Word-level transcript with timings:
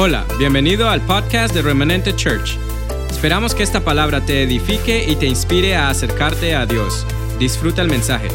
Hola, 0.00 0.24
bienvenido 0.38 0.88
al 0.88 1.04
podcast 1.04 1.52
de 1.52 1.60
Remanente 1.60 2.14
Church. 2.14 2.56
Esperamos 3.10 3.52
que 3.52 3.64
esta 3.64 3.80
palabra 3.80 4.24
te 4.24 4.44
edifique 4.44 5.02
y 5.02 5.16
te 5.16 5.26
inspire 5.26 5.74
a 5.74 5.88
acercarte 5.88 6.54
a 6.54 6.66
Dios. 6.66 7.04
Disfruta 7.40 7.82
el 7.82 7.88
mensaje. 7.88 8.28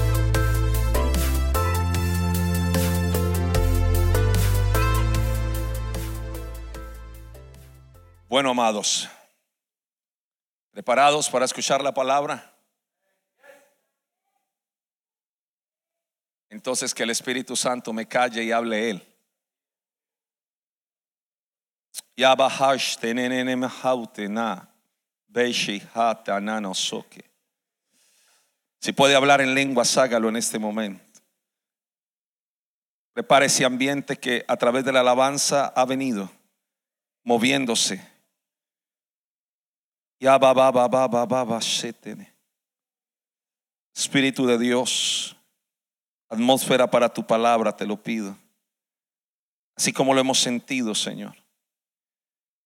Bueno, 8.27 8.49
amados, 8.49 9.07
¿preparados 10.71 11.29
para 11.29 11.45
escuchar 11.45 11.81
la 11.81 11.93
palabra? 11.93 12.53
Entonces 16.49 16.93
que 16.93 17.03
el 17.03 17.11
Espíritu 17.11 17.55
Santo 17.55 17.93
me 17.93 18.05
calle 18.05 18.43
y 18.43 18.51
hable 18.51 18.89
Él. 18.89 19.12
Yabahash 22.15 22.97
beishi 25.27 25.81
soke. 26.73 27.23
Si 28.79 28.91
puede 28.91 29.15
hablar 29.15 29.41
en 29.41 29.55
lengua, 29.55 29.83
hágalo 29.97 30.29
en 30.29 30.35
este 30.35 30.59
momento. 30.59 31.03
Prepare 33.13 33.45
ese 33.45 33.65
ambiente 33.65 34.17
que 34.17 34.43
a 34.47 34.57
través 34.57 34.85
de 34.85 34.91
la 34.91 35.01
alabanza 35.01 35.67
ha 35.67 35.85
venido 35.85 36.29
moviéndose. 37.23 38.01
Espíritu 43.95 44.47
de 44.47 44.57
Dios, 44.57 45.35
atmósfera 46.29 46.89
para 46.89 47.09
tu 47.13 47.25
palabra, 47.25 47.75
te 47.75 47.85
lo 47.85 48.01
pido. 48.01 48.35
Así 49.75 49.93
como 49.93 50.13
lo 50.13 50.21
hemos 50.21 50.39
sentido, 50.39 50.95
Señor 50.95 51.42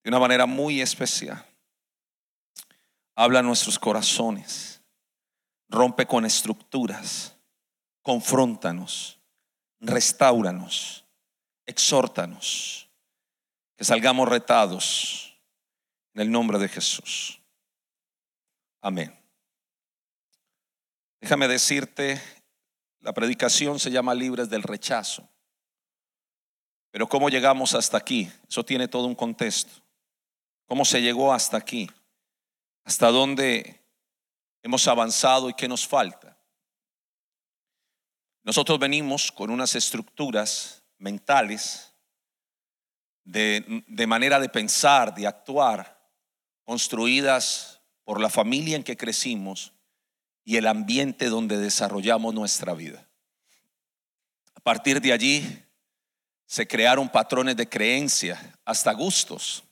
de 0.08 0.10
una 0.10 0.20
manera 0.20 0.46
muy 0.46 0.80
especial. 0.80 1.44
Habla 3.14 3.40
a 3.40 3.42
nuestros 3.42 3.78
corazones, 3.78 4.80
rompe 5.68 6.06
con 6.06 6.24
estructuras, 6.24 7.36
confróntanos, 8.00 9.20
restauranos, 9.80 11.04
exhórtanos, 11.66 12.88
que 13.76 13.84
salgamos 13.84 14.26
retados 14.30 15.38
en 16.14 16.22
el 16.22 16.30
nombre 16.30 16.58
de 16.58 16.70
Jesús. 16.70 17.42
Amén. 18.80 19.14
Déjame 21.20 21.48
decirte, 21.48 22.18
la 23.00 23.12
predicación 23.12 23.78
se 23.78 23.90
llama 23.90 24.14
Libres 24.14 24.48
del 24.48 24.62
Rechazo. 24.62 25.28
Pero 26.92 27.06
¿cómo 27.10 27.28
llegamos 27.28 27.74
hasta 27.74 27.98
aquí? 27.98 28.32
Eso 28.48 28.64
tiene 28.64 28.88
todo 28.88 29.04
un 29.04 29.14
contexto. 29.14 29.86
¿Cómo 30.68 30.84
se 30.84 31.00
llegó 31.00 31.32
hasta 31.32 31.56
aquí? 31.56 31.90
¿Hasta 32.84 33.08
dónde 33.10 33.82
hemos 34.62 34.86
avanzado 34.86 35.48
y 35.48 35.54
qué 35.54 35.66
nos 35.66 35.88
falta? 35.88 36.38
Nosotros 38.42 38.78
venimos 38.78 39.32
con 39.32 39.50
unas 39.50 39.74
estructuras 39.74 40.84
mentales 40.98 41.94
de, 43.24 43.82
de, 43.86 44.06
manera 44.06 44.38
de 44.38 44.50
pensar, 44.50 45.14
de 45.14 45.26
actuar, 45.26 46.06
construidas 46.64 47.80
por 48.04 48.20
la 48.20 48.28
familia 48.28 48.76
en 48.76 48.84
que 48.84 48.96
crecimos 48.96 49.72
y 50.44 50.56
el 50.58 50.66
ambiente 50.66 51.30
donde 51.30 51.56
desarrollamos 51.56 52.34
nuestra 52.34 52.74
vida. 52.74 53.08
A 54.54 54.60
partir 54.60 55.00
de 55.00 55.14
allí 55.14 55.64
se 56.44 56.68
crearon 56.68 57.08
patrones 57.08 57.56
de 57.56 57.68
creencia, 57.68 58.58
hasta 58.66 58.92
gustos 58.92 59.64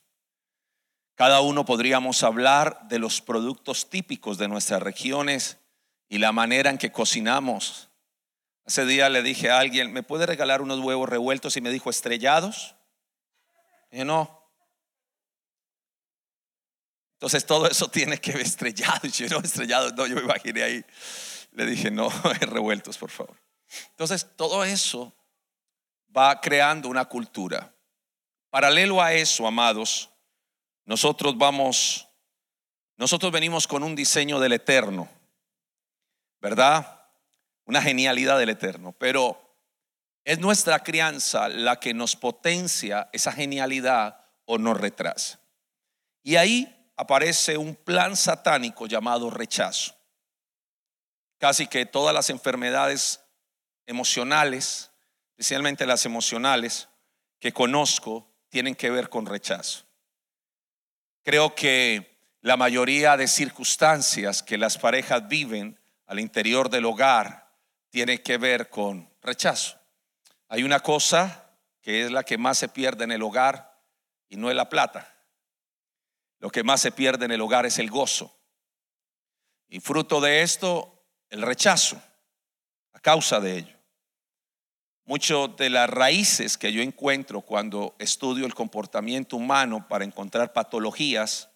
cada 1.16 1.40
uno 1.40 1.64
podríamos 1.64 2.22
hablar 2.22 2.86
de 2.88 2.98
los 2.98 3.22
productos 3.22 3.88
típicos 3.88 4.36
de 4.36 4.48
nuestras 4.48 4.82
regiones 4.82 5.56
y 6.10 6.18
la 6.18 6.30
manera 6.30 6.68
en 6.68 6.76
que 6.76 6.92
cocinamos. 6.92 7.88
Hace 8.66 8.84
día 8.84 9.08
le 9.08 9.22
dije 9.22 9.50
a 9.50 9.58
alguien, 9.58 9.94
¿me 9.94 10.02
puede 10.02 10.26
regalar 10.26 10.60
unos 10.60 10.78
huevos 10.80 11.08
revueltos? 11.08 11.56
Y 11.56 11.62
me 11.62 11.70
dijo, 11.70 11.88
¿estrellados? 11.88 12.76
Y 13.90 14.04
no. 14.04 14.46
Entonces 17.14 17.46
todo 17.46 17.66
eso 17.66 17.88
tiene 17.90 18.18
que 18.18 18.32
ver 18.32 18.42
estrellado. 18.42 19.00
Y 19.06 19.10
yo 19.10 19.28
no, 19.28 19.38
estrellados, 19.38 19.94
no, 19.94 20.06
yo 20.06 20.16
me 20.16 20.22
imaginé 20.22 20.62
ahí. 20.62 20.84
Le 21.52 21.64
dije, 21.64 21.90
no, 21.90 22.10
revueltos, 22.40 22.98
por 22.98 23.10
favor. 23.10 23.40
Entonces 23.90 24.36
todo 24.36 24.64
eso 24.64 25.16
va 26.14 26.42
creando 26.42 26.90
una 26.90 27.06
cultura. 27.06 27.74
Paralelo 28.50 29.00
a 29.00 29.14
eso, 29.14 29.46
amados, 29.46 30.10
nosotros 30.86 31.36
vamos, 31.36 32.08
nosotros 32.96 33.30
venimos 33.32 33.66
con 33.66 33.82
un 33.82 33.94
diseño 33.94 34.40
del 34.40 34.52
eterno, 34.52 35.08
¿verdad? 36.40 37.02
Una 37.66 37.82
genialidad 37.82 38.38
del 38.38 38.50
eterno, 38.50 38.92
pero 38.92 39.46
es 40.24 40.38
nuestra 40.38 40.82
crianza 40.82 41.48
la 41.48 41.78
que 41.78 41.92
nos 41.92 42.16
potencia 42.16 43.10
esa 43.12 43.32
genialidad 43.32 44.24
o 44.44 44.58
nos 44.58 44.80
retrasa. 44.80 45.40
Y 46.22 46.36
ahí 46.36 46.92
aparece 46.96 47.56
un 47.56 47.74
plan 47.74 48.16
satánico 48.16 48.86
llamado 48.86 49.30
rechazo. 49.30 49.94
Casi 51.38 51.66
que 51.66 51.84
todas 51.84 52.14
las 52.14 52.30
enfermedades 52.30 53.20
emocionales, 53.86 54.90
especialmente 55.30 55.86
las 55.86 56.06
emocionales 56.06 56.88
que 57.38 57.52
conozco, 57.52 58.32
tienen 58.48 58.74
que 58.74 58.90
ver 58.90 59.08
con 59.08 59.26
rechazo. 59.26 59.85
Creo 61.26 61.56
que 61.56 62.20
la 62.42 62.56
mayoría 62.56 63.16
de 63.16 63.26
circunstancias 63.26 64.44
que 64.44 64.56
las 64.56 64.78
parejas 64.78 65.26
viven 65.26 65.76
al 66.06 66.20
interior 66.20 66.70
del 66.70 66.84
hogar 66.84 67.52
tiene 67.90 68.22
que 68.22 68.38
ver 68.38 68.70
con 68.70 69.10
rechazo. 69.22 69.76
Hay 70.46 70.62
una 70.62 70.78
cosa 70.78 71.50
que 71.82 72.04
es 72.04 72.12
la 72.12 72.22
que 72.22 72.38
más 72.38 72.58
se 72.58 72.68
pierde 72.68 73.02
en 73.02 73.10
el 73.10 73.24
hogar 73.24 73.76
y 74.28 74.36
no 74.36 74.50
es 74.50 74.54
la 74.54 74.68
plata. 74.68 75.16
Lo 76.38 76.48
que 76.48 76.62
más 76.62 76.80
se 76.80 76.92
pierde 76.92 77.24
en 77.24 77.32
el 77.32 77.40
hogar 77.40 77.66
es 77.66 77.80
el 77.80 77.90
gozo. 77.90 78.38
Y 79.66 79.80
fruto 79.80 80.20
de 80.20 80.42
esto, 80.42 81.08
el 81.28 81.42
rechazo, 81.42 82.00
a 82.92 83.00
causa 83.00 83.40
de 83.40 83.56
ello. 83.56 83.75
Muchas 85.08 85.56
de 85.56 85.70
las 85.70 85.88
raíces 85.88 86.58
que 86.58 86.72
yo 86.72 86.82
encuentro 86.82 87.40
cuando 87.40 87.94
estudio 88.00 88.44
el 88.44 88.54
comportamiento 88.54 89.36
humano 89.36 89.86
para 89.86 90.04
encontrar 90.04 90.52
patologías, 90.52 91.48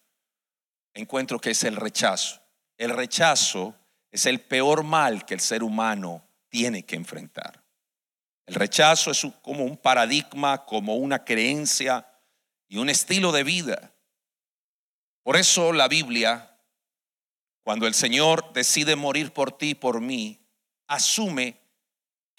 encuentro 0.94 1.40
que 1.40 1.50
es 1.50 1.64
el 1.64 1.74
rechazo. 1.74 2.40
El 2.78 2.90
rechazo 2.90 3.74
es 4.12 4.26
el 4.26 4.40
peor 4.40 4.84
mal 4.84 5.26
que 5.26 5.34
el 5.34 5.40
ser 5.40 5.64
humano 5.64 6.22
tiene 6.48 6.84
que 6.84 6.94
enfrentar. 6.94 7.60
El 8.46 8.54
rechazo 8.54 9.10
es 9.10 9.26
como 9.42 9.64
un 9.64 9.76
paradigma, 9.76 10.64
como 10.64 10.94
una 10.94 11.24
creencia 11.24 12.06
y 12.68 12.78
un 12.78 12.88
estilo 12.88 13.32
de 13.32 13.42
vida. 13.42 13.92
Por 15.24 15.36
eso 15.36 15.72
la 15.72 15.88
Biblia, 15.88 16.56
cuando 17.64 17.88
el 17.88 17.94
Señor 17.94 18.52
decide 18.52 18.94
morir 18.94 19.32
por 19.32 19.50
ti 19.50 19.70
y 19.70 19.74
por 19.74 20.00
mí, 20.00 20.40
asume 20.86 21.59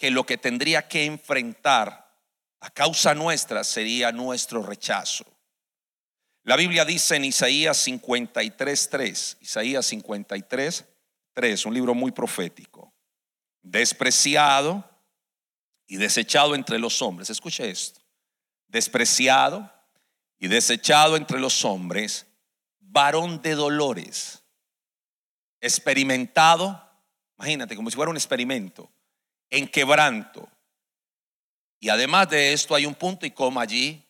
que 0.02 0.10
lo 0.10 0.26
que 0.26 0.36
tendría 0.36 0.88
que 0.88 1.04
enfrentar 1.04 2.18
a 2.58 2.70
causa 2.70 3.14
nuestra 3.14 3.62
sería 3.62 4.10
nuestro 4.10 4.60
rechazo. 4.60 5.24
La 6.42 6.56
Biblia 6.56 6.84
dice 6.84 7.14
en 7.14 7.24
Isaías 7.24 7.86
53.3, 7.86 9.36
Isaías 9.40 9.86
53, 9.86 10.84
3, 11.34 11.66
un 11.66 11.74
libro 11.74 11.94
muy 11.94 12.10
profético, 12.10 12.92
despreciado 13.62 14.84
y 15.86 15.98
desechado 15.98 16.56
entre 16.56 16.80
los 16.80 17.00
hombres. 17.00 17.30
Escuche 17.30 17.70
esto, 17.70 18.00
despreciado 18.66 19.72
y 20.36 20.48
desechado 20.48 21.16
entre 21.16 21.38
los 21.38 21.64
hombres, 21.64 22.26
varón 22.80 23.40
de 23.40 23.54
dolores, 23.54 24.42
experimentado, 25.60 26.90
imagínate 27.38 27.76
como 27.76 27.88
si 27.88 27.94
fuera 27.94 28.10
un 28.10 28.16
experimento, 28.16 28.90
en 29.52 29.68
quebranto. 29.68 30.48
Y 31.78 31.90
además 31.90 32.28
de 32.30 32.52
esto 32.52 32.74
hay 32.74 32.86
un 32.86 32.94
punto 32.94 33.26
y 33.26 33.30
coma 33.30 33.62
allí, 33.62 34.02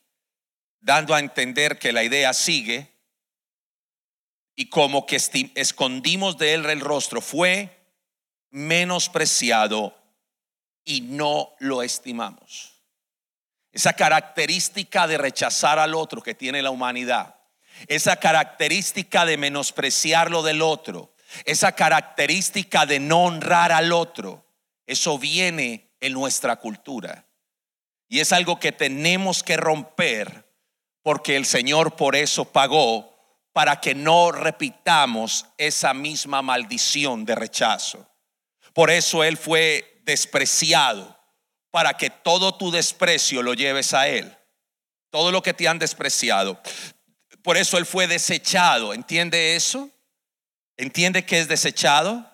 dando 0.81 1.15
a 1.15 1.21
entender 1.21 1.79
que 1.79 1.93
la 1.93 2.05
idea 2.05 2.33
sigue 2.33 2.89
y 4.55 4.69
como 4.69 5.05
que 5.05 5.17
escondimos 5.55 6.39
de 6.39 6.55
él 6.55 6.65
el 6.67 6.81
rostro, 6.81 7.21
fue 7.21 7.77
menospreciado 8.51 9.99
y 10.85 11.01
no 11.01 11.55
lo 11.59 11.83
estimamos. 11.83 12.81
Esa 13.73 13.95
característica 13.95 15.07
de 15.09 15.19
rechazar 15.19 15.79
al 15.79 15.95
otro 15.95 16.23
que 16.23 16.35
tiene 16.35 16.63
la 16.63 16.71
humanidad, 16.71 17.35
esa 17.89 18.17
característica 18.17 19.25
de 19.25 19.39
menospreciar 19.39 20.31
lo 20.31 20.43
del 20.43 20.63
otro, 20.63 21.15
esa 21.47 21.73
característica 21.73 22.87
de 22.87 23.01
no 23.01 23.25
honrar 23.25 23.73
al 23.73 23.93
otro, 23.93 24.45
eso 24.93 25.19
viene 25.19 25.91
en 26.01 26.13
nuestra 26.13 26.57
cultura. 26.57 27.27
Y 28.09 28.21
es 28.21 28.33
algo 28.33 28.61
que 28.61 28.73
tenemos 28.73 29.43
que 29.43 29.57
romper 29.57 30.47
porque 31.03 31.37
el 31.37 31.47
Señor 31.47 31.97
por 31.97 32.15
eso 32.15 32.45
pagó 32.45 33.13
para 33.53 33.81
que 33.81 33.95
no 33.95 34.33
repitamos 34.33 35.47
esa 35.59 35.93
misma 35.95 36.43
maldición 36.43 37.25
de 37.25 37.35
rechazo. 37.35 38.09
Por 38.73 38.91
eso 38.91 39.25
Él 39.25 39.37
fue 39.37 40.01
despreciado, 40.05 41.19
para 41.71 41.97
que 41.97 42.11
todo 42.11 42.55
tu 42.55 42.71
desprecio 42.71 43.43
lo 43.43 43.55
lleves 43.55 43.95
a 43.95 44.09
Él. 44.09 44.37
Todo 45.11 45.31
lo 45.31 45.43
que 45.43 45.55
te 45.55 45.69
han 45.69 45.79
despreciado. 45.79 46.61
Por 47.43 47.57
eso 47.57 47.77
Él 47.77 47.87
fue 47.87 48.07
desechado. 48.07 48.95
¿Entiende 48.95 49.57
eso? 49.57 49.91
¿Entiende 50.77 51.27
que 51.27 51.39
es 51.39 51.49
desechado? 51.49 52.31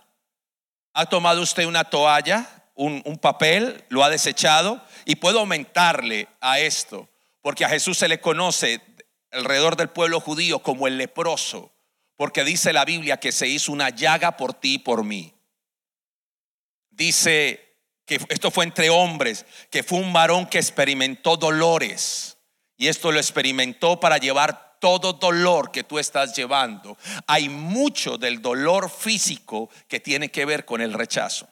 ¿Ha 0.99 1.07
tomado 1.07 1.43
usted 1.43 1.65
una 1.65 1.85
toalla, 1.85 2.65
un, 2.75 3.03
un 3.05 3.19
papel, 3.19 3.85
lo 3.89 4.03
ha 4.03 4.11
desechado? 4.11 4.85
Y 5.05 5.15
puedo 5.15 5.39
aumentarle 5.39 6.27
a 6.41 6.59
esto, 6.59 7.09
porque 7.41 7.65
a 7.65 7.69
Jesús 7.69 7.99
se 7.99 8.09
le 8.09 8.21
conoce 8.21 8.81
alrededor 9.31 9.77
del 9.77 9.91
pueblo 9.91 10.19
judío 10.19 10.59
como 10.59 10.89
el 10.89 10.99
leproso, 10.99 11.73
porque 12.17 12.43
dice 12.43 12.73
la 12.73 12.85
Biblia 12.85 13.21
que 13.21 13.31
se 13.31 13.47
hizo 13.47 13.71
una 13.71 13.91
llaga 13.91 14.37
por 14.37 14.55
ti 14.55 14.75
y 14.75 14.79
por 14.79 15.05
mí. 15.05 15.33
Dice 16.91 17.77
que 18.05 18.19
esto 18.29 18.51
fue 18.51 18.65
entre 18.65 18.91
hombres, 18.91 19.47
que 19.71 19.85
fue 19.85 20.01
un 20.01 20.13
varón 20.13 20.47
que 20.47 20.59
experimentó 20.59 21.37
dolores 21.37 22.39
y 22.77 22.89
esto 22.89 23.13
lo 23.13 23.21
experimentó 23.21 24.01
para 24.01 24.19
llevar 24.19 24.68
todo 24.79 25.15
dolor 25.15 25.71
que 25.71 25.85
tú 25.85 25.99
estás 25.99 26.35
llevando. 26.37 26.97
Hay 27.27 27.49
mucho 27.49 28.19
del 28.19 28.43
dolor 28.43 28.91
físico 28.91 29.71
que 29.89 30.01
tiene 30.01 30.31
que 30.31 30.45
ver 30.45 30.65
con 30.65 30.81
el 30.81 30.93
rechazo. 30.93 31.49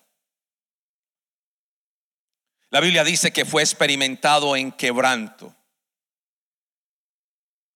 La 2.71 2.81
Biblia 2.81 3.05
dice 3.05 3.33
que 3.33 3.45
fue 3.45 3.63
experimentado 3.63 4.57
en 4.57 4.73
quebranto 4.73 5.55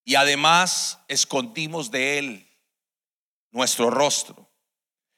y 0.04 0.16
además 0.16 0.98
escondimos 1.08 1.90
de 1.90 2.18
él 2.18 2.48
nuestro 3.52 3.90
rostro. 3.90 4.50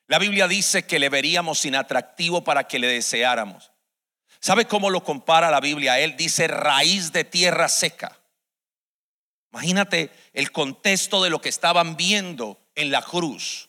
La 0.06 0.18
Biblia 0.18 0.46
dice 0.46 0.86
que 0.86 0.98
le 0.98 1.08
veríamos 1.08 1.64
inatractivo 1.64 2.44
para 2.44 2.68
que 2.68 2.78
le 2.78 2.86
deseáramos. 2.86 3.72
¿Sabe 4.40 4.66
cómo 4.66 4.90
lo 4.90 5.02
compara 5.02 5.50
la 5.50 5.60
Biblia? 5.60 5.98
Él 6.00 6.16
dice 6.16 6.48
raíz 6.48 7.12
de 7.12 7.24
tierra 7.24 7.68
seca. 7.68 8.18
Imagínate 9.52 10.10
el 10.32 10.50
contexto 10.50 11.22
de 11.22 11.30
lo 11.30 11.40
que 11.40 11.48
estaban 11.48 11.96
viendo 11.96 12.58
en 12.74 12.90
la 12.90 13.02
cruz. 13.02 13.68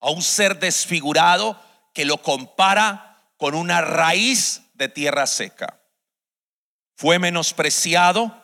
A 0.00 0.10
un 0.10 0.22
ser 0.22 0.58
desfigurado 0.58 1.60
que 1.92 2.04
lo 2.04 2.22
compara 2.22 3.30
con 3.36 3.54
una 3.54 3.80
raíz 3.80 4.62
de 4.74 4.88
tierra 4.88 5.26
seca. 5.26 5.80
Fue 6.96 7.18
menospreciado 7.18 8.42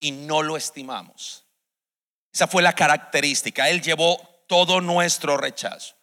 y 0.00 0.12
no 0.12 0.42
lo 0.42 0.56
estimamos. 0.56 1.44
Esa 2.32 2.46
fue 2.46 2.62
la 2.62 2.74
característica. 2.74 3.68
Él 3.68 3.82
llevó 3.82 4.18
todo 4.46 4.80
nuestro 4.80 5.36
rechazo. 5.36 5.94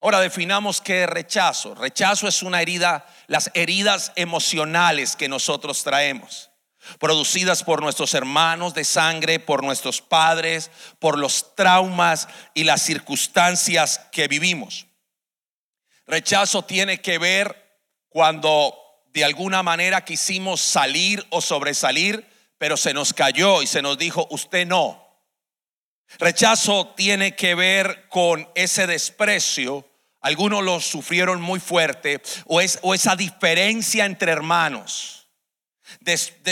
Ahora 0.00 0.20
definamos 0.20 0.80
qué 0.80 1.04
es 1.04 1.08
rechazo. 1.08 1.74
Rechazo 1.74 2.28
es 2.28 2.42
una 2.42 2.60
herida, 2.60 3.06
las 3.26 3.50
heridas 3.54 4.12
emocionales 4.16 5.16
que 5.16 5.28
nosotros 5.28 5.82
traemos, 5.82 6.50
producidas 6.98 7.62
por 7.62 7.82
nuestros 7.82 8.14
hermanos 8.14 8.74
de 8.74 8.84
sangre, 8.84 9.40
por 9.40 9.62
nuestros 9.62 10.00
padres, 10.00 10.70
por 10.98 11.18
los 11.18 11.54
traumas 11.54 12.28
y 12.54 12.64
las 12.64 12.82
circunstancias 12.82 14.00
que 14.12 14.28
vivimos. 14.28 14.86
Rechazo 16.06 16.64
tiene 16.64 17.00
que 17.00 17.18
ver 17.18 17.80
cuando 18.08 18.76
de 19.12 19.24
alguna 19.24 19.62
manera 19.62 20.04
quisimos 20.04 20.60
salir 20.60 21.24
o 21.30 21.40
sobresalir 21.40 22.34
pero 22.64 22.78
se 22.78 22.94
nos 22.94 23.12
cayó 23.12 23.62
y 23.62 23.66
se 23.66 23.82
nos 23.82 23.98
dijo, 23.98 24.26
usted 24.30 24.66
no. 24.66 24.98
Rechazo 26.18 26.94
tiene 26.96 27.34
que 27.34 27.54
ver 27.54 28.08
con 28.08 28.48
ese 28.54 28.86
desprecio. 28.86 29.86
Algunos 30.20 30.62
lo 30.62 30.80
sufrieron 30.80 31.42
muy 31.42 31.60
fuerte 31.60 32.22
o, 32.46 32.62
es, 32.62 32.78
o 32.80 32.94
esa 32.94 33.16
diferencia 33.16 34.06
entre 34.06 34.32
hermanos. 34.32 35.23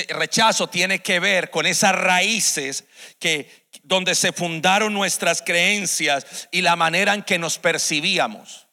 Rechazo 0.08 0.68
tiene 0.68 1.00
que 1.00 1.20
ver 1.20 1.50
con 1.50 1.66
esas 1.66 1.94
raíces 1.94 2.84
que 3.18 3.50
donde 3.82 4.14
se 4.14 4.32
fundaron 4.32 4.92
nuestras 4.92 5.42
creencias 5.42 6.48
y 6.50 6.62
la 6.62 6.76
manera 6.76 7.14
en 7.14 7.22
que 7.22 7.38
nos 7.38 7.58
percibíamos. 7.58 8.68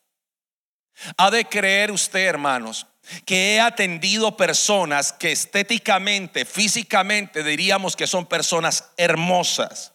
Ha 1.17 1.31
de 1.31 1.45
creer 1.45 1.91
usted, 1.91 2.25
hermanos, 2.25 2.87
que 3.25 3.55
he 3.55 3.59
atendido 3.59 4.35
personas 4.35 5.13
que 5.13 5.31
estéticamente, 5.31 6.45
físicamente 6.45 7.43
diríamos 7.43 7.95
que 7.95 8.07
son 8.07 8.25
personas 8.25 8.91
hermosas, 8.97 9.93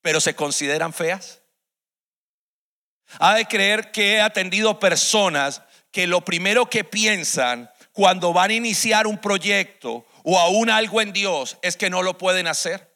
pero 0.00 0.20
se 0.20 0.34
consideran 0.34 0.92
feas. 0.92 1.40
Ha 3.18 3.34
de 3.34 3.46
creer 3.46 3.92
que 3.92 4.14
he 4.14 4.20
atendido 4.20 4.80
personas 4.80 5.62
que 5.92 6.06
lo 6.06 6.24
primero 6.24 6.68
que 6.68 6.84
piensan 6.84 7.70
cuando 7.92 8.32
van 8.32 8.50
a 8.50 8.54
iniciar 8.54 9.06
un 9.06 9.18
proyecto 9.18 10.05
o 10.28 10.38
aún 10.38 10.68
algo 10.68 11.00
en 11.00 11.14
Dios 11.14 11.56
es 11.62 11.76
que 11.76 11.88
no 11.88 12.02
lo 12.02 12.18
pueden 12.18 12.46
hacer. 12.46 12.94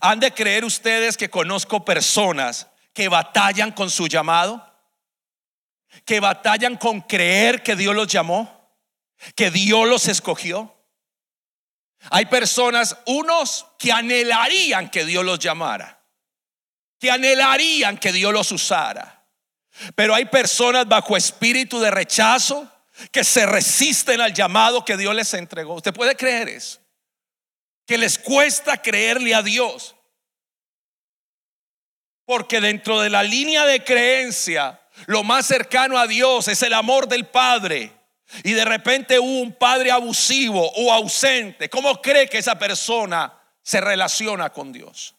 Han 0.00 0.20
de 0.20 0.34
creer 0.34 0.64
ustedes 0.64 1.16
que 1.16 1.30
conozco 1.30 1.84
personas 1.84 2.66
que 2.92 3.08
batallan 3.08 3.72
con 3.72 3.88
su 3.88 4.06
llamado 4.06 4.72
que 6.04 6.20
batallan 6.20 6.76
con 6.76 7.00
creer 7.02 7.62
que 7.62 7.76
Dios 7.76 7.94
los 7.94 8.08
llamó, 8.08 8.74
que 9.34 9.50
Dios 9.50 9.86
los 9.86 10.08
escogió. 10.08 10.74
Hay 12.10 12.26
personas, 12.26 12.96
unos 13.06 13.66
que 13.78 13.92
anhelarían 13.92 14.90
que 14.90 15.04
Dios 15.04 15.24
los 15.24 15.38
llamara, 15.38 16.02
que 16.98 17.10
anhelarían 17.10 17.98
que 17.98 18.12
Dios 18.12 18.32
los 18.32 18.50
usara. 18.50 19.24
Pero 19.94 20.14
hay 20.14 20.24
personas 20.26 20.88
bajo 20.88 21.16
espíritu 21.16 21.78
de 21.78 21.90
rechazo 21.90 22.70
que 23.10 23.24
se 23.24 23.46
resisten 23.46 24.20
al 24.20 24.34
llamado 24.34 24.84
que 24.84 24.96
Dios 24.96 25.14
les 25.14 25.32
entregó. 25.34 25.74
¿Usted 25.74 25.94
puede 25.94 26.16
creer 26.16 26.48
eso? 26.48 26.80
Que 27.86 27.98
les 27.98 28.18
cuesta 28.18 28.80
creerle 28.80 29.34
a 29.34 29.42
Dios. 29.42 29.94
Porque 32.24 32.60
dentro 32.60 33.00
de 33.00 33.10
la 33.10 33.22
línea 33.22 33.66
de 33.66 33.82
creencia 33.82 34.80
lo 35.06 35.24
más 35.24 35.46
cercano 35.46 35.98
a 35.98 36.06
Dios 36.06 36.48
es 36.48 36.62
el 36.62 36.74
amor 36.74 37.08
del 37.08 37.26
Padre. 37.26 37.92
Y 38.44 38.52
de 38.52 38.64
repente 38.64 39.18
hubo 39.18 39.40
un 39.40 39.52
padre 39.52 39.90
abusivo 39.90 40.70
o 40.72 40.92
ausente. 40.92 41.68
¿Cómo 41.68 42.00
cree 42.00 42.28
que 42.28 42.38
esa 42.38 42.58
persona 42.58 43.32
se 43.62 43.80
relaciona 43.80 44.50
con 44.50 44.72
Dios? 44.72 45.14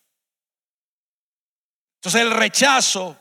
Entonces 1.98 2.22
el 2.22 2.32
rechazo 2.32 3.16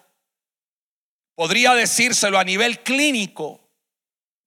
podría 1.34 1.74
decírselo 1.74 2.38
a 2.38 2.44
nivel 2.44 2.82
clínico, 2.82 3.61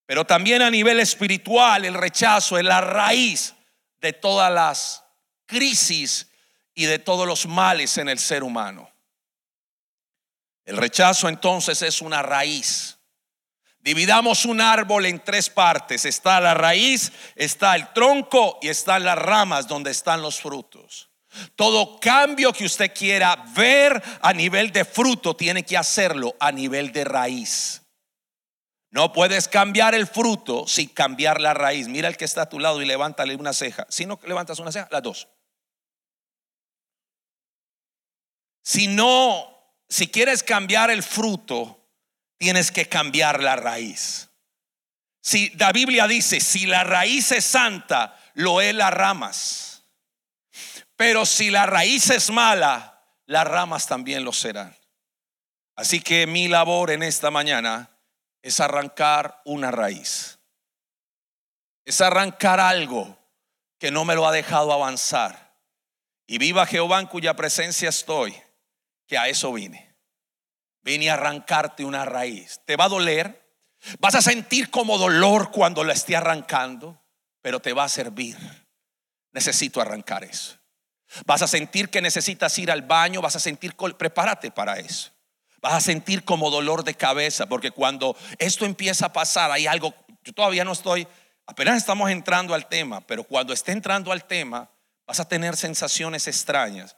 pero 0.05 0.25
también 0.25 0.61
a 0.61 0.69
nivel 0.69 0.99
espiritual. 0.99 1.85
El 1.85 1.95
rechazo 1.95 2.57
es 2.57 2.63
la 2.63 2.81
raíz 2.81 3.55
de 3.99 4.13
todas 4.13 4.51
las 4.51 5.03
crisis 5.45 6.27
y 6.73 6.85
de 6.85 6.99
todos 6.99 7.27
los 7.27 7.47
males 7.47 7.97
en 7.97 8.09
el 8.09 8.19
ser 8.19 8.43
humano. 8.43 8.89
El 10.65 10.77
rechazo 10.77 11.29
entonces 11.29 11.81
es 11.81 12.01
una 12.01 12.21
raíz. 12.21 12.97
Dividamos 13.79 14.45
un 14.45 14.61
árbol 14.61 15.05
en 15.05 15.23
tres 15.23 15.49
partes. 15.49 16.05
Está 16.05 16.41
la 16.41 16.55
raíz, 16.55 17.11
está 17.35 17.75
el 17.75 17.93
tronco 17.93 18.57
y 18.61 18.69
están 18.69 19.03
las 19.03 19.17
ramas 19.17 19.67
donde 19.67 19.91
están 19.91 20.23
los 20.23 20.41
frutos. 20.41 21.09
Todo 21.55 21.99
cambio 21.99 22.51
que 22.51 22.65
usted 22.65 22.91
quiera 22.93 23.45
ver 23.55 24.01
a 24.21 24.33
nivel 24.33 24.71
de 24.71 24.85
fruto 24.85 25.35
tiene 25.35 25.63
que 25.63 25.77
hacerlo 25.77 26.35
a 26.39 26.51
nivel 26.51 26.91
de 26.91 27.03
raíz. 27.03 27.84
No 28.95 29.11
puedes 29.11 29.49
cambiar 29.49 29.93
el 29.93 30.07
fruto 30.07 30.65
sin 30.67 30.87
cambiar 30.87 31.41
la 31.41 31.53
raíz. 31.53 31.89
Mira 31.89 32.07
el 32.07 32.15
que 32.15 32.23
está 32.23 32.43
a 32.43 32.49
tu 32.49 32.61
lado 32.61 32.81
y 32.81 32.85
levántale 32.85 33.35
una 33.35 33.51
ceja. 33.51 33.85
Si 33.89 34.05
no 34.05 34.17
levantas 34.23 34.57
una 34.59 34.71
ceja, 34.71 34.87
las 34.89 35.03
dos. 35.03 35.27
Si 38.63 38.87
no 38.87 39.53
si 39.89 40.07
quieres 40.07 40.43
cambiar 40.43 40.91
el 40.91 41.03
fruto, 41.03 41.85
tienes 42.37 42.71
que 42.71 42.87
cambiar 42.87 43.43
la 43.43 43.57
raíz. 43.57 44.29
Si 45.21 45.49
la 45.57 45.73
Biblia 45.73 46.07
dice, 46.07 46.39
si 46.39 46.65
la 46.65 46.85
raíz 46.85 47.33
es 47.33 47.43
santa, 47.43 48.17
lo 48.33 48.61
es 48.61 48.73
las 48.73 48.93
ramas. 48.93 49.83
Pero 50.95 51.25
si 51.25 51.51
la 51.51 51.65
raíz 51.65 52.09
es 52.11 52.29
mala, 52.29 53.03
las 53.25 53.45
ramas 53.45 53.87
también 53.87 54.23
lo 54.23 54.31
serán. 54.31 54.73
Así 55.75 55.99
que 55.99 56.25
mi 56.27 56.47
labor 56.47 56.91
en 56.91 57.03
esta 57.03 57.29
mañana 57.29 57.89
es 58.45 58.59
arrancar 58.59 59.41
una 59.43 59.71
raíz. 59.71 60.37
Es 61.83 61.99
arrancar 61.99 62.59
algo 62.59 63.17
que 63.79 63.89
no 63.89 64.05
me 64.05 64.13
lo 64.13 64.27
ha 64.27 64.31
dejado 64.31 64.71
avanzar. 64.71 65.55
Y 66.27 66.37
viva 66.37 66.67
Jehová 66.67 66.99
en 66.99 67.07
cuya 67.07 67.35
presencia 67.35 67.89
estoy 67.89 68.39
que 69.07 69.17
a 69.17 69.27
eso 69.29 69.51
vine. 69.51 69.95
Vine 70.83 71.09
a 71.09 71.15
arrancarte 71.15 71.85
una 71.85 72.05
raíz. 72.05 72.61
Te 72.65 72.75
va 72.75 72.85
a 72.85 72.89
doler. 72.89 73.51
Vas 73.97 74.13
a 74.13 74.21
sentir 74.21 74.69
como 74.69 74.99
dolor 74.99 75.49
cuando 75.49 75.83
la 75.83 75.93
esté 75.93 76.15
arrancando, 76.15 77.01
pero 77.41 77.59
te 77.59 77.73
va 77.73 77.85
a 77.85 77.89
servir. 77.89 78.37
necesito 79.31 79.81
arrancar 79.81 80.23
eso. 80.23 80.55
Vas 81.25 81.41
a 81.41 81.47
sentir 81.47 81.89
que 81.89 81.99
necesitas 81.99 82.55
ir 82.59 82.69
al 82.69 82.83
baño, 82.83 83.21
vas 83.21 83.37
a 83.37 83.39
sentir, 83.39 83.75
prepárate 83.97 84.51
para 84.51 84.77
eso. 84.77 85.14
Vas 85.65 85.73
a 85.73 85.81
sentir 85.81 86.23
como 86.23 86.51
dolor 86.51 86.83
de 86.83 86.93
cabeza, 86.93 87.47
porque 87.47 87.71
cuando 87.71 88.15
esto 88.37 88.65
empieza 88.65 89.07
a 89.07 89.13
pasar, 89.13 89.49
hay 89.49 89.65
algo, 89.65 89.95
yo 90.23 90.31
todavía 90.31 90.63
no 90.63 90.73
estoy, 90.73 91.07
apenas 91.47 91.77
estamos 91.77 92.11
entrando 92.11 92.53
al 92.53 92.69
tema, 92.69 93.01
pero 93.01 93.23
cuando 93.23 93.51
esté 93.51 93.71
entrando 93.71 94.11
al 94.11 94.25
tema, 94.25 94.69
vas 95.07 95.19
a 95.19 95.27
tener 95.27 95.55
sensaciones 95.55 96.27
extrañas. 96.27 96.95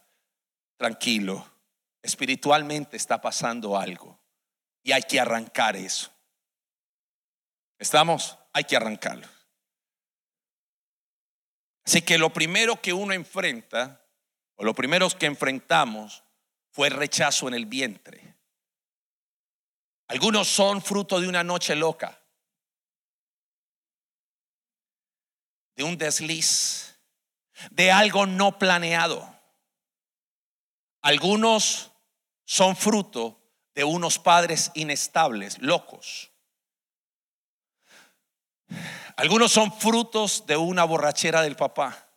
Tranquilo, 0.75 1.49
espiritualmente 2.01 2.97
está 2.97 3.21
pasando 3.21 3.77
algo 3.77 4.19
y 4.83 4.91
hay 4.91 5.03
que 5.03 5.21
arrancar 5.21 5.77
eso. 5.77 6.11
¿Estamos? 7.79 8.37
Hay 8.51 8.65
que 8.65 8.75
arrancarlo. 8.75 9.29
Así 11.85 12.01
que 12.01 12.17
lo 12.17 12.33
primero 12.33 12.81
que 12.81 12.91
uno 12.91 13.13
enfrenta, 13.13 14.05
o 14.57 14.65
lo 14.65 14.73
primero 14.73 15.07
que 15.11 15.25
enfrentamos, 15.25 16.25
fue 16.69 16.89
el 16.89 16.95
rechazo 16.95 17.47
en 17.47 17.53
el 17.53 17.65
vientre. 17.65 18.36
Algunos 20.07 20.47
son 20.47 20.81
fruto 20.81 21.19
de 21.19 21.27
una 21.27 21.43
noche 21.43 21.75
loca, 21.75 22.17
de 25.75 25.83
un 25.83 25.97
desliz, 25.97 26.97
de 27.71 27.91
algo 27.91 28.25
no 28.25 28.57
planeado. 28.57 29.35
Algunos 31.01 31.91
son 32.45 32.75
fruto 32.75 33.39
de 33.75 33.83
unos 33.83 34.17
padres 34.17 34.71
inestables, 34.75 35.59
locos. 35.59 36.31
Algunos 39.17 39.51
son 39.51 39.71
frutos 39.77 40.45
de 40.45 40.55
una 40.55 40.83
borrachera 40.83 41.41
del 41.41 41.55
papá, 41.55 42.07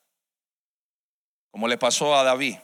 como 1.50 1.66
le 1.66 1.76
pasó 1.76 2.16
a 2.16 2.22
David. 2.22 2.56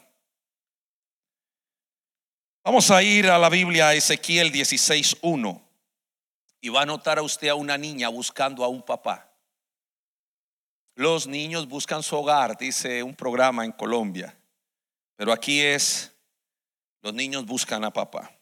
Vamos 2.66 2.90
a 2.90 3.00
ir 3.00 3.30
a 3.30 3.38
la 3.38 3.48
Biblia, 3.48 3.90
a 3.90 3.94
Ezequiel 3.94 4.50
16.1, 4.50 5.62
y 6.60 6.68
va 6.68 6.82
a 6.82 6.84
notar 6.84 7.16
a 7.16 7.22
usted 7.22 7.46
a 7.46 7.54
una 7.54 7.78
niña 7.78 8.08
buscando 8.08 8.64
a 8.64 8.68
un 8.68 8.82
papá. 8.82 9.32
Los 10.96 11.28
niños 11.28 11.68
buscan 11.68 12.02
su 12.02 12.16
hogar, 12.16 12.58
dice 12.58 13.04
un 13.04 13.14
programa 13.14 13.64
en 13.64 13.70
Colombia, 13.70 14.36
pero 15.14 15.32
aquí 15.32 15.60
es, 15.60 16.12
los 17.02 17.14
niños 17.14 17.46
buscan 17.46 17.84
a 17.84 17.92
papá. 17.92 18.36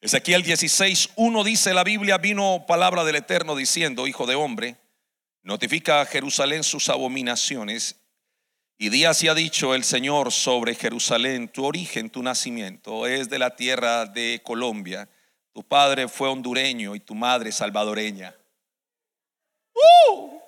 Ezequiel 0.00 0.44
16.1 0.44 1.42
dice 1.42 1.74
la 1.74 1.82
Biblia, 1.82 2.18
vino 2.18 2.64
palabra 2.68 3.02
del 3.02 3.16
Eterno 3.16 3.56
diciendo, 3.56 4.06
hijo 4.06 4.26
de 4.26 4.36
hombre, 4.36 4.76
notifica 5.42 6.00
a 6.00 6.06
Jerusalén 6.06 6.62
sus 6.62 6.88
abominaciones. 6.88 7.99
Y 8.82 8.88
día 8.88 9.12
se 9.12 9.28
ha 9.28 9.34
dicho 9.34 9.74
el 9.74 9.84
Señor 9.84 10.32
sobre 10.32 10.74
Jerusalén, 10.74 11.48
tu 11.48 11.66
origen, 11.66 12.08
tu 12.08 12.22
nacimiento 12.22 13.06
es 13.06 13.28
de 13.28 13.38
la 13.38 13.54
tierra 13.54 14.06
de 14.06 14.40
Colombia. 14.42 15.06
Tu 15.52 15.62
padre 15.62 16.08
fue 16.08 16.30
hondureño 16.30 16.94
y 16.94 17.00
tu 17.00 17.14
madre 17.14 17.52
salvadoreña. 17.52 18.34
¡Uh! 19.74 20.40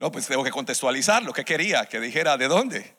No, 0.00 0.10
pues 0.10 0.26
tengo 0.26 0.42
que 0.42 0.50
contextualizar 0.50 1.22
lo 1.22 1.32
que 1.32 1.44
quería, 1.44 1.86
que 1.86 2.00
dijera 2.00 2.36
de 2.36 2.48
dónde. 2.48 2.96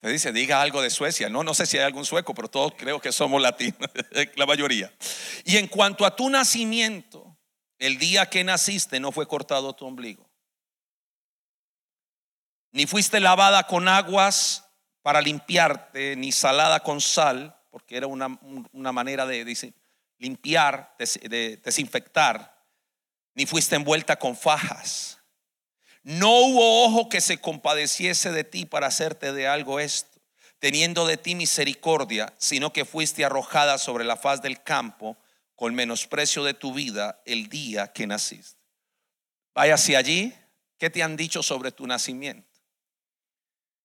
Te 0.00 0.10
dice, 0.10 0.32
diga 0.32 0.60
algo 0.60 0.82
de 0.82 0.90
Suecia. 0.90 1.30
No, 1.30 1.42
no 1.42 1.54
sé 1.54 1.64
si 1.64 1.78
hay 1.78 1.84
algún 1.84 2.04
sueco, 2.04 2.34
pero 2.34 2.50
todos 2.50 2.74
creo 2.76 3.00
que 3.00 3.10
somos 3.10 3.40
latinos, 3.40 3.88
la 4.36 4.44
mayoría. 4.44 4.92
Y 5.46 5.56
en 5.56 5.66
cuanto 5.66 6.04
a 6.04 6.14
tu 6.14 6.28
nacimiento, 6.28 7.29
el 7.80 7.98
día 7.98 8.30
que 8.30 8.44
naciste 8.44 9.00
no 9.00 9.10
fue 9.10 9.26
cortado 9.26 9.72
tu 9.74 9.86
ombligo. 9.86 10.30
Ni 12.70 12.86
fuiste 12.86 13.18
lavada 13.18 13.66
con 13.66 13.88
aguas 13.88 14.64
para 15.02 15.20
limpiarte, 15.20 16.14
ni 16.14 16.30
salada 16.30 16.80
con 16.80 17.00
sal, 17.00 17.58
porque 17.70 17.96
era 17.96 18.06
una, 18.06 18.28
manera 18.92 19.26
de, 19.26 19.74
limpiar, 20.18 20.94
de 20.98 21.56
desinfectar, 21.56 22.64
ni 23.34 23.46
fuiste 23.46 23.74
envuelta 23.74 24.16
con 24.16 24.36
fajas 24.36 25.20
no 26.02 26.30
hubo 26.38 26.84
ojo 26.84 27.08
que 27.08 27.20
se 27.20 27.40
compadeciese 27.40 28.32
de 28.32 28.44
ti 28.44 28.64
para 28.64 28.86
hacerte 28.86 29.32
de 29.32 29.46
algo 29.46 29.80
esto, 29.80 30.18
teniendo 30.58 31.06
de 31.06 31.16
ti 31.16 31.34
misericordia, 31.34 32.32
sino 32.38 32.72
que 32.72 32.84
fuiste 32.84 33.24
arrojada 33.24 33.76
sobre 33.78 34.04
la 34.04 34.16
faz 34.16 34.40
del 34.40 34.62
campo 34.62 35.16
con 35.60 35.74
menosprecio 35.74 36.42
de 36.42 36.54
tu 36.54 36.72
vida 36.72 37.20
el 37.26 37.50
día 37.50 37.92
que 37.92 38.06
naciste. 38.06 38.58
Váyase 39.54 39.94
allí, 39.94 40.34
¿qué 40.78 40.88
te 40.88 41.02
han 41.02 41.18
dicho 41.18 41.42
sobre 41.42 41.70
tu 41.70 41.86
nacimiento? 41.86 42.48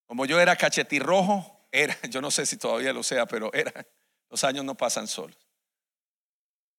Como 0.05 0.25
yo 0.25 0.39
era 0.39 0.55
cachetirrojo, 0.55 1.67
era, 1.73 1.97
yo 2.09 2.21
no 2.21 2.31
sé 2.31 2.45
si 2.45 2.55
todavía 2.55 2.93
lo 2.93 3.03
sea, 3.03 3.25
pero 3.25 3.51
era, 3.53 3.85
los 4.29 4.41
años 4.45 4.63
no 4.63 4.75
pasan 4.75 5.05
solos. 5.05 5.37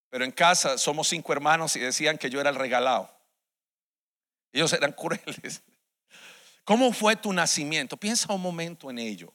Pero 0.08 0.24
en 0.24 0.32
casa 0.32 0.78
somos 0.78 1.08
cinco 1.08 1.30
hermanos 1.34 1.76
y 1.76 1.80
decían 1.80 2.16
que 2.16 2.30
yo 2.30 2.40
era 2.40 2.48
el 2.48 2.56
regalado. 2.56 3.14
Ellos 4.50 4.72
eran 4.72 4.92
crueles. 4.92 5.62
¿Cómo 6.64 6.90
fue 6.94 7.16
tu 7.16 7.34
nacimiento? 7.34 7.98
Piensa 7.98 8.32
un 8.32 8.40
momento 8.40 8.90
en 8.90 8.98
ello, 8.98 9.34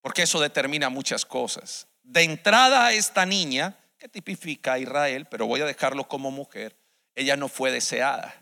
porque 0.00 0.22
eso 0.22 0.40
determina 0.40 0.88
muchas 0.88 1.26
cosas. 1.26 1.86
De 2.02 2.22
entrada, 2.22 2.92
esta 2.92 3.26
niña, 3.26 3.78
tipifica 4.08 4.74
a 4.74 4.78
Israel, 4.78 5.26
pero 5.26 5.46
voy 5.46 5.60
a 5.60 5.66
dejarlo 5.66 6.08
como 6.08 6.30
mujer, 6.30 6.76
ella 7.14 7.36
no 7.36 7.48
fue 7.48 7.70
deseada, 7.70 8.34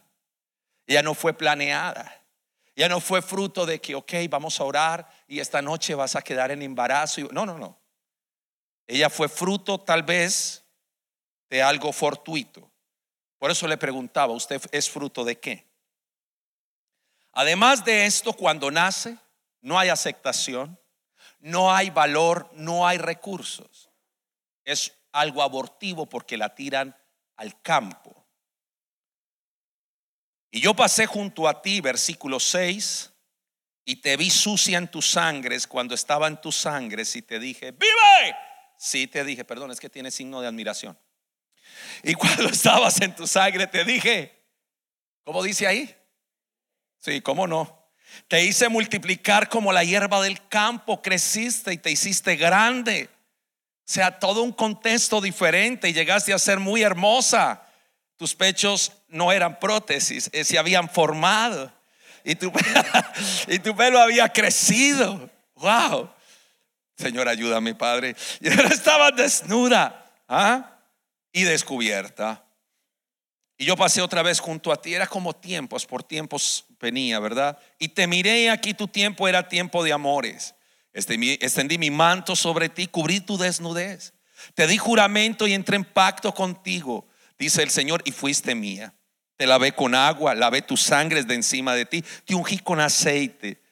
ella 0.87 1.02
no 1.02 1.14
fue 1.14 1.33
planeada. 1.35 2.23
Ella 2.75 2.88
no 2.88 3.00
fue 3.00 3.21
fruto 3.21 3.66
de 3.66 3.81
que, 3.81 3.95
ok, 3.95 4.12
vamos 4.31 4.59
a 4.59 4.64
orar 4.64 5.07
y 5.28 5.40
esta 5.40 5.61
noche 5.61 5.95
vas 5.95 6.16
a 6.16 6.23
quedar 6.23 6.50
en 6.50 6.62
embarazo. 6.62 7.28
No, 7.31 7.45
no, 7.45 7.59
no. 7.59 7.78
Ella 8.87 9.11
fue 9.11 9.28
fruto 9.28 9.78
tal 9.78 10.02
vez 10.02 10.64
de 11.50 11.62
algo 11.62 11.92
fortuito. 11.92 12.71
Por 13.38 13.50
eso 13.50 13.69
le 13.69 13.76
preguntaba, 13.76 14.33
¿usted 14.33 14.61
es 14.73 14.88
fruto 14.88 15.25
de 15.25 15.38
qué? 15.38 15.66
Además 17.33 17.85
de 17.85 18.07
esto, 18.07 18.33
cuando 18.33 18.71
nace, 18.71 19.19
no 19.61 19.78
hay 19.78 19.88
aceptación, 19.88 20.78
no 21.40 21.73
hay 21.73 21.90
valor, 21.90 22.50
no 22.54 22.87
hay 22.87 22.99
recursos. 22.99 23.90
Es 24.64 24.92
algo 25.12 25.42
abortivo 25.42 26.07
porque 26.07 26.37
la 26.37 26.54
tiran 26.54 26.97
al 27.37 27.61
campo. 27.62 28.26
Y 30.50 30.61
yo 30.61 30.75
pasé 30.75 31.07
junto 31.07 31.49
a 31.49 31.62
ti, 31.62 31.81
versículo 31.81 32.38
6, 32.38 33.11
y 33.85 33.97
te 33.97 34.16
vi 34.16 34.31
sucia 34.31 34.78
en 34.78 34.88
tus 34.88 35.11
sangres 35.11 35.66
cuando 35.66 35.95
estaba 35.95 36.28
en 36.28 36.40
tus 36.40 36.57
sangres 36.57 37.16
y 37.16 37.23
te 37.23 37.38
dije, 37.38 37.73
vive. 37.73 38.37
Sí, 38.76 39.07
te 39.07 39.25
dije, 39.25 39.45
perdón, 39.45 39.71
es 39.71 39.81
que 39.81 39.88
tiene 39.88 40.11
signo 40.11 40.40
de 40.40 40.49
admiración. 40.49 40.99
Y 42.02 42.14
cuando 42.16 42.49
estabas 42.49 43.00
en 43.00 43.14
tu 43.14 43.26
sangre 43.26 43.66
te 43.66 43.85
dije, 43.85 44.45
¿cómo 45.25 45.42
dice 45.42 45.66
ahí? 45.66 45.95
Sí, 46.99 47.21
¿cómo 47.21 47.47
no? 47.47 47.83
Te 48.28 48.45
hice 48.45 48.69
multiplicar 48.69 49.49
como 49.49 49.73
la 49.73 49.85
hierba 49.85 50.21
del 50.23 50.47
campo, 50.49 51.00
creciste 51.00 51.73
y 51.73 51.78
te 51.78 51.90
hiciste 51.90 52.37
grande. 52.37 53.09
Sea, 53.84 54.18
todo 54.18 54.42
un 54.42 54.52
contexto 54.52 55.20
diferente 55.20 55.88
y 55.88 55.92
llegaste 55.92 56.32
a 56.32 56.38
ser 56.38 56.58
muy 56.58 56.82
hermosa. 56.82 57.62
Tus 58.16 58.34
pechos 58.34 58.92
no 59.08 59.32
eran 59.32 59.58
prótesis, 59.58 60.30
eh, 60.32 60.44
se 60.44 60.58
habían 60.58 60.88
formado. 60.88 61.72
Y 62.24 62.36
tu, 62.36 62.52
y 63.48 63.58
tu 63.58 63.74
pelo 63.76 64.00
había 64.00 64.28
crecido. 64.28 65.28
Wow. 65.56 66.10
Señor, 66.96 67.28
ayúdame, 67.28 67.74
Padre. 67.74 68.14
Y 68.40 68.48
ahora 68.48 68.68
estaba 68.68 69.10
desnuda 69.10 70.10
¿ah? 70.28 70.78
y 71.32 71.42
descubierta. 71.42 72.44
Y 73.58 73.64
yo 73.64 73.76
pasé 73.76 74.02
otra 74.02 74.22
vez 74.22 74.40
junto 74.40 74.72
a 74.72 74.80
ti, 74.80 74.94
era 74.94 75.06
como 75.06 75.34
tiempos, 75.34 75.86
por 75.86 76.02
tiempos 76.02 76.64
venía, 76.80 77.20
¿verdad? 77.20 77.58
Y 77.78 77.88
te 77.88 78.06
miré 78.06 78.50
aquí 78.50 78.74
tu 78.74 78.88
tiempo 78.88 79.28
era 79.28 79.48
tiempo 79.48 79.84
de 79.84 79.92
amores. 79.92 80.54
Extendí 80.92 81.78
mi 81.78 81.90
manto 81.90 82.37
sobre 82.37 82.68
ti, 82.68 82.87
cubrí 82.87 83.20
tu 83.20 83.38
desnudez. 83.38 84.12
Te 84.54 84.66
di 84.66 84.76
juramento 84.76 85.46
y 85.46 85.54
entré 85.54 85.76
en 85.76 85.84
pacto 85.84 86.34
contigo, 86.34 87.06
dice 87.38 87.62
el 87.62 87.70
Señor, 87.70 88.02
y 88.04 88.12
fuiste 88.12 88.54
mía. 88.54 88.92
Te 89.37 89.46
lavé 89.46 89.72
con 89.72 89.94
agua, 89.94 90.34
lavé 90.34 90.62
tus 90.62 90.82
sangres 90.82 91.26
de 91.26 91.34
encima 91.34 91.75
de 91.75 91.87
ti, 91.87 92.04
te 92.25 92.34
ungí 92.34 92.58
con 92.58 92.80
aceite, 92.80 93.62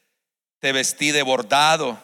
te 0.58 0.72
vestí 0.72 1.10
de 1.10 1.22
bordado. 1.22 1.98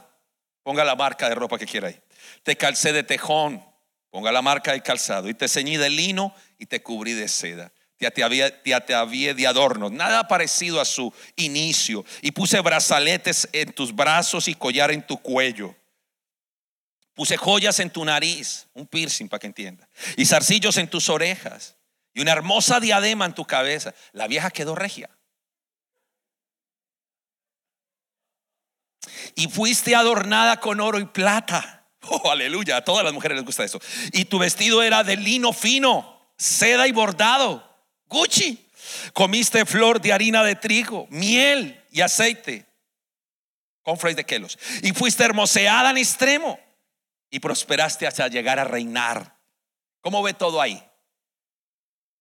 Ponga 0.62 0.84
la 0.84 0.96
marca 0.96 1.28
de 1.28 1.34
ropa 1.36 1.58
que 1.58 1.66
quiera 1.66 1.88
ahí. 1.88 2.00
Te 2.42 2.56
calcé 2.56 2.92
de 2.92 3.02
tejón, 3.02 3.64
ponga 4.10 4.32
la 4.32 4.42
marca 4.42 4.72
de 4.72 4.82
calzado, 4.82 5.28
y 5.28 5.34
te 5.34 5.48
ceñí 5.48 5.76
de 5.76 5.90
lino 5.90 6.34
y 6.58 6.66
te 6.66 6.82
cubrí 6.82 7.12
de 7.12 7.28
seda 7.28 7.72
te 7.98 8.94
había 8.94 9.34
de 9.34 9.46
adornos, 9.46 9.90
nada 9.92 10.28
parecido 10.28 10.80
a 10.80 10.84
su 10.84 11.12
inicio. 11.36 12.04
Y 12.22 12.32
puse 12.32 12.60
brazaletes 12.60 13.48
en 13.52 13.72
tus 13.72 13.94
brazos 13.94 14.48
y 14.48 14.54
collar 14.54 14.90
en 14.90 15.06
tu 15.06 15.18
cuello. 15.18 15.74
Puse 17.14 17.38
joyas 17.38 17.80
en 17.80 17.88
tu 17.88 18.04
nariz, 18.04 18.66
un 18.74 18.86
piercing 18.86 19.28
para 19.28 19.40
que 19.40 19.46
entienda, 19.46 19.88
y 20.18 20.26
zarcillos 20.26 20.76
en 20.76 20.88
tus 20.88 21.08
orejas. 21.08 21.76
y 22.12 22.20
una 22.20 22.32
hermosa 22.32 22.80
diadema 22.80 23.26
en 23.26 23.34
tu 23.34 23.44
cabeza. 23.44 23.94
La 24.12 24.26
vieja 24.26 24.50
quedó 24.50 24.74
regia. 24.74 25.10
Y 29.34 29.48
fuiste 29.48 29.94
adornada 29.94 30.60
con 30.60 30.80
oro 30.80 30.98
y 30.98 31.06
plata. 31.06 31.72
Oh, 32.08 32.30
aleluya, 32.30 32.76
a 32.76 32.84
todas 32.84 33.04
las 33.04 33.12
mujeres 33.12 33.34
les 33.34 33.44
gusta 33.44 33.64
eso. 33.64 33.80
Y 34.12 34.26
tu 34.26 34.38
vestido 34.38 34.80
era 34.80 35.02
de 35.02 35.16
lino 35.16 35.52
fino, 35.52 36.30
seda 36.36 36.86
y 36.86 36.92
bordado. 36.92 37.65
Gucci. 38.08 38.62
Comiste 39.12 39.64
flor 39.64 40.00
de 40.00 40.12
harina 40.12 40.44
de 40.44 40.54
trigo, 40.54 41.06
miel 41.10 41.82
y 41.90 42.00
aceite. 42.00 42.66
Con 43.82 43.96
de 44.14 44.24
quelos. 44.24 44.58
Y 44.82 44.92
fuiste 44.92 45.24
hermoseada 45.24 45.90
en 45.90 45.98
extremo. 45.98 46.58
Y 47.30 47.40
prosperaste 47.40 48.06
hasta 48.06 48.28
llegar 48.28 48.58
a 48.58 48.64
reinar. 48.64 49.38
¿Cómo 50.00 50.22
ve 50.22 50.34
todo 50.34 50.60
ahí? 50.60 50.82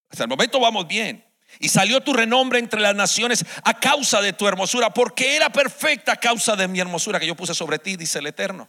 Hasta 0.10 0.24
el 0.24 0.30
momento 0.30 0.60
vamos 0.60 0.88
bien. 0.88 1.24
Y 1.60 1.70
salió 1.70 2.02
tu 2.02 2.14
renombre 2.14 2.60
entre 2.60 2.82
las 2.82 2.96
naciones 2.96 3.46
a 3.64 3.80
causa 3.80 4.22
de 4.22 4.34
tu 4.34 4.48
hermosura, 4.48 4.94
porque 4.94 5.36
era 5.36 5.50
perfecta 5.50 6.14
a 6.14 6.18
causa 6.18 6.56
de 6.56 6.68
mi 6.68 6.80
hermosura 6.80 7.20
que 7.20 7.28
yo 7.28 7.36
puse 7.36 7.54
sobre 7.54 7.80
ti, 7.80 7.96
dice 7.96 8.20
el 8.20 8.28
Eterno. 8.28 8.68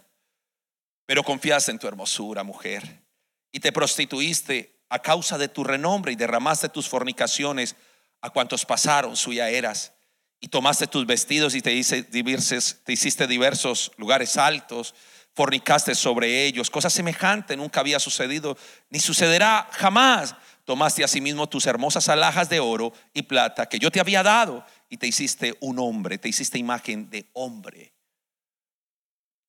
Pero 1.06 1.22
confiaste 1.22 1.70
en 1.70 1.78
tu 1.78 1.88
hermosura, 1.88 2.42
mujer, 2.42 3.02
y 3.50 3.60
te 3.60 3.72
prostituiste 3.72 4.75
a 4.88 4.98
causa 5.00 5.38
de 5.38 5.48
tu 5.48 5.64
renombre 5.64 6.12
y 6.12 6.16
derramaste 6.16 6.68
tus 6.68 6.88
fornicaciones 6.88 7.76
a 8.20 8.30
cuantos 8.30 8.64
pasaron, 8.64 9.16
suya 9.16 9.48
eras. 9.48 9.92
Y 10.40 10.48
tomaste 10.48 10.86
tus 10.86 11.06
vestidos 11.06 11.54
y 11.54 11.62
te, 11.62 11.82
te 11.82 12.92
hiciste 12.92 13.26
diversos 13.26 13.92
lugares 13.96 14.36
altos, 14.36 14.94
fornicaste 15.34 15.94
sobre 15.94 16.44
ellos. 16.44 16.70
Cosa 16.70 16.90
semejante 16.90 17.56
nunca 17.56 17.80
había 17.80 17.98
sucedido, 17.98 18.56
ni 18.90 19.00
sucederá 19.00 19.68
jamás 19.72 20.34
tomaste 20.66 21.04
asimismo 21.04 21.48
tus 21.48 21.64
hermosas 21.66 22.08
alhajas 22.08 22.50
de 22.50 22.60
oro 22.60 22.92
y 23.14 23.22
plata 23.22 23.66
que 23.66 23.78
yo 23.78 23.90
te 23.90 24.00
había 24.00 24.22
dado 24.22 24.66
y 24.90 24.98
te 24.98 25.06
hiciste 25.06 25.56
un 25.60 25.78
hombre, 25.78 26.18
te 26.18 26.28
hiciste 26.28 26.58
imagen 26.58 27.08
de 27.08 27.30
hombre. 27.32 27.94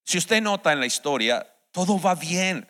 Si 0.06 0.20
usted 0.20 0.42
nota 0.42 0.72
en 0.72 0.80
la 0.80 0.86
historia, 0.86 1.46
todo 1.72 2.00
va 2.00 2.16
bien, 2.16 2.66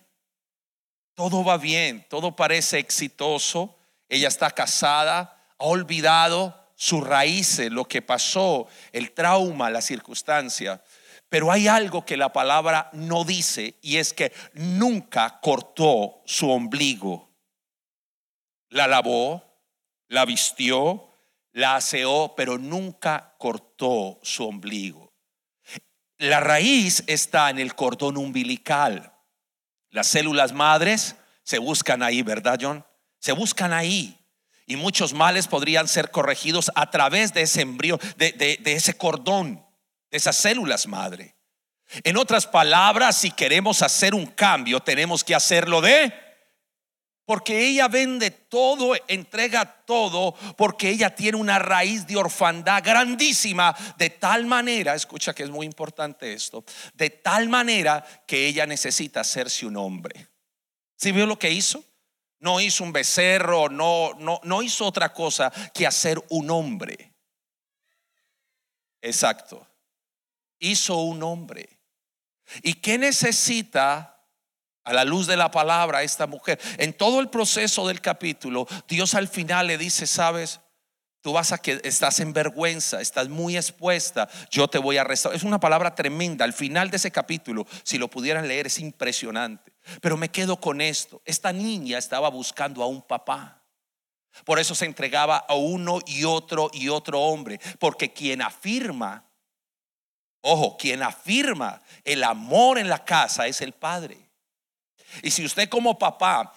todo 1.18 1.44
va 1.44 1.58
bien, 1.58 2.06
todo 2.10 2.38
parece 2.38 2.80
exitoso, 2.80 3.76
ella 4.08 4.30
está 4.30 4.52
casada, 4.52 5.44
ha 5.58 5.66
olvidado 5.66 6.56
sus 6.78 7.06
raíces, 7.06 7.70
lo 7.70 7.84
que 7.84 8.02
pasó, 8.02 8.70
el 8.94 9.12
trauma, 9.12 9.70
la 9.70 9.82
circunstancia. 9.82 10.82
Pero 11.28 11.52
hay 11.52 11.68
algo 11.68 12.06
que 12.06 12.16
la 12.16 12.32
palabra 12.32 12.90
no 12.94 13.26
dice 13.26 13.76
y 13.82 13.98
es 13.98 14.14
que 14.14 14.32
nunca 14.54 15.42
cortó 15.42 16.22
su 16.24 16.50
ombligo 16.50 17.28
la 18.70 18.88
lavó, 18.88 19.44
la 20.08 20.26
vistió, 20.26 21.10
la 21.54 21.76
aseó, 21.78 22.34
pero 22.36 22.58
nunca 22.58 23.36
cortó 23.38 24.20
su 24.22 24.46
ombligo. 24.46 25.12
La 26.18 26.40
raíz 26.40 27.04
está 27.08 27.50
en 27.50 27.60
el 27.60 27.76
cordón 27.76 28.18
umbilical. 28.18 29.14
Las 29.98 30.06
células 30.06 30.52
madres 30.54 31.16
se 31.42 31.58
buscan 31.58 32.04
ahí, 32.04 32.22
¿verdad, 32.22 32.60
John? 32.62 32.86
Se 33.18 33.32
buscan 33.32 33.74
ahí. 33.74 34.16
Y 34.68 34.76
muchos 34.76 35.12
males 35.12 35.48
podrían 35.48 35.88
ser 35.88 36.12
corregidos 36.12 36.72
a 36.76 36.92
través 36.92 37.34
de 37.34 37.42
ese 37.42 37.62
embrión, 37.62 38.00
de, 38.16 38.32
de 38.32 38.74
ese 38.74 38.96
cordón, 38.96 39.66
de 40.12 40.18
esas 40.18 40.38
células 40.38 40.86
madre. 40.86 41.36
En 42.04 42.16
otras 42.16 42.46
palabras, 42.46 43.18
si 43.18 43.32
queremos 43.32 43.82
hacer 43.82 44.14
un 44.14 44.28
cambio, 44.28 44.82
tenemos 44.82 45.24
que 45.24 45.34
hacerlo 45.34 45.82
de 45.82 46.14
porque 47.28 47.68
ella 47.68 47.90
vende 47.90 48.32
todo, 48.32 48.94
entrega 49.10 49.84
todo, 49.86 50.34
porque 50.56 50.90
ella 50.90 51.14
tiene 51.14 51.38
una 51.38 51.60
raíz 51.60 52.08
de 52.08 52.16
orfandad 52.16 52.82
grandísima, 52.82 53.76
de 53.98 54.12
tal 54.12 54.46
manera, 54.46 54.96
escucha 54.96 55.36
que 55.36 55.44
es 55.44 55.50
muy 55.50 55.66
importante 55.66 56.32
esto, 56.32 56.64
de 56.94 57.10
tal 57.10 57.50
manera 57.50 58.02
que 58.26 58.48
ella 58.48 58.66
necesita 58.66 59.20
hacerse 59.20 59.66
un 59.66 59.76
hombre. 59.76 60.30
¿Sí 60.96 61.12
vio 61.12 61.26
lo 61.26 61.38
que 61.38 61.52
hizo? 61.52 61.84
No 62.40 62.62
hizo 62.62 62.86
un 62.86 62.94
becerro, 62.94 63.68
no, 63.68 64.14
no, 64.14 64.40
no 64.44 64.62
hizo 64.62 64.86
otra 64.86 65.12
cosa 65.12 65.52
que 65.74 65.86
hacer 65.86 66.24
un 66.30 66.50
hombre. 66.50 67.12
Exacto. 69.02 69.68
Hizo 70.60 70.96
un 71.00 71.22
hombre. 71.24 71.78
¿Y 72.62 72.76
qué 72.76 72.98
necesita 72.98 74.17
a 74.88 74.94
la 74.94 75.04
luz 75.04 75.28
de 75.28 75.36
la 75.36 75.52
palabra 75.52 76.02
esta 76.02 76.28
mujer. 76.28 76.60
En 76.78 76.94
todo 76.94 77.20
el 77.20 77.30
proceso 77.30 77.86
del 77.88 78.00
capítulo, 78.00 78.66
Dios 78.88 79.16
al 79.16 79.28
final 79.28 79.68
le 79.68 79.78
dice, 79.78 80.08
sabes, 80.08 80.62
tú 81.22 81.34
vas 81.34 81.52
a 81.52 81.58
que 81.58 81.82
estás 81.84 82.22
en 82.22 82.32
vergüenza, 82.32 83.02
estás 83.02 83.28
muy 83.28 83.58
expuesta, 83.58 84.30
yo 84.50 84.70
te 84.70 84.78
voy 84.78 84.96
a 84.96 85.04
restaurar. 85.04 85.36
Es 85.36 85.44
una 85.44 85.60
palabra 85.60 85.94
tremenda. 85.94 86.46
Al 86.46 86.54
final 86.54 86.90
de 86.90 86.96
ese 86.96 87.12
capítulo, 87.12 87.68
si 87.84 87.98
lo 87.98 88.08
pudieran 88.08 88.48
leer, 88.48 88.68
es 88.68 88.80
impresionante. 88.80 89.74
Pero 90.02 90.16
me 90.16 90.30
quedo 90.30 90.62
con 90.62 90.80
esto. 90.80 91.22
Esta 91.26 91.52
niña 91.52 91.98
estaba 91.98 92.30
buscando 92.30 92.82
a 92.82 92.88
un 92.88 93.02
papá. 93.02 93.62
Por 94.46 94.58
eso 94.58 94.74
se 94.74 94.86
entregaba 94.86 95.36
a 95.36 95.56
uno 95.56 96.00
y 96.06 96.24
otro 96.24 96.70
y 96.72 96.88
otro 96.88 97.20
hombre. 97.20 97.60
Porque 97.78 98.14
quien 98.14 98.42
afirma, 98.42 99.26
ojo, 100.40 100.78
quien 100.78 101.04
afirma 101.04 101.82
el 102.06 102.24
amor 102.24 102.78
en 102.78 102.88
la 102.88 103.04
casa 103.04 103.48
es 103.48 103.60
el 103.60 103.74
padre. 103.74 104.27
Y 105.22 105.32
si 105.32 105.46
usted 105.46 105.70
como 105.70 105.98
papá 105.98 106.54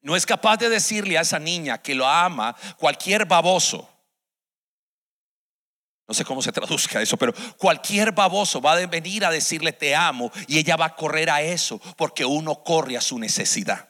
no 0.00 0.16
es 0.16 0.24
capaz 0.24 0.56
de 0.58 0.68
decirle 0.68 1.18
a 1.18 1.22
esa 1.22 1.38
niña 1.38 1.82
que 1.82 1.94
lo 1.94 2.06
ama, 2.06 2.56
cualquier 2.76 3.26
baboso, 3.26 3.88
no 6.06 6.14
sé 6.14 6.24
cómo 6.24 6.40
se 6.40 6.52
traduzca 6.52 7.02
eso, 7.02 7.18
pero 7.18 7.34
cualquier 7.58 8.12
baboso 8.12 8.62
va 8.62 8.72
a 8.72 8.86
venir 8.86 9.26
a 9.26 9.30
decirle 9.30 9.72
te 9.72 9.94
amo 9.94 10.32
y 10.46 10.58
ella 10.58 10.76
va 10.76 10.86
a 10.86 10.96
correr 10.96 11.28
a 11.28 11.42
eso 11.42 11.78
porque 11.96 12.24
uno 12.24 12.64
corre 12.64 12.96
a 12.96 13.02
su 13.02 13.18
necesidad. 13.18 13.86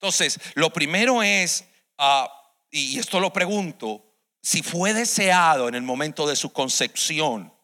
Entonces, 0.00 0.40
lo 0.54 0.72
primero 0.72 1.22
es, 1.22 1.64
ah, 1.98 2.28
y 2.68 2.98
esto 2.98 3.20
lo 3.20 3.32
pregunto, 3.32 4.04
si 4.42 4.64
fue 4.64 4.92
deseado 4.92 5.68
en 5.68 5.76
el 5.76 5.82
momento 5.82 6.26
de 6.26 6.34
su 6.34 6.52
concepción, 6.52 7.54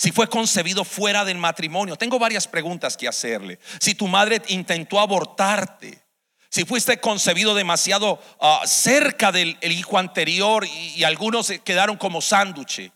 si 0.00 0.12
fue 0.12 0.28
concebido 0.28 0.82
fuera 0.82 1.26
del 1.26 1.36
matrimonio. 1.36 1.94
Tengo 1.94 2.18
varias 2.18 2.48
preguntas 2.48 2.96
que 2.96 3.06
hacerle. 3.06 3.58
Si 3.78 3.94
tu 3.94 4.08
madre 4.08 4.40
intentó 4.48 4.98
abortarte, 4.98 6.02
si 6.48 6.64
fuiste 6.64 6.98
concebido 7.00 7.54
demasiado 7.54 8.18
ah, 8.40 8.62
cerca 8.64 9.30
del 9.30 9.58
hijo 9.60 9.98
anterior 9.98 10.64
y, 10.66 11.04
algunos 11.04 11.52
quedaron 11.66 11.98
como 11.98 12.22
sándwich, 12.22 12.90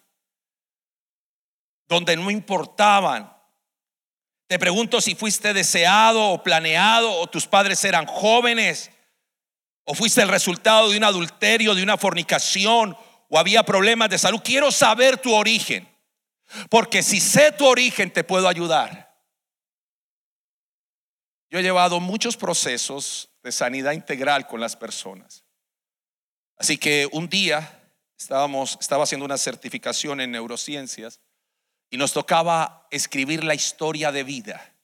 donde 1.89 2.17
no 2.17 2.31
importaban. 2.31 3.31
Te 4.47 4.59
pregunto 4.59 5.03
si 5.03 5.15
fuiste 5.15 5.53
deseado 5.53 6.31
o 6.31 6.43
planeado 6.43 7.13
o 7.21 7.27
tus 7.27 7.47
padres 7.47 7.85
eran 7.85 8.07
jóvenes 8.07 8.91
o 9.85 9.93
fuiste 9.93 10.23
el 10.23 10.29
resultado 10.31 10.89
de 10.89 10.97
un 10.97 11.05
adulterio, 11.05 11.75
de 11.75 11.83
una 11.83 11.99
fornicación 11.99 12.97
o 13.29 13.39
había 13.39 13.63
problemas 13.63 14.09
de 14.09 14.17
salud. 14.17 14.41
Quiero 14.43 14.73
saber 14.73 15.19
tu 15.19 15.35
origen. 15.35 15.94
Porque 16.71 17.03
si 17.03 17.21
sé 17.21 17.53
tu 17.53 17.67
origen, 17.67 18.13
te 18.13 18.25
puedo 18.25 18.49
ayudar. 18.49 19.15
Yo 21.51 21.59
he 21.59 21.63
llevado 21.63 22.01
muchos 22.01 22.37
procesos 22.37 23.31
de 23.43 23.53
sanidad 23.53 23.93
integral 23.93 24.47
con 24.47 24.61
las 24.61 24.77
personas. 24.77 25.45
Así 26.57 26.79
que 26.79 27.09
un 27.13 27.29
día 27.29 27.93
estábamos, 28.19 28.79
estaba 28.81 29.05
haciendo 29.05 29.25
una 29.25 29.39
certificación 29.39 30.21
en 30.21 30.33
neurociencias 30.33 31.21
y 31.91 31.97
nos 31.97 32.13
tocaba 32.13 32.87
escribir 32.91 33.45
la 33.45 33.55
historia 33.55 34.11
de 34.11 34.25
vida. 34.25 34.75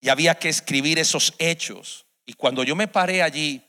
Y 0.00 0.08
había 0.08 0.36
que 0.36 0.48
escribir 0.48 0.98
esos 0.98 1.34
hechos. 1.38 2.06
Y 2.24 2.34
cuando 2.34 2.62
yo 2.62 2.74
me 2.76 2.88
paré 2.88 3.22
allí, 3.22 3.62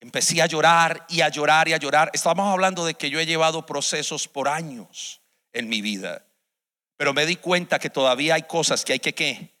empecé 0.00 0.42
a 0.42 0.46
llorar 0.46 1.06
y 1.08 1.20
a 1.20 1.28
llorar 1.28 1.68
y 1.68 1.74
a 1.74 1.78
llorar. 1.78 2.10
Estábamos 2.12 2.52
hablando 2.52 2.84
de 2.84 2.94
que 2.94 3.10
yo 3.10 3.20
he 3.20 3.26
llevado 3.26 3.66
procesos 3.66 4.28
por 4.28 4.48
años 4.48 5.20
en 5.52 5.68
mi 5.68 5.80
vida. 5.80 6.24
Pero 6.96 7.14
me 7.14 7.26
di 7.26 7.36
cuenta 7.36 7.78
que 7.78 7.90
todavía 7.90 8.34
hay 8.34 8.42
cosas 8.42 8.84
que 8.84 8.94
hay 8.94 9.00
que 9.00 9.58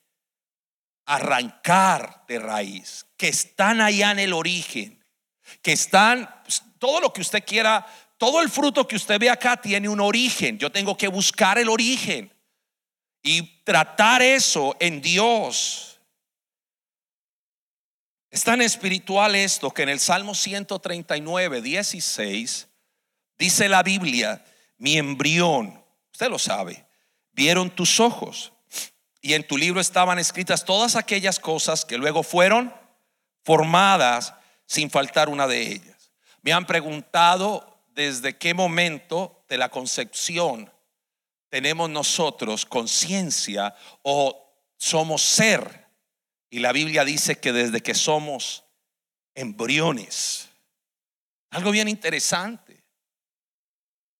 arrancar 1.06 2.24
de 2.28 2.38
raíz, 2.38 3.06
que 3.16 3.28
están 3.28 3.80
allá 3.80 4.10
en 4.10 4.18
el 4.18 4.32
origen, 4.32 5.02
que 5.62 5.72
están, 5.72 6.28
pues, 6.44 6.62
todo 6.78 7.00
lo 7.00 7.12
que 7.12 7.22
usted 7.22 7.44
quiera, 7.44 7.86
todo 8.18 8.42
el 8.42 8.50
fruto 8.50 8.86
que 8.86 8.96
usted 8.96 9.18
ve 9.18 9.30
acá 9.30 9.56
tiene 9.56 9.88
un 9.88 10.00
origen. 10.00 10.58
Yo 10.58 10.70
tengo 10.70 10.96
que 10.96 11.08
buscar 11.08 11.58
el 11.58 11.68
origen 11.68 12.32
y 13.22 13.42
tratar 13.62 14.20
eso 14.20 14.76
en 14.80 15.00
Dios. 15.00 16.00
Es 18.30 18.44
tan 18.44 18.60
espiritual 18.60 19.34
esto 19.34 19.70
que 19.70 19.82
en 19.82 19.88
el 19.88 20.00
Salmo 20.00 20.34
139, 20.34 21.62
16, 21.62 22.68
dice 23.38 23.68
la 23.68 23.82
Biblia, 23.82 24.44
mi 24.78 24.96
embrión, 24.96 25.84
usted 26.12 26.30
lo 26.30 26.38
sabe, 26.38 26.86
vieron 27.32 27.70
tus 27.70 28.00
ojos 28.00 28.52
y 29.20 29.34
en 29.34 29.46
tu 29.46 29.58
libro 29.58 29.80
estaban 29.80 30.18
escritas 30.18 30.64
todas 30.64 30.96
aquellas 30.96 31.38
cosas 31.38 31.84
que 31.84 31.98
luego 31.98 32.22
fueron 32.22 32.72
formadas 33.44 34.34
sin 34.66 34.90
faltar 34.90 35.28
una 35.28 35.46
de 35.46 35.62
ellas. 35.72 36.12
Me 36.42 36.52
han 36.52 36.66
preguntado 36.66 37.82
desde 37.88 38.36
qué 38.36 38.54
momento 38.54 39.44
de 39.48 39.58
la 39.58 39.68
concepción 39.68 40.70
tenemos 41.48 41.88
nosotros 41.88 42.66
conciencia 42.66 43.74
o 44.02 44.52
somos 44.76 45.22
ser. 45.22 45.86
Y 46.50 46.60
la 46.60 46.72
Biblia 46.72 47.04
dice 47.04 47.38
que 47.38 47.52
desde 47.52 47.82
que 47.82 47.94
somos 47.94 48.64
embriones. 49.34 50.48
Algo 51.50 51.70
bien 51.70 51.88
interesante. 51.88 52.67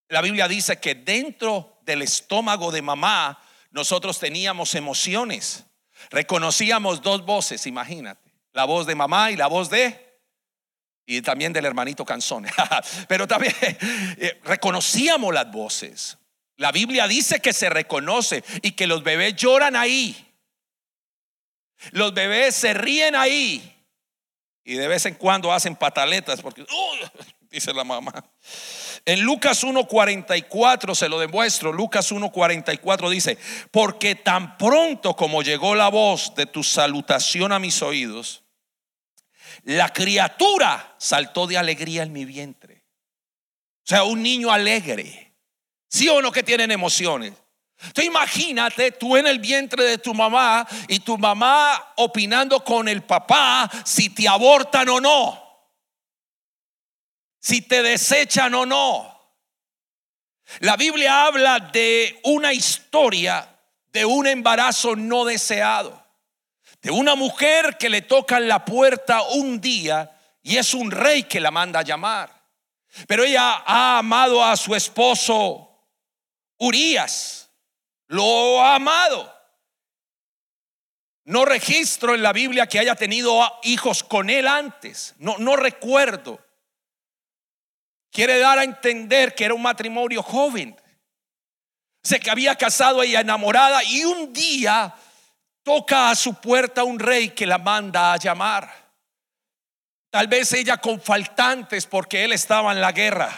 La 0.09 0.23
Biblia 0.23 0.49
dice 0.49 0.79
que 0.79 0.95
dentro 0.95 1.79
del 1.83 2.03
estómago 2.03 2.71
de 2.71 2.83
mamá 2.83 3.43
nosotros 3.71 4.19
teníamos 4.19 4.75
emociones. 4.75 5.65
Reconocíamos 6.11 7.03
dos 7.03 7.25
voces, 7.25 7.67
imagínate. 7.67 8.33
La 8.53 8.65
voz 8.65 8.87
de 8.87 8.95
mamá 8.95 9.31
y 9.31 9.37
la 9.37 9.47
voz 9.47 9.69
de... 9.71 10.07
Y 11.07 11.23
también 11.23 11.53
del 11.53 11.65
hermanito 11.65 12.05
Canzón. 12.05 12.47
Pero 13.09 13.27
también 13.27 13.55
eh, 13.61 14.41
reconocíamos 14.45 15.33
las 15.33 15.51
voces. 15.51 16.19
La 16.57 16.73
Biblia 16.73 17.07
dice 17.07 17.41
que 17.41 17.53
se 17.53 17.71
reconoce 17.71 18.43
y 18.63 18.73
que 18.73 18.87
los 18.87 19.03
bebés 19.03 19.37
lloran 19.37 19.77
ahí. 19.77 20.29
Los 21.93 22.13
bebés 22.13 22.57
se 22.57 22.75
ríen 22.75 23.15
ahí. 23.15 23.75
Y 24.65 24.75
de 24.75 24.89
vez 24.89 25.07
en 25.07 25.15
cuando 25.15 25.53
hacen 25.53 25.77
pataletas 25.77 26.43
porque, 26.43 26.67
dice 27.51 27.73
la 27.73 27.85
mamá. 27.85 28.13
En 29.05 29.23
Lucas 29.23 29.65
1.44 29.65 30.95
se 30.95 31.09
lo 31.09 31.19
demuestro. 31.19 31.73
Lucas 31.73 32.13
1.44 32.13 33.11
dice, 33.11 33.39
porque 33.71 34.15
tan 34.15 34.59
pronto 34.59 35.15
como 35.15 35.43
llegó 35.43 35.75
la 35.75 35.89
voz 35.89 36.35
de 36.35 36.47
tu 36.47 36.63
salutación 36.63 37.53
a 37.53 37.59
mis 37.59 37.81
oídos, 37.83 38.45
la 39.65 39.93
criatura 39.93 40.95
saltó 40.99 41.47
de 41.47 41.59
alegría 41.59 42.03
en 42.03 42.13
mi 42.13 42.25
vientre. 42.25 42.85
O 43.85 43.89
sea, 43.89 44.05
un 44.05 44.23
niño 44.23 44.53
alegre. 44.53 45.35
¿Sí 45.89 46.09
o 46.09 46.21
no 46.21 46.31
que 46.31 46.43
tienen 46.43 46.71
emociones? 46.71 47.33
Entonces 47.81 48.07
imagínate 48.07 48.93
tú 48.93 49.17
en 49.17 49.27
el 49.27 49.39
vientre 49.39 49.85
de 49.85 49.99
tu 49.99 50.13
mamá 50.13 50.67
y 50.89 50.99
tu 50.99 51.17
mamá 51.17 51.93
opinando 51.97 52.63
con 52.65 52.89
el 52.89 53.03
papá 53.03 53.71
si 53.85 54.11
te 54.11 54.27
abortan 54.29 54.89
o 54.89 55.01
no, 55.01 55.48
si 57.49 57.63
te 57.63 57.83
desechan 57.83 58.55
o 58.55 58.67
no. 58.67 59.19
La 60.61 60.77
Biblia 60.77 61.25
habla 61.25 61.59
de 61.59 62.21
una 62.25 62.53
historia 62.53 63.59
de 63.87 64.05
un 64.05 64.27
embarazo 64.27 64.95
no 64.95 65.25
deseado, 65.25 66.05
de 66.83 66.91
una 66.91 67.15
mujer 67.15 67.79
que 67.79 67.89
le 67.89 68.03
toca 68.03 68.39
la 68.39 68.67
puerta 68.67 69.23
un 69.23 69.63
día 69.63 70.15
y 70.43 70.59
es 70.59 70.75
un 70.75 70.91
rey 70.91 71.23
que 71.23 71.41
la 71.41 71.51
manda 71.51 71.81
a 71.81 71.85
llamar. 71.85 72.31
Pero 73.07 73.25
ella 73.25 73.63
ha 73.65 73.99
amado 73.99 74.45
a 74.45 74.55
su 74.55 74.75
esposo 74.75 75.65
Urias 76.59 77.51
lo 78.09 78.61
ha 78.61 78.75
amado. 78.75 79.35
No 81.25 81.45
registro 81.45 82.15
en 82.15 82.23
la 82.23 82.33
Biblia 82.33 82.67
que 82.67 82.79
haya 82.79 82.95
tenido 82.95 83.41
hijos 83.63 84.03
con 84.03 84.29
él 84.29 84.47
antes. 84.47 85.15
No, 85.19 85.39
no 85.39 85.57
recuerdo. 85.57 86.41
Quiere 88.11 88.39
dar 88.39 88.59
a 88.59 88.65
entender 88.65 89.35
que 89.35 89.45
era 89.45 89.55
un 89.55 89.63
matrimonio 89.63 90.23
joven. 90.23 90.77
Sé 92.03 92.21
que 92.21 92.31
había 92.31 92.55
casado 92.57 93.03
ella 93.03 93.21
enamorada 93.21 93.83
y 93.85 94.05
un 94.05 94.33
día 94.33 94.95
toca 95.63 96.11
a 96.11 96.15
su 96.15 96.35
puerta 96.35 96.85
un 96.85 96.99
rey 96.99 97.31
que 97.31 97.47
la 97.47 97.59
manda 97.59 98.13
a 98.13 98.17
llamar. 98.17 98.73
Tal 100.11 100.27
vez 100.27 100.53
ella 100.55 100.79
con 100.79 101.01
faltantes 101.01 101.87
porque 101.87 102.25
él 102.25 102.33
estaba 102.33 102.73
en 102.73 102.81
la 102.81 102.93
guerra. 102.93 103.31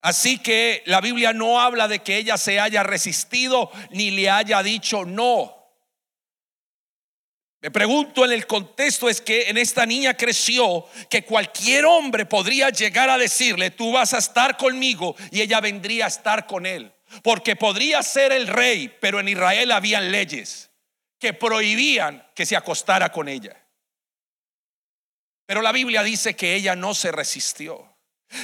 Así 0.00 0.38
que 0.38 0.82
la 0.86 1.00
Biblia 1.00 1.32
no 1.32 1.60
habla 1.60 1.88
de 1.88 2.00
que 2.00 2.18
ella 2.18 2.36
se 2.36 2.60
haya 2.60 2.82
resistido 2.82 3.72
ni 3.90 4.10
le 4.10 4.30
haya 4.30 4.62
dicho 4.62 5.04
no. 5.04 5.53
Me 7.64 7.70
pregunto 7.70 8.26
en 8.26 8.32
el 8.32 8.46
contexto 8.46 9.08
es 9.08 9.22
que 9.22 9.48
en 9.48 9.56
esta 9.56 9.86
niña 9.86 10.12
creció 10.12 10.86
que 11.08 11.24
cualquier 11.24 11.86
hombre 11.86 12.26
podría 12.26 12.68
llegar 12.68 13.08
a 13.08 13.16
decirle, 13.16 13.70
tú 13.70 13.90
vas 13.90 14.12
a 14.12 14.18
estar 14.18 14.58
conmigo 14.58 15.16
y 15.30 15.40
ella 15.40 15.62
vendría 15.62 16.04
a 16.04 16.08
estar 16.08 16.46
con 16.46 16.66
él. 16.66 16.92
Porque 17.22 17.56
podría 17.56 18.02
ser 18.02 18.32
el 18.32 18.48
rey, 18.48 18.94
pero 19.00 19.18
en 19.18 19.30
Israel 19.30 19.72
habían 19.72 20.12
leyes 20.12 20.68
que 21.18 21.32
prohibían 21.32 22.22
que 22.34 22.44
se 22.44 22.54
acostara 22.54 23.10
con 23.10 23.30
ella. 23.30 23.56
Pero 25.46 25.62
la 25.62 25.72
Biblia 25.72 26.02
dice 26.02 26.36
que 26.36 26.54
ella 26.56 26.76
no 26.76 26.92
se 26.92 27.12
resistió. 27.12 27.96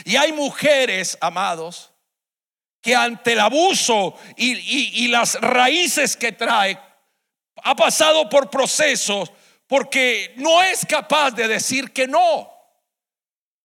Y 0.06 0.16
hay 0.16 0.32
mujeres, 0.32 1.18
amados, 1.20 1.92
que 2.80 2.96
ante 2.96 3.34
el 3.34 3.40
abuso 3.40 4.18
y, 4.38 5.08
las 5.08 5.38
raíces 5.42 6.16
que 6.16 6.32
trae, 6.32 6.80
ha 7.56 7.74
pasado 7.74 8.28
por 8.28 8.50
procesos 8.50 9.30
porque 9.66 10.34
no 10.36 10.62
es 10.62 10.84
capaz 10.84 11.30
de 11.32 11.46
decir 11.46 11.92
que 11.92 12.06
no. 12.06 12.50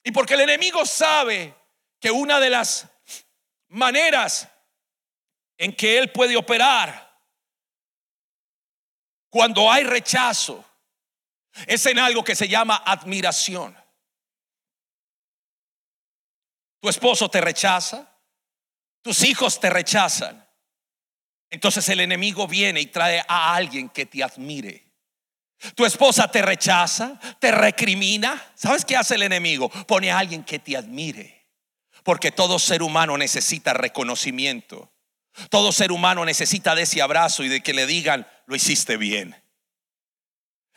Y 0.04 0.12
porque 0.12 0.36
el 0.36 0.41
enemigo 0.41 0.86
sabe 0.86 1.56
que 2.00 2.12
una 2.12 2.39
de 2.39 2.50
las 2.52 2.88
maneras 3.69 4.48
en 5.58 5.76
que 5.76 5.98
él 5.98 6.12
puede 6.12 6.38
operar 6.38 7.06
cuando 9.30 9.71
hay 9.71 9.84
rechazo 9.84 10.63
es 11.65 11.86
en 11.86 11.98
algo 12.00 12.24
que 12.24 12.36
se 12.36 12.48
llama 12.48 12.84
admiración. 12.86 13.76
Tu 16.80 16.89
esposo 16.89 17.30
te 17.30 17.41
rechaza, 17.41 18.08
tus 19.02 19.24
hijos 19.24 19.60
te 19.60 19.69
rechazan. 19.69 20.44
Entonces 21.49 21.88
el 21.89 21.99
enemigo 21.99 22.47
viene 22.47 22.81
y 22.81 22.88
trae 22.88 23.23
a 23.27 23.55
alguien 23.55 23.89
que 23.89 24.05
te 24.05 24.23
admire. 24.23 24.86
Tu 25.75 25.86
esposa 25.86 26.29
te 26.29 26.41
rechaza, 26.41 27.19
te 27.39 27.51
recrimina. 27.51 28.41
¿Sabes 28.55 28.84
qué 28.84 28.97
hace 28.97 29.15
el 29.15 29.23
enemigo? 29.23 29.69
Pone 29.88 30.12
a 30.12 30.19
alguien 30.19 30.43
que 30.43 30.60
te 30.60 30.75
admire. 30.75 31.47
Porque 32.03 32.31
todo 32.31 32.60
ser 32.60 32.84
humano 32.84 33.17
necesita 33.17 33.73
reconocimiento. 33.73 34.91
Todo 35.49 35.71
ser 35.71 35.91
humano 35.91 36.23
necesita 36.25 36.75
de 36.75 36.84
ese 36.84 37.01
abrazo 37.01 37.43
y 37.43 37.49
de 37.49 37.62
que 37.62 37.73
le 37.73 37.88
digan, 37.88 38.27
lo 38.45 38.55
hiciste 38.55 38.97
bien. 38.97 39.36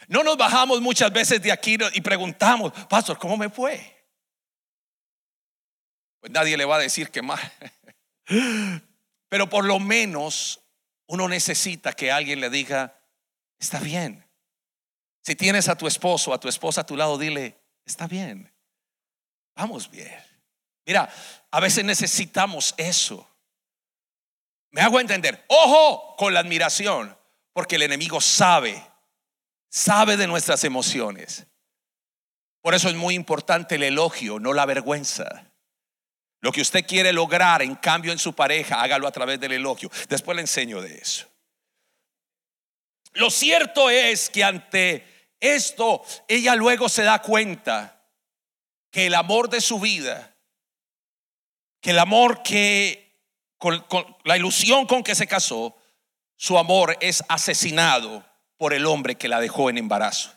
No 0.06 0.22
nos 0.22 0.36
bajamos 0.36 0.80
muchas 0.80 1.12
veces 1.12 1.42
de 1.42 1.52
aquí 1.52 1.76
y 1.92 2.00
preguntamos, 2.00 2.72
pastor, 2.88 3.18
¿cómo 3.18 3.36
me 3.36 3.50
fue? 3.50 3.98
pues 6.20 6.32
nadie 6.32 6.56
le 6.56 6.64
va 6.64 6.76
a 6.76 6.80
decir 6.80 7.10
que 7.10 7.22
mal. 7.22 7.40
Pero 9.28 9.48
por 9.48 9.64
lo 9.64 9.78
menos 9.78 10.60
uno 11.06 11.28
necesita 11.28 11.92
que 11.92 12.12
alguien 12.12 12.40
le 12.40 12.50
diga, 12.50 13.00
está 13.58 13.80
bien. 13.80 14.26
Si 15.22 15.36
tienes 15.36 15.68
a 15.68 15.76
tu 15.76 15.86
esposo, 15.86 16.32
a 16.32 16.40
tu 16.40 16.48
esposa 16.48 16.82
a 16.82 16.86
tu 16.86 16.96
lado, 16.96 17.18
dile, 17.18 17.58
está 17.84 18.06
bien. 18.06 18.52
Vamos 19.54 19.90
bien. 19.90 20.22
Mira, 20.86 21.12
a 21.50 21.60
veces 21.60 21.84
necesitamos 21.84 22.74
eso. 22.76 23.28
Me 24.70 24.80
hago 24.80 25.00
entender. 25.00 25.44
Ojo 25.48 26.16
con 26.16 26.32
la 26.32 26.40
admiración, 26.40 27.16
porque 27.52 27.76
el 27.76 27.82
enemigo 27.82 28.20
sabe, 28.20 28.82
sabe 29.68 30.16
de 30.16 30.26
nuestras 30.26 30.64
emociones. 30.64 31.46
Por 32.62 32.74
eso 32.74 32.88
es 32.88 32.94
muy 32.94 33.14
importante 33.14 33.76
el 33.76 33.82
elogio, 33.82 34.38
no 34.38 34.52
la 34.52 34.66
vergüenza. 34.66 35.47
Lo 36.40 36.52
que 36.52 36.60
usted 36.60 36.86
quiere 36.86 37.12
lograr 37.12 37.62
en 37.62 37.74
cambio 37.74 38.12
en 38.12 38.18
su 38.18 38.32
pareja, 38.34 38.80
hágalo 38.80 39.08
a 39.08 39.12
través 39.12 39.40
del 39.40 39.52
elogio. 39.52 39.90
Después 40.08 40.36
le 40.36 40.42
enseño 40.42 40.80
de 40.80 40.96
eso. 40.96 41.28
Lo 43.12 43.30
cierto 43.30 43.90
es 43.90 44.30
que 44.30 44.44
ante 44.44 45.04
esto, 45.40 46.04
ella 46.28 46.54
luego 46.54 46.88
se 46.88 47.02
da 47.02 47.20
cuenta 47.20 48.04
que 48.90 49.06
el 49.06 49.14
amor 49.14 49.48
de 49.48 49.60
su 49.60 49.80
vida, 49.80 50.36
que 51.80 51.90
el 51.90 51.98
amor 51.98 52.42
que, 52.42 53.20
con, 53.56 53.84
la 54.24 54.36
ilusión 54.36 54.86
con 54.86 55.02
que 55.02 55.14
se 55.14 55.26
casó, 55.26 55.76
su 56.36 56.58
amor 56.58 56.96
es 57.00 57.24
asesinado 57.28 58.24
por 58.56 58.72
el 58.72 58.86
hombre 58.86 59.16
que 59.16 59.28
la 59.28 59.40
dejó 59.40 59.70
en 59.70 59.78
embarazo. 59.78 60.32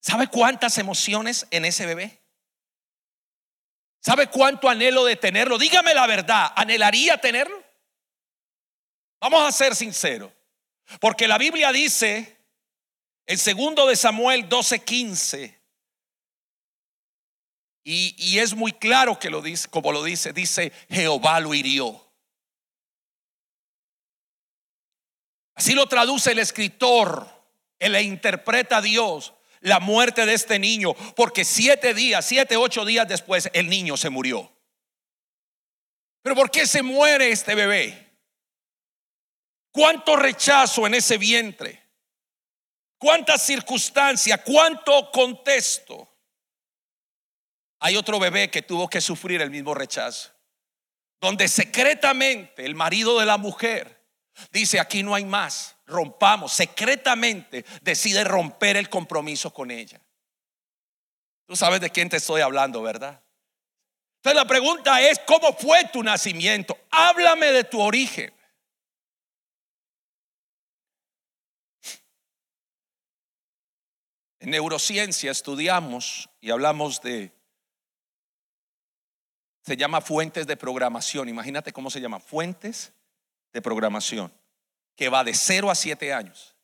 ¿Sabe 0.00 0.28
cuántas 0.28 0.78
emociones 0.78 1.46
en 1.50 1.66
ese 1.66 1.84
bebé? 1.84 2.19
¿Sabe 4.00 4.28
cuánto 4.28 4.68
anhelo 4.68 5.04
de 5.04 5.16
tenerlo? 5.16 5.58
Dígame 5.58 5.94
la 5.94 6.06
verdad, 6.06 6.52
¿anhelaría 6.56 7.18
tenerlo? 7.18 7.62
Vamos 9.20 9.42
a 9.46 9.52
ser 9.52 9.74
sinceros. 9.74 10.32
Porque 10.98 11.28
la 11.28 11.38
Biblia 11.38 11.70
dice, 11.70 12.38
en 13.26 13.38
segundo 13.38 13.86
de 13.86 13.96
Samuel 13.96 14.48
12:15, 14.48 15.56
y, 17.84 18.14
y 18.18 18.38
es 18.38 18.54
muy 18.54 18.72
claro 18.72 19.18
que 19.18 19.30
lo 19.30 19.42
dice, 19.42 19.68
como 19.68 19.92
lo 19.92 20.02
dice, 20.02 20.32
dice, 20.32 20.72
Jehová 20.88 21.40
lo 21.40 21.54
hirió. 21.54 22.10
Así 25.54 25.74
lo 25.74 25.86
traduce 25.86 26.32
el 26.32 26.38
escritor 26.38 27.28
Él 27.78 27.92
le 27.92 28.02
interpreta 28.02 28.78
a 28.78 28.80
Dios 28.80 29.34
la 29.60 29.78
muerte 29.78 30.26
de 30.26 30.34
este 30.34 30.58
niño, 30.58 30.94
porque 31.14 31.44
siete 31.44 31.94
días, 31.94 32.24
siete, 32.24 32.56
ocho 32.56 32.84
días 32.84 33.06
después, 33.06 33.50
el 33.52 33.68
niño 33.68 33.96
se 33.96 34.10
murió. 34.10 34.50
Pero 36.22 36.34
¿por 36.34 36.50
qué 36.50 36.66
se 36.66 36.82
muere 36.82 37.30
este 37.30 37.54
bebé? 37.54 38.10
¿Cuánto 39.72 40.16
rechazo 40.16 40.86
en 40.86 40.94
ese 40.94 41.18
vientre? 41.18 41.82
¿Cuántas 42.98 43.44
circunstancias? 43.44 44.40
¿Cuánto 44.44 45.10
contexto? 45.10 46.06
Hay 47.78 47.96
otro 47.96 48.18
bebé 48.18 48.50
que 48.50 48.62
tuvo 48.62 48.88
que 48.88 49.00
sufrir 49.00 49.40
el 49.40 49.50
mismo 49.50 49.74
rechazo, 49.74 50.30
donde 51.20 51.48
secretamente 51.48 52.66
el 52.66 52.74
marido 52.74 53.18
de 53.18 53.26
la 53.26 53.38
mujer 53.38 53.99
dice, 54.52 54.80
aquí 54.80 55.02
no 55.02 55.14
hay 55.14 55.24
más, 55.24 55.76
rompamos, 55.86 56.52
secretamente 56.52 57.64
decide 57.82 58.24
romper 58.24 58.76
el 58.76 58.88
compromiso 58.88 59.52
con 59.52 59.70
ella. 59.70 60.00
Tú 61.46 61.56
sabes 61.56 61.80
de 61.80 61.90
quién 61.90 62.08
te 62.08 62.16
estoy 62.16 62.40
hablando, 62.40 62.82
¿verdad? 62.82 63.20
Entonces 64.16 64.36
la 64.36 64.46
pregunta 64.46 65.00
es, 65.00 65.18
¿cómo 65.26 65.52
fue 65.54 65.84
tu 65.92 66.02
nacimiento? 66.02 66.78
Háblame 66.90 67.46
de 67.52 67.64
tu 67.64 67.80
origen. 67.80 68.32
En 74.40 74.50
neurociencia 74.50 75.30
estudiamos 75.30 76.30
y 76.40 76.50
hablamos 76.50 77.02
de, 77.02 77.32
se 79.62 79.76
llama 79.76 80.00
fuentes 80.00 80.46
de 80.46 80.56
programación. 80.56 81.28
Imagínate 81.28 81.72
cómo 81.72 81.90
se 81.90 82.00
llama, 82.00 82.20
fuentes 82.20 82.92
de 83.52 83.62
programación, 83.62 84.32
que 84.96 85.08
va 85.08 85.24
de 85.24 85.34
0 85.34 85.70
a 85.70 85.74
7 85.74 86.12
años. 86.12 86.54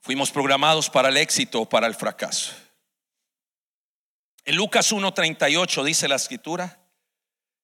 Fuimos 0.00 0.30
programados 0.30 0.88
para 0.88 1.08
el 1.08 1.16
éxito 1.16 1.62
o 1.62 1.68
para 1.68 1.86
el 1.86 1.94
fracaso. 1.94 2.54
En 4.44 4.54
Lucas 4.54 4.92
1.38 4.92 5.82
dice 5.82 6.06
la 6.06 6.14
escritura, 6.14 6.78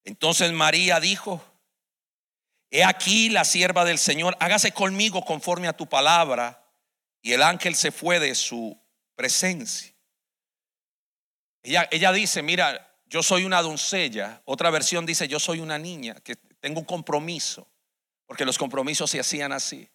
entonces 0.03 0.51
María 0.51 0.99
dijo, 0.99 1.41
he 2.69 2.83
aquí 2.83 3.29
la 3.29 3.45
sierva 3.45 3.85
del 3.85 3.97
Señor, 3.97 4.35
hágase 4.39 4.73
conmigo 4.73 5.23
conforme 5.23 5.67
a 5.67 5.77
tu 5.77 5.87
palabra. 5.87 6.59
Y 7.21 7.31
el 7.31 7.41
ángel 7.41 7.75
se 7.75 7.91
fue 7.91 8.19
de 8.19 8.35
su 8.35 8.77
presencia. 9.15 9.93
Ella, 11.61 11.87
ella 11.89 12.11
dice, 12.11 12.41
mira, 12.41 12.99
yo 13.05 13.23
soy 13.23 13.45
una 13.45 13.61
doncella. 13.61 14.41
Otra 14.43 14.69
versión 14.69 15.05
dice, 15.05 15.29
yo 15.29 15.39
soy 15.39 15.61
una 15.61 15.77
niña, 15.77 16.15
que 16.15 16.35
tengo 16.63 16.79
un 16.79 16.85
compromiso, 16.85 17.67
porque 18.25 18.45
los 18.45 18.57
compromisos 18.57 19.11
se 19.11 19.19
hacían 19.19 19.51
así. 19.51 19.89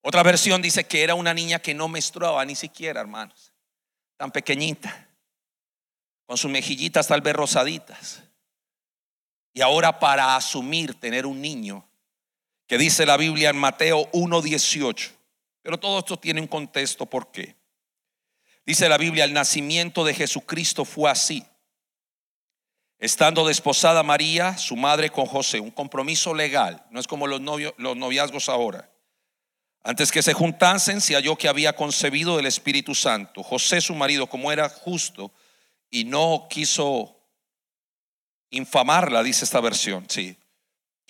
Otra 0.00 0.22
versión 0.22 0.62
dice 0.62 0.84
que 0.84 1.02
era 1.02 1.16
una 1.16 1.34
niña 1.34 1.58
que 1.58 1.74
no 1.74 1.88
menstruaba 1.88 2.44
ni 2.44 2.54
siquiera, 2.54 3.00
hermanos, 3.00 3.52
tan 4.16 4.30
pequeñita, 4.30 5.08
con 6.24 6.38
sus 6.38 6.52
mejillitas 6.52 7.08
tal 7.08 7.20
vez 7.20 7.34
rosaditas. 7.34 8.22
Y 9.52 9.60
ahora 9.60 9.98
para 9.98 10.36
asumir 10.36 10.94
tener 11.00 11.26
un 11.26 11.42
niño, 11.42 11.84
que 12.68 12.78
dice 12.78 13.04
la 13.04 13.16
Biblia 13.16 13.50
en 13.50 13.56
Mateo 13.58 14.08
1.18, 14.12 15.10
pero 15.62 15.80
todo 15.80 15.98
esto 15.98 16.16
tiene 16.16 16.40
un 16.40 16.46
contexto, 16.46 17.06
¿por 17.06 17.32
qué? 17.32 17.56
Dice 18.64 18.88
la 18.88 18.98
Biblia, 18.98 19.24
el 19.24 19.32
nacimiento 19.32 20.04
de 20.04 20.14
Jesucristo 20.14 20.84
fue 20.84 21.10
así. 21.10 21.44
Estando 23.02 23.46
desposada 23.46 24.02
María, 24.02 24.56
su 24.56 24.76
madre 24.76 25.10
con 25.10 25.26
José, 25.26 25.58
un 25.58 25.72
compromiso 25.72 26.32
legal, 26.32 26.86
no 26.90 27.00
es 27.00 27.06
como 27.06 27.26
los, 27.26 27.40
los 27.76 27.96
noviazgos 27.96 28.48
ahora. 28.48 28.90
Antes 29.82 30.12
que 30.12 30.22
se 30.22 30.32
juntasen, 30.32 31.00
se 31.00 31.14
halló 31.14 31.36
que 31.36 31.48
había 31.48 31.74
concebido 31.74 32.38
el 32.38 32.46
Espíritu 32.46 32.94
Santo. 32.94 33.42
José, 33.42 33.80
su 33.80 33.94
marido, 33.96 34.28
como 34.28 34.52
era 34.52 34.68
justo 34.68 35.32
y 35.90 36.04
no 36.04 36.46
quiso 36.48 37.18
infamarla, 38.50 39.24
dice 39.24 39.44
esta 39.44 39.60
versión, 39.60 40.06
sí 40.08 40.38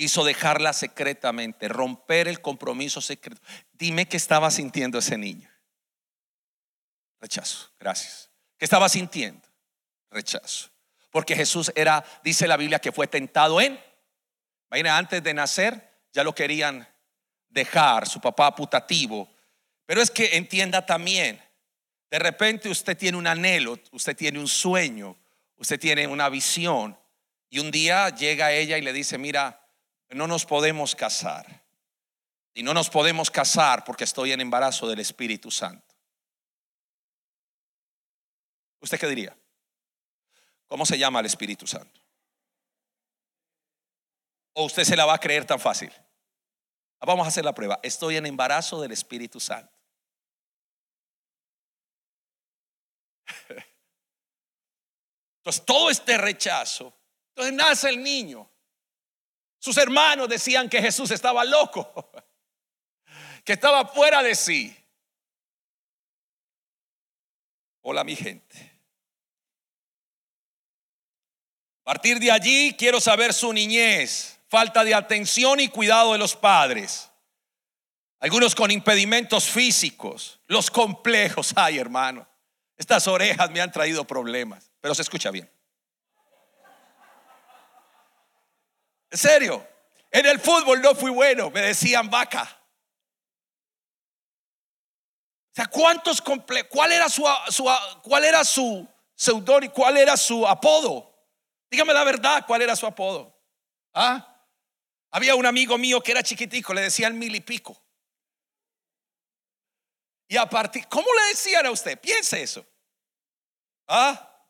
quiso 0.02 0.24
dejarla 0.24 0.72
secretamente, 0.72 1.68
romper 1.68 2.26
el 2.26 2.40
compromiso 2.40 3.00
secreto. 3.00 3.40
Dime 3.72 4.08
qué 4.08 4.16
estaba 4.16 4.50
sintiendo 4.50 4.98
ese 4.98 5.16
niño. 5.16 5.48
Rechazo, 7.20 7.70
gracias. 7.78 8.28
¿Qué 8.58 8.64
estaba 8.64 8.88
sintiendo? 8.88 9.46
Rechazo. 10.10 10.71
Porque 11.12 11.36
Jesús 11.36 11.70
era, 11.76 12.04
dice 12.24 12.48
la 12.48 12.56
Biblia, 12.56 12.80
que 12.80 12.90
fue 12.90 13.06
tentado 13.06 13.60
en. 13.60 13.78
Imagina, 14.70 14.96
antes 14.96 15.22
de 15.22 15.34
nacer 15.34 15.92
ya 16.10 16.24
lo 16.24 16.34
querían 16.34 16.88
dejar, 17.50 18.08
su 18.08 18.20
papá 18.20 18.54
putativo. 18.56 19.30
Pero 19.86 20.00
es 20.00 20.10
que 20.10 20.36
entienda 20.36 20.84
también, 20.84 21.40
de 22.10 22.18
repente 22.18 22.70
usted 22.70 22.96
tiene 22.96 23.18
un 23.18 23.26
anhelo, 23.26 23.78
usted 23.92 24.16
tiene 24.16 24.38
un 24.38 24.48
sueño, 24.48 25.16
usted 25.56 25.78
tiene 25.78 26.06
una 26.06 26.28
visión. 26.30 26.98
Y 27.50 27.58
un 27.58 27.70
día 27.70 28.08
llega 28.08 28.52
ella 28.52 28.78
y 28.78 28.82
le 28.82 28.94
dice, 28.94 29.18
mira, 29.18 29.66
no 30.08 30.26
nos 30.26 30.46
podemos 30.46 30.96
casar. 30.96 31.62
Y 32.54 32.62
no 32.62 32.72
nos 32.72 32.88
podemos 32.88 33.30
casar 33.30 33.84
porque 33.84 34.04
estoy 34.04 34.32
en 34.32 34.40
embarazo 34.40 34.88
del 34.88 35.00
Espíritu 35.00 35.50
Santo. 35.50 35.94
¿Usted 38.80 38.98
qué 38.98 39.06
diría? 39.06 39.36
¿Cómo 40.72 40.86
se 40.86 40.96
llama 40.96 41.20
el 41.20 41.26
Espíritu 41.26 41.66
Santo? 41.66 42.00
¿O 44.54 44.64
usted 44.64 44.84
se 44.84 44.96
la 44.96 45.04
va 45.04 45.12
a 45.12 45.18
creer 45.18 45.44
tan 45.44 45.60
fácil? 45.60 45.92
Ah, 46.98 47.04
vamos 47.04 47.26
a 47.26 47.28
hacer 47.28 47.44
la 47.44 47.54
prueba. 47.54 47.78
Estoy 47.82 48.16
en 48.16 48.24
embarazo 48.24 48.80
del 48.80 48.92
Espíritu 48.92 49.38
Santo. 49.38 49.78
Entonces, 55.40 55.62
todo 55.66 55.90
este 55.90 56.16
rechazo, 56.16 56.94
entonces 57.36 57.52
nace 57.52 57.90
el 57.90 58.02
niño. 58.02 58.50
Sus 59.58 59.76
hermanos 59.76 60.26
decían 60.26 60.70
que 60.70 60.80
Jesús 60.80 61.10
estaba 61.10 61.44
loco, 61.44 62.10
que 63.44 63.52
estaba 63.52 63.86
fuera 63.86 64.22
de 64.22 64.34
sí. 64.34 64.74
Hola 67.82 68.04
mi 68.04 68.16
gente. 68.16 68.71
A 71.82 71.84
partir 71.84 72.20
de 72.20 72.30
allí 72.30 72.76
quiero 72.78 73.00
saber 73.00 73.34
su 73.34 73.52
niñez, 73.52 74.38
falta 74.48 74.84
de 74.84 74.94
atención 74.94 75.58
y 75.58 75.68
cuidado 75.68 76.12
de 76.12 76.18
los 76.18 76.36
padres. 76.36 77.10
Algunos 78.20 78.54
con 78.54 78.70
impedimentos 78.70 79.46
físicos, 79.46 80.38
los 80.46 80.70
complejos. 80.70 81.52
Ay, 81.56 81.78
hermano, 81.78 82.24
estas 82.76 83.08
orejas 83.08 83.50
me 83.50 83.60
han 83.60 83.72
traído 83.72 84.04
problemas, 84.04 84.70
pero 84.80 84.94
se 84.94 85.02
escucha 85.02 85.32
bien. 85.32 85.50
En 89.10 89.18
serio, 89.18 89.66
en 90.12 90.24
el 90.24 90.38
fútbol 90.38 90.80
no 90.80 90.94
fui 90.94 91.10
bueno, 91.10 91.50
me 91.50 91.62
decían 91.62 92.08
vaca. 92.08 92.48
O 95.50 95.54
sea, 95.54 95.66
¿cuántos 95.66 96.22
¿Cuál 96.70 96.92
era 96.92 97.08
su, 97.08 97.28
cuál 98.02 98.24
era 98.24 98.44
su 98.44 98.88
seudónimo? 99.16 99.72
¿Cuál 99.74 99.96
era 99.96 100.16
su 100.16 100.46
apodo? 100.46 101.11
Dígame 101.72 101.94
la 101.94 102.04
verdad, 102.04 102.44
¿cuál 102.46 102.60
era 102.60 102.76
su 102.76 102.86
apodo? 102.86 103.34
¿Ah? 103.94 104.46
Había 105.10 105.34
un 105.34 105.46
amigo 105.46 105.78
mío 105.78 106.02
que 106.02 106.12
era 106.12 106.22
chiquitico, 106.22 106.74
le 106.74 106.82
decían 106.82 107.18
mil 107.18 107.34
y 107.34 107.40
pico. 107.40 107.82
Y 110.28 110.36
a 110.36 110.44
partir, 110.44 110.86
¿cómo 110.88 111.06
le 111.14 111.28
decían 111.30 111.64
a 111.64 111.70
usted? 111.70 111.98
Piense 111.98 112.42
eso. 112.42 112.66
¿Ah? 113.88 114.46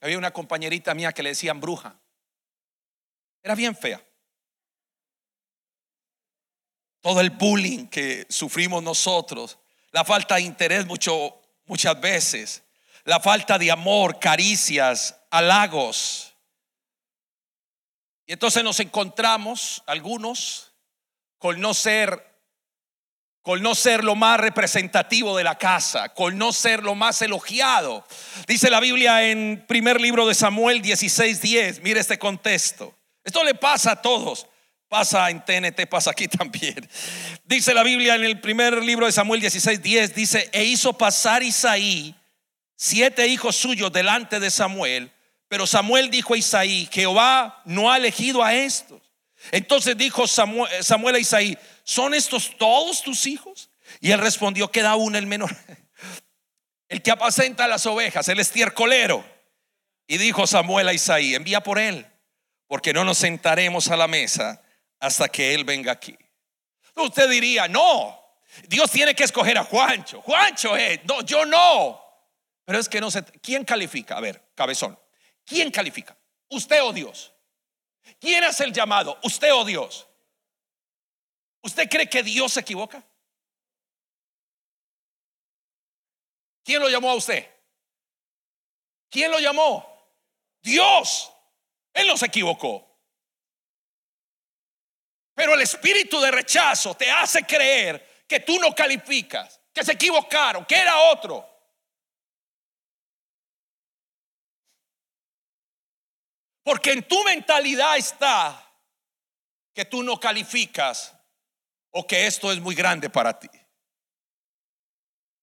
Había 0.00 0.16
una 0.16 0.30
compañerita 0.30 0.94
mía 0.94 1.12
que 1.12 1.22
le 1.22 1.28
decían 1.28 1.60
bruja. 1.60 2.00
Era 3.42 3.54
bien 3.54 3.76
fea. 3.76 4.02
Todo 7.02 7.20
el 7.20 7.28
bullying 7.28 7.86
que 7.88 8.24
sufrimos 8.30 8.82
nosotros, 8.82 9.58
la 9.90 10.06
falta 10.06 10.36
de 10.36 10.40
interés 10.42 10.86
mucho, 10.86 11.41
muchas 11.66 12.00
veces, 12.00 12.62
la 13.04 13.20
falta 13.20 13.58
de 13.58 13.70
amor, 13.70 14.18
caricias, 14.18 15.16
halagos. 15.30 16.34
Y 18.26 18.32
entonces 18.32 18.62
nos 18.62 18.80
encontramos 18.80 19.82
algunos 19.86 20.72
con 21.38 21.60
no 21.60 21.74
ser 21.74 22.32
con 23.42 23.60
no 23.60 23.74
ser 23.74 24.04
lo 24.04 24.14
más 24.14 24.38
representativo 24.38 25.36
de 25.36 25.42
la 25.42 25.58
casa, 25.58 26.10
con 26.10 26.38
no 26.38 26.52
ser 26.52 26.84
lo 26.84 26.94
más 26.94 27.20
elogiado. 27.22 28.06
Dice 28.46 28.70
la 28.70 28.78
Biblia 28.78 29.24
en 29.24 29.64
primer 29.66 30.00
libro 30.00 30.26
de 30.26 30.34
Samuel 30.34 30.80
16:10, 30.80 31.82
mire 31.82 31.98
este 31.98 32.18
contexto. 32.20 32.96
Esto 33.24 33.42
le 33.42 33.54
pasa 33.54 33.92
a 33.92 34.02
todos, 34.02 34.46
pasa 34.92 35.30
en 35.30 35.42
TNT, 35.42 35.88
pasa 35.88 36.10
aquí 36.10 36.28
también. 36.38 36.86
Dice 37.44 37.72
la 37.72 37.82
Biblia 37.82 38.14
en 38.14 38.24
el 38.24 38.38
primer 38.40 38.82
libro 38.84 39.06
de 39.06 39.12
Samuel 39.12 39.40
16:10, 39.40 40.12
dice, 40.12 40.50
e 40.52 40.64
hizo 40.64 40.92
pasar 40.92 41.42
Isaí 41.42 42.14
siete 42.76 43.26
hijos 43.26 43.56
suyos 43.56 43.90
delante 43.90 44.38
de 44.38 44.50
Samuel, 44.50 45.10
pero 45.48 45.66
Samuel 45.66 46.10
dijo 46.10 46.34
a 46.34 46.36
Isaí, 46.36 46.90
Jehová 46.92 47.62
no 47.64 47.90
ha 47.90 47.96
elegido 47.96 48.42
a 48.42 48.52
estos 48.54 49.00
Entonces 49.50 49.96
dijo 49.96 50.26
Samuel, 50.26 50.70
Samuel 50.84 51.14
a 51.14 51.18
Isaí, 51.20 51.56
¿son 51.84 52.12
estos 52.12 52.58
todos 52.58 53.02
tus 53.02 53.26
hijos? 53.26 53.70
Y 53.98 54.10
él 54.10 54.18
respondió, 54.18 54.70
queda 54.70 54.96
uno 54.96 55.16
el 55.16 55.26
menor, 55.26 55.56
el 56.88 57.00
que 57.00 57.10
apacenta 57.10 57.66
las 57.66 57.86
ovejas, 57.86 58.28
el 58.28 58.40
estiercolero. 58.40 59.24
Y 60.06 60.18
dijo 60.18 60.46
Samuel 60.46 60.88
a 60.88 60.92
Isaí, 60.92 61.34
envía 61.34 61.62
por 61.62 61.78
él, 61.78 62.06
porque 62.66 62.92
no 62.92 63.04
nos 63.04 63.16
sentaremos 63.16 63.88
a 63.88 63.96
la 63.96 64.06
mesa 64.06 64.61
hasta 65.02 65.28
que 65.28 65.52
él 65.52 65.64
venga 65.64 65.90
aquí. 65.90 66.16
Usted 66.94 67.28
diría, 67.28 67.66
no, 67.66 68.18
Dios 68.68 68.88
tiene 68.90 69.14
que 69.14 69.24
escoger 69.24 69.58
a 69.58 69.64
Juancho. 69.64 70.22
Juancho 70.22 70.74
no, 71.04 71.22
yo 71.22 71.44
no. 71.44 72.00
Pero 72.64 72.78
es 72.78 72.88
que 72.88 73.00
no 73.00 73.10
sé, 73.10 73.24
¿quién 73.42 73.64
califica? 73.64 74.16
A 74.16 74.20
ver, 74.20 74.40
cabezón, 74.54 74.96
¿quién 75.44 75.72
califica? 75.72 76.16
¿Usted 76.48 76.84
o 76.84 76.92
Dios? 76.92 77.32
¿Quién 78.20 78.44
hace 78.44 78.62
el 78.62 78.72
llamado? 78.72 79.18
¿Usted 79.24 79.52
o 79.52 79.64
Dios? 79.64 80.06
¿Usted 81.62 81.88
cree 81.88 82.08
que 82.08 82.22
Dios 82.22 82.52
se 82.52 82.60
equivoca? 82.60 83.04
¿Quién 86.62 86.80
lo 86.80 86.88
llamó 86.88 87.10
a 87.10 87.14
usted? 87.14 87.44
¿Quién 89.10 89.32
lo 89.32 89.40
llamó? 89.40 89.84
Dios. 90.62 91.32
Él 91.92 92.06
no 92.06 92.16
se 92.16 92.26
equivocó. 92.26 92.91
Pero 95.42 95.54
el 95.54 95.62
espíritu 95.62 96.20
de 96.20 96.30
rechazo 96.30 96.94
te 96.94 97.10
hace 97.10 97.42
creer 97.42 98.24
que 98.28 98.38
tú 98.38 98.60
no 98.60 98.72
calificas, 98.72 99.60
que 99.74 99.82
se 99.82 99.90
equivocaron, 99.90 100.64
que 100.64 100.76
era 100.76 100.96
otro. 101.10 101.44
Porque 106.62 106.92
en 106.92 107.02
tu 107.08 107.24
mentalidad 107.24 107.96
está 107.96 108.72
que 109.74 109.84
tú 109.84 110.04
no 110.04 110.20
calificas 110.20 111.12
o 111.90 112.06
que 112.06 112.28
esto 112.28 112.52
es 112.52 112.60
muy 112.60 112.76
grande 112.76 113.10
para 113.10 113.36
ti. 113.36 113.50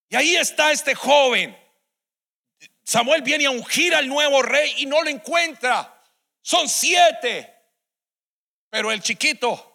Y 0.08 0.16
ahí 0.16 0.38
está 0.38 0.72
este 0.72 0.96
joven. 0.96 1.62
Samuel 2.86 3.22
viene 3.22 3.48
a 3.48 3.52
ungir 3.52 3.94
al 3.94 4.08
nuevo 4.08 4.44
rey 4.44 4.76
y 4.78 4.86
no 4.86 5.02
lo 5.02 5.10
encuentra. 5.10 6.02
Son 6.42 6.70
siete. 6.70 7.54
Pero 8.70 8.94
el 8.94 9.02
chiquito 9.02 9.69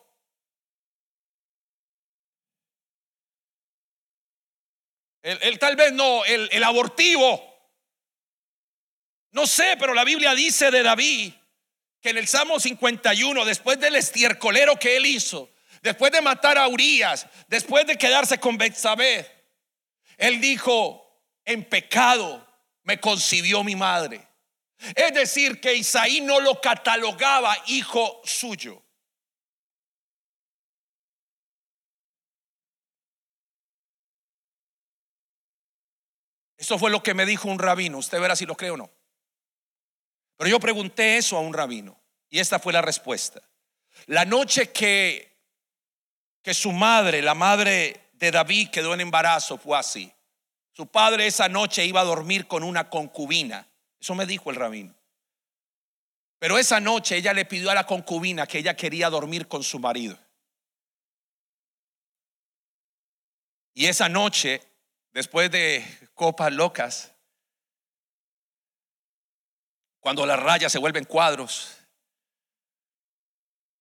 El, 5.25 5.59
tal 5.59 5.75
vez 5.75 5.91
no, 5.95 6.23
el, 6.27 6.63
abortivo. 6.63 7.43
No 9.31 9.47
sé, 9.47 9.75
pero 9.81 9.95
la 9.95 10.05
Biblia 10.05 10.35
dice 10.35 10.71
de 10.71 10.83
David 10.83 11.33
que 12.03 12.11
en 12.11 12.19
el 12.19 12.29
Salmo 12.29 12.61
51, 12.61 13.43
después 13.47 13.81
del 13.81 13.97
estiercolero 13.97 14.79
que 14.79 14.99
él 14.99 15.07
hizo, 15.07 15.51
después 15.81 16.13
de 16.13 16.21
matar 16.21 16.59
a 16.59 16.69
Urias, 16.69 17.27
después 17.49 17.87
de 17.87 17.97
quedarse 17.97 18.39
con 18.39 18.59
Betsabé, 18.59 19.27
él 20.19 20.43
dijo, 20.43 21.23
en 21.47 21.65
pecado 21.65 22.47
me 22.83 23.01
concibió 23.01 23.65
mi 23.65 23.77
madre. 23.77 24.29
Es 24.95 25.15
decir, 25.15 25.59
que 25.59 25.75
Isaí 25.75 26.21
no 26.21 26.39
lo 26.39 26.61
catalogaba 26.61 27.57
hijo 27.69 28.21
suyo. 28.25 28.84
Eso 36.65 36.79
fue 36.79 36.91
lo 36.91 37.03
que 37.03 37.13
me 37.13 37.27
dijo 37.27 37.51
un 37.51 37.59
rabino. 37.59 37.99
Usted 37.99 38.19
verá 38.19 38.35
si 38.35 38.47
lo 38.47 38.57
cree 38.57 38.71
o 38.71 38.79
no. 38.79 38.91
Pero 40.39 40.49
yo 40.49 40.59
pregunté 40.59 41.19
eso 41.19 41.37
a 41.37 41.41
un 41.41 41.53
rabino 41.53 42.01
y 42.31 42.39
esta 42.39 42.59
fue 42.59 42.73
la 42.73 42.81
respuesta. 42.81 43.43
La 44.07 44.25
noche 44.25 44.73
que, 44.73 45.43
que 46.41 46.55
su 46.55 46.73
madre, 46.73 47.21
la 47.21 47.35
madre 47.35 48.09
de 48.15 48.31
David, 48.31 48.71
quedó 48.71 48.95
en 48.95 49.03
embarazo 49.03 49.59
fue 49.59 49.77
así. 49.77 50.11
Su 50.73 50.87
padre 50.87 51.27
esa 51.27 51.51
noche 51.51 51.85
iba 51.85 52.01
a 52.01 52.05
dormir 52.05 52.47
con 52.47 52.63
una 52.63 52.89
concubina. 52.89 53.69
Eso 54.01 54.15
me 54.15 54.25
dijo 54.25 54.49
el 54.49 54.57
rabino. 54.57 54.95
Pero 56.39 56.57
esa 56.57 56.81
noche 56.81 57.19
ella 57.19 57.35
le 57.35 57.45
pidió 57.45 57.73
a 57.73 57.75
la 57.75 57.85
concubina 57.85 58.47
que 58.47 58.61
ella 58.61 58.75
quería 58.75 59.11
dormir 59.11 59.49
con 59.49 59.63
su 59.63 59.79
marido. 59.79 60.19
Y 63.75 63.85
esa 63.85 64.09
noche, 64.09 64.63
después 65.15 65.51
de 65.51 65.87
copas 66.13 66.53
locas, 66.53 67.13
cuando 70.01 70.27
las 70.27 70.39
rayas 70.39 70.71
se 70.71 70.79
vuelven 70.79 71.05
cuadros, 71.05 71.79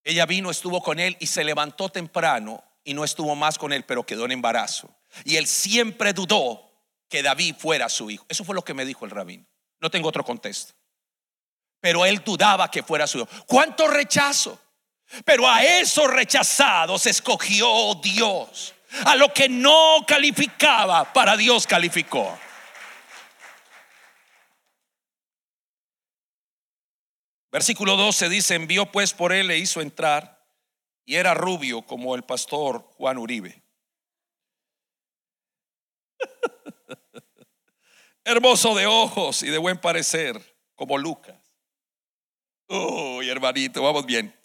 ella 0.06 0.26
vino, 0.26 0.52
estuvo 0.52 0.82
con 0.82 1.00
él 1.00 1.18
y 1.20 1.28
se 1.28 1.44
levantó 1.44 1.90
temprano 1.90 2.64
y 2.84 2.94
no 2.94 3.04
estuvo 3.04 3.36
más 3.36 3.58
con 3.58 3.74
él, 3.74 3.84
pero 3.84 4.06
quedó 4.06 4.26
en 4.26 4.32
embarazo. 4.32 4.90
Y 5.26 5.36
él 5.38 5.48
siempre 5.48 6.14
dudó 6.14 6.72
que 7.10 7.24
David 7.24 7.56
fuera 7.58 7.90
su 7.90 8.10
hijo. 8.10 8.26
Eso 8.30 8.44
fue 8.44 8.56
lo 8.56 8.64
que 8.64 8.74
me 8.74 8.86
dijo 8.86 9.06
el 9.06 9.12
rabino. 9.12 9.46
No 9.80 9.90
tengo 9.90 10.10
otro 10.10 10.24
contexto. 10.24 10.74
Pero 11.80 12.06
él 12.06 12.24
dudaba 12.24 12.70
que 12.70 12.84
fuera 12.84 13.08
su 13.08 13.20
hijo. 13.20 13.28
¿Cuánto 13.46 13.88
rechazo? 13.88 14.60
Pero 15.26 15.48
a 15.48 15.64
esos 15.64 16.12
rechazados 16.12 17.06
escogió 17.06 17.94
Dios. 18.02 18.74
A 19.06 19.16
lo 19.16 19.34
que 19.34 19.50
no 19.50 20.04
calificaba, 20.08 21.12
para 21.14 21.36
Dios 21.36 21.66
calificó. 21.66 22.38
Versículo 27.52 27.96
12 27.98 28.30
dice, 28.30 28.56
envió 28.56 28.88
pues 28.88 29.14
por 29.14 29.32
él 29.32 29.52
e 29.52 29.60
hizo 29.60 29.80
entrar, 29.80 30.44
y 31.06 31.16
era 31.16 31.36
rubio 31.36 31.84
como 31.84 32.16
el 32.16 32.24
pastor 32.24 32.84
Juan 32.98 33.20
Uribe. 33.20 33.62
Hermoso 38.26 38.74
de 38.74 38.88
ojos 38.88 39.44
y 39.44 39.50
de 39.50 39.60
buen 39.60 39.78
parecer, 39.78 40.42
como 40.76 40.98
Lucas. 40.98 41.36
Uy, 42.70 43.30
hermanito, 43.30 43.84
vamos 43.84 44.08
bien. 44.08 44.36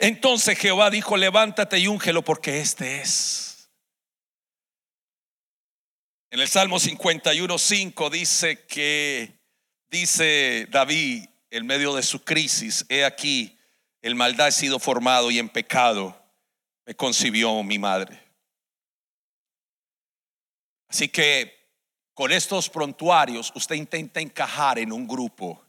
Entonces 0.00 0.58
Jehová 0.58 0.90
dijo, 0.90 1.16
levántate 1.16 1.78
y 1.78 1.86
úngelo 1.86 2.22
porque 2.22 2.60
este 2.60 3.00
es. 3.00 3.45
En 6.30 6.40
el 6.40 6.48
Salmo 6.48 6.78
51.5 6.78 8.10
dice 8.10 8.66
que, 8.66 9.38
dice 9.88 10.66
David, 10.70 11.26
en 11.50 11.66
medio 11.66 11.94
de 11.94 12.02
su 12.02 12.24
crisis, 12.24 12.84
he 12.88 13.04
aquí, 13.04 13.56
el 14.02 14.16
maldad 14.16 14.48
ha 14.48 14.52
sido 14.52 14.78
formado 14.78 15.30
y 15.30 15.38
en 15.38 15.48
pecado 15.48 16.20
me 16.84 16.94
concibió 16.94 17.62
mi 17.62 17.78
madre. 17.78 18.20
Así 20.88 21.08
que 21.08 21.56
con 22.14 22.32
estos 22.32 22.70
prontuarios 22.70 23.52
usted 23.54 23.76
intenta 23.76 24.20
encajar 24.20 24.78
en 24.78 24.92
un 24.92 25.06
grupo 25.06 25.64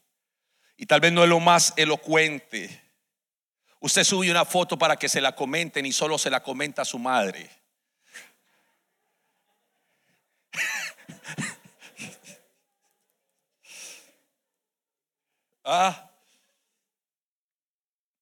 y 0.78 0.86
tal 0.86 1.02
vez 1.02 1.12
no 1.12 1.24
es 1.24 1.30
lo 1.30 1.40
más 1.40 1.74
elocuente. 1.76 2.84
Usted 3.80 4.04
sube 4.04 4.32
una 4.32 4.46
foto 4.46 4.78
para 4.78 4.96
que 4.96 5.10
se 5.10 5.22
la 5.22 5.36
comenten 5.36 5.86
y 5.86 5.92
solo 5.92 6.18
se 6.18 6.30
la 6.30 6.42
comenta 6.42 6.84
a 6.84 6.86
su 6.86 7.00
madre. 7.00 7.50
Ah. 15.70 16.10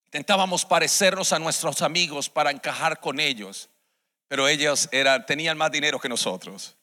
Intentábamos 0.06 0.66
parecernos 0.66 1.32
a 1.32 1.38
nuestros 1.38 1.84
amigos 1.84 2.28
para 2.28 2.50
encajar 2.50 3.00
con 3.00 3.20
ellos, 3.20 3.70
pero 4.28 4.48
ellos 4.48 4.90
eran, 4.92 5.28
tenían 5.28 5.56
más 5.56 5.72
dinero 5.72 6.00
que 6.00 6.10
nosotros. 6.10 6.76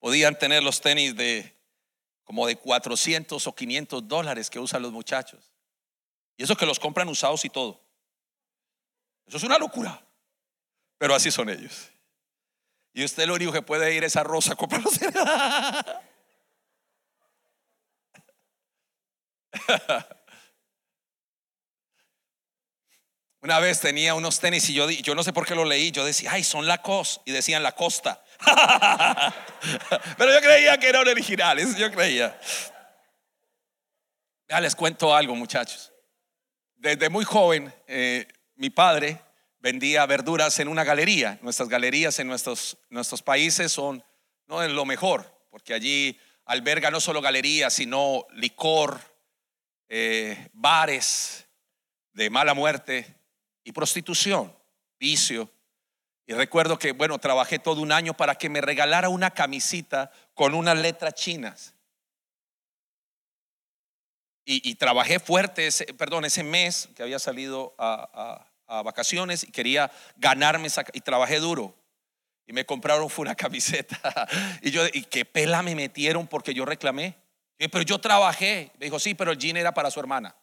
Podían 0.00 0.36
tener 0.36 0.64
los 0.64 0.80
tenis 0.80 1.14
de 1.14 1.56
como 2.24 2.46
de 2.48 2.56
400 2.56 3.46
o 3.46 3.54
500 3.54 4.08
dólares 4.08 4.50
que 4.50 4.58
usan 4.58 4.82
los 4.82 4.90
muchachos. 4.90 5.52
Y 6.36 6.42
eso 6.42 6.56
que 6.56 6.66
los 6.66 6.80
compran 6.80 7.08
usados 7.08 7.44
y 7.44 7.50
todo. 7.50 7.80
Eso 9.26 9.36
es 9.36 9.44
una 9.44 9.58
locura. 9.58 10.02
Pero 10.98 11.14
así 11.14 11.30
son 11.30 11.50
ellos. 11.50 11.88
Y 12.92 13.04
usted 13.04 13.26
lo 13.28 13.34
único 13.34 13.52
que 13.52 13.62
puede 13.62 13.94
ir 13.94 14.02
es 14.02 14.16
a 14.16 14.24
Rosa 14.24 14.54
a 14.54 14.56
comprarlos. 14.56 14.94
Una 23.42 23.58
vez 23.58 23.80
tenía 23.80 24.14
unos 24.14 24.38
tenis 24.38 24.68
y 24.68 24.74
yo, 24.74 24.90
yo 24.90 25.14
no 25.14 25.22
sé 25.22 25.32
por 25.32 25.46
qué 25.46 25.54
lo 25.54 25.64
leí. 25.64 25.90
Yo 25.92 26.04
decía, 26.04 26.32
ay, 26.32 26.44
son 26.44 26.66
Lacoste. 26.66 27.22
Y 27.24 27.32
decían 27.32 27.62
la 27.62 27.72
costa. 27.72 28.22
Pero 30.18 30.34
yo 30.34 30.40
creía 30.42 30.76
que 30.78 30.88
eran 30.88 31.08
originales. 31.08 31.74
Yo 31.76 31.90
creía. 31.90 32.38
Ya 34.46 34.60
les 34.60 34.76
cuento 34.76 35.14
algo, 35.14 35.34
muchachos. 35.34 35.90
Desde 36.76 37.08
muy 37.08 37.24
joven, 37.24 37.72
eh, 37.86 38.28
mi 38.56 38.68
padre 38.68 39.22
vendía 39.58 40.04
verduras 40.04 40.58
en 40.60 40.68
una 40.68 40.84
galería. 40.84 41.38
Nuestras 41.40 41.68
galerías 41.70 42.18
en 42.18 42.26
nuestros, 42.26 42.76
nuestros 42.90 43.22
países 43.22 43.72
son 43.72 44.04
no 44.48 44.62
es 44.62 44.70
lo 44.70 44.84
mejor, 44.84 45.32
porque 45.50 45.72
allí 45.72 46.18
alberga 46.44 46.90
no 46.90 47.00
solo 47.00 47.22
galerías, 47.22 47.72
sino 47.72 48.26
licor, 48.32 49.00
eh, 49.90 50.48
bares 50.52 51.46
de 52.12 52.30
mala 52.30 52.54
muerte, 52.54 53.20
y 53.64 53.72
prostitución, 53.72 54.54
vicio. 54.98 55.50
Y 56.26 56.32
recuerdo 56.32 56.78
que, 56.78 56.92
bueno, 56.92 57.18
trabajé 57.18 57.58
todo 57.58 57.80
un 57.80 57.92
año 57.92 58.16
para 58.16 58.36
que 58.36 58.48
me 58.48 58.60
regalara 58.60 59.08
una 59.08 59.30
camisita 59.32 60.10
con 60.34 60.54
unas 60.54 60.78
letras 60.78 61.14
chinas. 61.14 61.74
Y, 64.52 64.74
trabajé 64.74 65.20
fuerte, 65.20 65.68
ese, 65.68 65.86
perdón, 65.94 66.24
ese 66.24 66.42
mes 66.42 66.88
que 66.96 67.04
había 67.04 67.20
salido 67.20 67.72
a, 67.78 68.46
vacaciones 68.84 69.44
y 69.44 69.52
quería 69.52 69.92
ganarme 70.16 70.66
esa, 70.66 70.84
y 70.92 71.00
trabajé 71.00 71.38
duro. 71.38 71.76
Y 72.46 72.52
me 72.52 72.66
compraron 72.66 73.08
fue 73.10 73.24
una 73.24 73.34
camiseta. 73.36 74.28
Y 74.62 74.72
yo, 74.72 74.86
y 74.92 75.02
qué 75.02 75.24
pela 75.24 75.62
me 75.62 75.76
metieron 75.76 76.26
porque 76.26 76.54
yo 76.54 76.64
reclamé. 76.64 77.16
Pero 77.68 77.82
yo 77.82 77.98
trabajé. 77.98 78.72
Me 78.78 78.86
dijo, 78.86 78.98
sí, 78.98 79.14
pero 79.14 79.32
el 79.32 79.38
jean 79.38 79.56
era 79.56 79.72
para 79.72 79.90
su 79.90 80.00
hermana. 80.00 80.34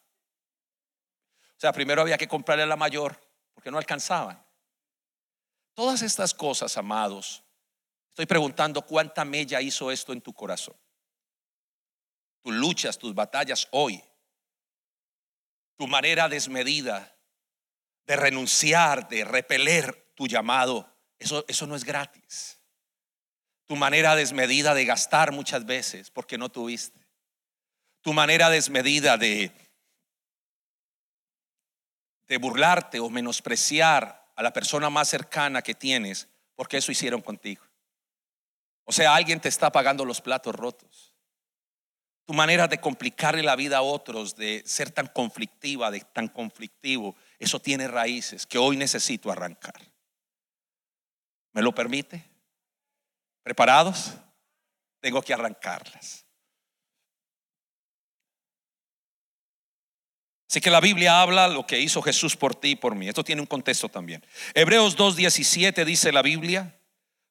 O 1.50 1.60
sea, 1.60 1.74
primero 1.74 2.02
había 2.02 2.18
que 2.18 2.28
comprarle 2.28 2.64
a 2.64 2.68
la 2.68 2.76
mayor 2.76 3.20
porque 3.54 3.72
no 3.72 3.78
alcanzaban. 3.78 4.44
Todas 5.74 6.02
estas 6.02 6.34
cosas, 6.34 6.78
amados, 6.78 7.44
estoy 8.10 8.26
preguntando 8.26 8.82
cuánta 8.84 9.26
mella 9.26 9.62
hizo 9.62 9.92
esto 9.92 10.14
en 10.14 10.22
tu 10.22 10.34
corazón 10.34 10.76
tus 12.48 12.56
luchas, 12.56 12.98
tus 12.98 13.14
batallas 13.14 13.68
hoy, 13.72 14.02
tu 15.76 15.86
manera 15.86 16.30
desmedida 16.30 17.14
de 18.06 18.16
renunciar, 18.16 19.10
de 19.10 19.26
repeler 19.26 20.14
tu 20.16 20.28
llamado, 20.28 20.90
eso, 21.20 21.44
eso 21.50 21.68
no 21.68 21.76
es 21.76 21.84
gratis. 21.84 22.62
Tu 23.66 23.76
manera 23.76 24.16
desmedida 24.16 24.74
de 24.74 24.86
gastar 24.86 25.34
muchas 25.34 25.66
veces 25.66 26.10
porque 26.10 26.38
no 26.38 26.48
tuviste. 26.48 27.06
Tu 28.02 28.14
manera 28.14 28.50
desmedida 28.50 29.18
de, 29.18 29.52
de 32.28 32.38
burlarte 32.38 33.00
o 33.00 33.10
menospreciar 33.10 34.32
a 34.36 34.44
la 34.44 34.54
persona 34.54 34.90
más 34.90 35.08
cercana 35.10 35.62
que 35.62 35.76
tienes 35.76 36.28
porque 36.56 36.78
eso 36.78 36.92
hicieron 36.92 37.22
contigo. 37.22 37.64
O 38.86 38.92
sea, 38.92 39.16
alguien 39.16 39.40
te 39.40 39.50
está 39.50 39.72
pagando 39.72 40.06
los 40.06 40.22
platos 40.22 40.56
rotos 40.56 41.18
tu 42.28 42.34
manera 42.34 42.68
de 42.68 42.82
complicarle 42.82 43.42
la 43.42 43.56
vida 43.56 43.78
a 43.78 43.82
otros, 43.82 44.36
de 44.36 44.62
ser 44.66 44.92
tan 44.92 45.08
conflictiva, 45.08 45.90
de 45.90 46.02
tan 46.02 46.28
conflictivo, 46.28 47.16
eso 47.40 47.62
tiene 47.62 47.88
raíces 47.88 48.46
que 48.46 48.58
hoy 48.58 48.76
necesito 48.76 49.32
arrancar. 49.32 49.82
¿Me 51.54 51.62
lo 51.62 51.74
permite? 51.74 52.30
¿Preparados? 53.44 54.14
Tengo 55.00 55.22
que 55.22 55.34
arrancarlas. 55.34 56.26
Así 60.58 60.62
que 60.64 60.72
la 60.72 60.82
Biblia 60.82 61.22
habla 61.22 61.48
lo 61.48 61.68
que 61.68 61.80
hizo 61.80 62.02
Jesús 62.02 62.36
por 62.36 62.56
ti 62.56 62.70
y 62.70 62.76
por 62.76 62.96
mí. 62.96 63.08
Esto 63.08 63.24
tiene 63.24 63.42
un 63.42 63.46
contexto 63.46 63.90
también. 63.90 64.26
Hebreos 64.56 64.98
2.17 64.98 65.86
dice 65.86 66.12
la 66.12 66.24
Biblia, 66.24 66.76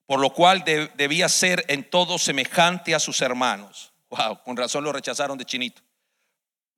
por 0.07 0.21
lo 0.21 0.33
cual 0.33 0.63
debía 0.63 1.29
ser 1.29 1.65
en 1.67 1.83
todo 1.91 2.19
semejante 2.19 2.95
a 2.95 3.01
sus 3.01 3.21
hermanos 3.23 3.93
Wow, 4.11 4.45
con 4.45 4.57
razón 4.57 4.85
lo 4.85 4.93
rechazaron 4.93 5.37
de 5.37 5.45
chinito. 5.45 5.83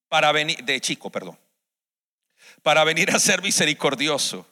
Para 0.09 0.33
venir, 0.33 0.65
de 0.65 0.81
chico, 0.81 1.11
perdón. 1.11 1.39
Para 2.63 2.83
venir 2.83 3.11
a 3.11 3.19
ser 3.19 3.43
misericordioso 3.43 4.47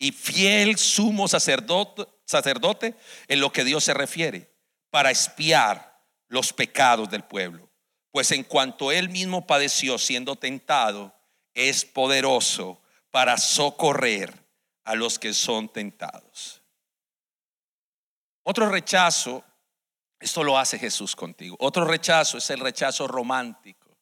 y 0.00 0.10
fiel 0.10 0.76
sumo 0.76 1.28
sacerdote, 1.28 2.08
sacerdote 2.24 2.96
en 3.28 3.38
lo 3.38 3.52
que 3.52 3.62
Dios 3.62 3.84
se 3.84 3.94
refiere, 3.94 4.50
para 4.90 5.12
espiar 5.12 6.02
los 6.26 6.52
pecados 6.52 7.08
del 7.08 7.22
pueblo. 7.22 7.70
Pues 8.10 8.32
en 8.32 8.42
cuanto 8.42 8.90
él 8.90 9.10
mismo 9.10 9.46
padeció 9.46 9.96
siendo 9.96 10.34
tentado, 10.34 11.15
es 11.56 11.84
poderoso 11.84 12.80
para 13.10 13.36
socorrer 13.36 14.32
a 14.84 14.94
los 14.94 15.18
que 15.18 15.34
son 15.34 15.68
tentados. 15.68 16.62
Otro 18.44 18.68
rechazo 18.68 19.42
esto 20.18 20.42
lo 20.42 20.58
hace 20.58 20.78
Jesús 20.78 21.14
contigo. 21.14 21.56
Otro 21.60 21.84
rechazo 21.84 22.38
es 22.38 22.48
el 22.50 22.60
rechazo 22.60 23.06
romántico. 23.06 23.96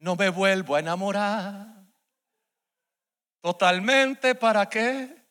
No 0.00 0.16
me 0.16 0.28
vuelvo 0.28 0.74
a 0.74 0.80
enamorar. 0.80 1.66
Totalmente, 3.40 4.34
¿para 4.34 4.68
qué? 4.68 5.26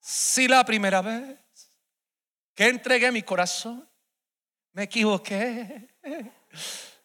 Si 0.00 0.48
la 0.48 0.64
primera 0.64 1.02
vez 1.02 1.38
que 2.54 2.68
entregué 2.68 3.10
mi 3.10 3.22
corazón, 3.22 3.88
me 4.72 4.84
equivoqué. 4.84 5.96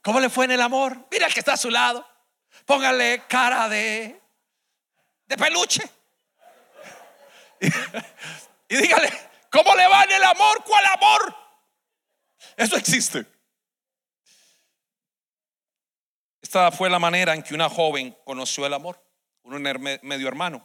¿Cómo 0.01 0.19
le 0.19 0.29
fue 0.29 0.45
en 0.45 0.51
el 0.51 0.61
amor? 0.61 1.07
Mira 1.11 1.27
el 1.27 1.33
que 1.33 1.39
está 1.39 1.53
a 1.53 1.57
su 1.57 1.69
lado. 1.69 2.05
Póngale 2.69 3.23
cara 3.27 3.67
de, 3.67 4.21
de 5.25 5.37
peluche. 5.37 5.81
y 8.69 8.75
dígale, 8.77 9.11
¿Cómo 9.51 9.75
le 9.75 9.87
va 9.87 10.03
en 10.03 10.11
el 10.11 10.23
amor? 10.23 10.63
¿Cuál 10.63 10.85
amor? 10.85 11.35
Eso 12.55 12.77
existe. 12.77 13.25
Esta 16.43 16.71
fue 16.71 16.91
la 16.91 16.99
manera 16.99 17.33
en 17.33 17.41
que 17.41 17.55
una 17.55 17.69
joven 17.69 18.15
conoció 18.23 18.67
el 18.67 18.75
amor, 18.75 19.03
un 19.41 19.63
medio 20.03 20.27
hermano. 20.27 20.63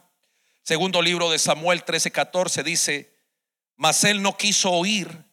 Segundo 0.61 1.01
libro 1.01 1.31
de 1.31 1.39
Samuel 1.39 1.83
13:14 1.83 2.61
dice, 2.61 3.17
mas 3.77 4.03
él 4.03 4.21
no 4.21 4.37
quiso 4.37 4.69
oír, 4.69 5.25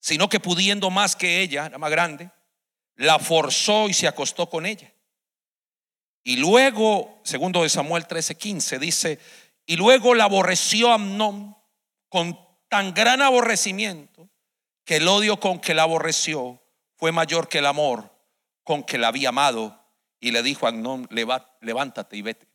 sino 0.00 0.30
que 0.30 0.40
pudiendo 0.40 0.88
más 0.88 1.14
que 1.14 1.42
ella, 1.42 1.68
la 1.68 1.76
más 1.76 1.90
grande, 1.90 2.30
la 2.94 3.18
forzó 3.18 3.90
y 3.90 3.92
se 3.92 4.08
acostó 4.08 4.48
con 4.48 4.64
ella. 4.64 4.90
Y 6.26 6.38
luego, 6.38 7.20
segundo 7.22 7.62
de 7.62 7.68
Samuel 7.68 8.08
13:15 8.08 8.80
dice, 8.80 9.20
y 9.64 9.76
luego 9.76 10.12
la 10.12 10.24
aborreció 10.24 10.90
Amnón 10.90 11.56
con 12.08 12.36
tan 12.68 12.92
gran 12.94 13.22
aborrecimiento 13.22 14.28
que 14.84 14.96
el 14.96 15.06
odio 15.06 15.38
con 15.38 15.60
que 15.60 15.72
la 15.72 15.84
aborreció 15.84 16.60
fue 16.96 17.12
mayor 17.12 17.48
que 17.48 17.58
el 17.58 17.66
amor 17.66 18.12
con 18.64 18.82
que 18.82 18.98
la 18.98 19.06
había 19.06 19.28
amado 19.28 19.80
y 20.18 20.32
le 20.32 20.42
dijo 20.42 20.66
a 20.66 20.70
Agnón, 20.70 21.08
levántate 21.60 22.16
y 22.16 22.22
vete. 22.22 22.48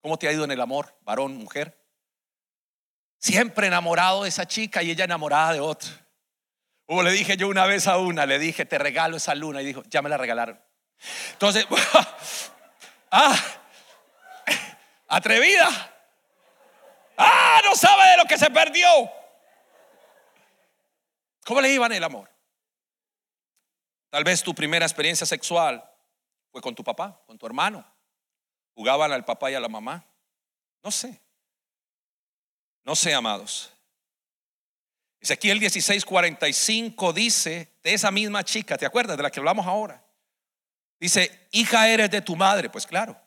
¿Cómo 0.00 0.18
te 0.18 0.26
ha 0.26 0.32
ido 0.32 0.42
en 0.42 0.50
el 0.50 0.60
amor, 0.60 0.92
varón, 1.02 1.36
mujer? 1.36 1.80
Siempre 3.20 3.68
enamorado 3.68 4.24
de 4.24 4.30
esa 4.30 4.48
chica 4.48 4.82
y 4.82 4.90
ella 4.90 5.04
enamorada 5.04 5.52
de 5.52 5.60
otro. 5.60 5.92
Como 6.86 7.04
le 7.04 7.12
dije 7.12 7.36
yo 7.36 7.46
una 7.46 7.66
vez 7.66 7.86
a 7.86 7.98
una, 7.98 8.26
le 8.26 8.40
dije, 8.40 8.64
te 8.64 8.78
regalo 8.78 9.16
esa 9.16 9.36
luna 9.36 9.62
y 9.62 9.66
dijo, 9.66 9.84
ya 9.88 10.02
me 10.02 10.08
la 10.08 10.16
regalaron. 10.16 10.60
Entonces, 11.32 11.66
ah, 13.10 13.36
atrevida. 15.08 15.68
Ah, 17.16 17.60
no 17.64 17.74
sabe 17.74 18.10
de 18.10 18.16
lo 18.18 18.24
que 18.24 18.38
se 18.38 18.50
perdió. 18.50 18.88
¿Cómo 21.44 21.60
le 21.60 21.70
iba 21.70 21.86
en 21.86 21.92
el 21.92 22.04
amor? 22.04 22.30
Tal 24.10 24.24
vez 24.24 24.42
tu 24.42 24.54
primera 24.54 24.84
experiencia 24.84 25.26
sexual 25.26 25.84
fue 26.50 26.60
con 26.60 26.74
tu 26.74 26.82
papá, 26.82 27.22
con 27.26 27.38
tu 27.38 27.46
hermano. 27.46 27.84
Jugaban 28.74 29.12
al 29.12 29.24
papá 29.24 29.50
y 29.50 29.54
a 29.54 29.60
la 29.60 29.68
mamá. 29.68 30.04
No 30.82 30.90
sé. 30.90 31.20
No 32.84 32.96
sé, 32.96 33.14
amados. 33.14 33.72
Ezequiel 35.20 35.60
16:45 35.60 37.12
dice 37.12 37.68
de 37.82 37.94
esa 37.94 38.10
misma 38.10 38.42
chica, 38.42 38.78
¿te 38.78 38.86
acuerdas 38.86 39.16
de 39.16 39.22
la 39.22 39.30
que 39.30 39.38
hablamos 39.38 39.66
ahora? 39.66 40.02
Dice, 41.00 41.48
hija 41.50 41.88
eres 41.88 42.10
de 42.10 42.20
tu 42.20 42.36
madre, 42.36 42.68
pues 42.70 42.86
claro, 42.86 43.20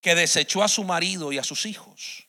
que 0.00 0.14
desechó 0.14 0.62
a 0.62 0.68
su 0.68 0.84
marido 0.84 1.32
y 1.32 1.38
a 1.38 1.44
sus 1.44 1.66
hijos 1.66 2.28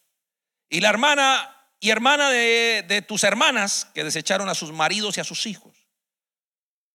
y 0.70 0.82
la 0.82 0.90
hermana 0.90 1.52
y 1.80 1.90
hermana 1.90 2.30
de, 2.30 3.04
tus 3.08 3.24
hermanas 3.24 3.88
que 3.94 4.04
desecharon 4.04 4.50
a 4.50 4.56
sus 4.56 4.72
maridos 4.72 5.18
y 5.18 5.22
a 5.22 5.24
sus 5.24 5.46
hijos. 5.46 5.74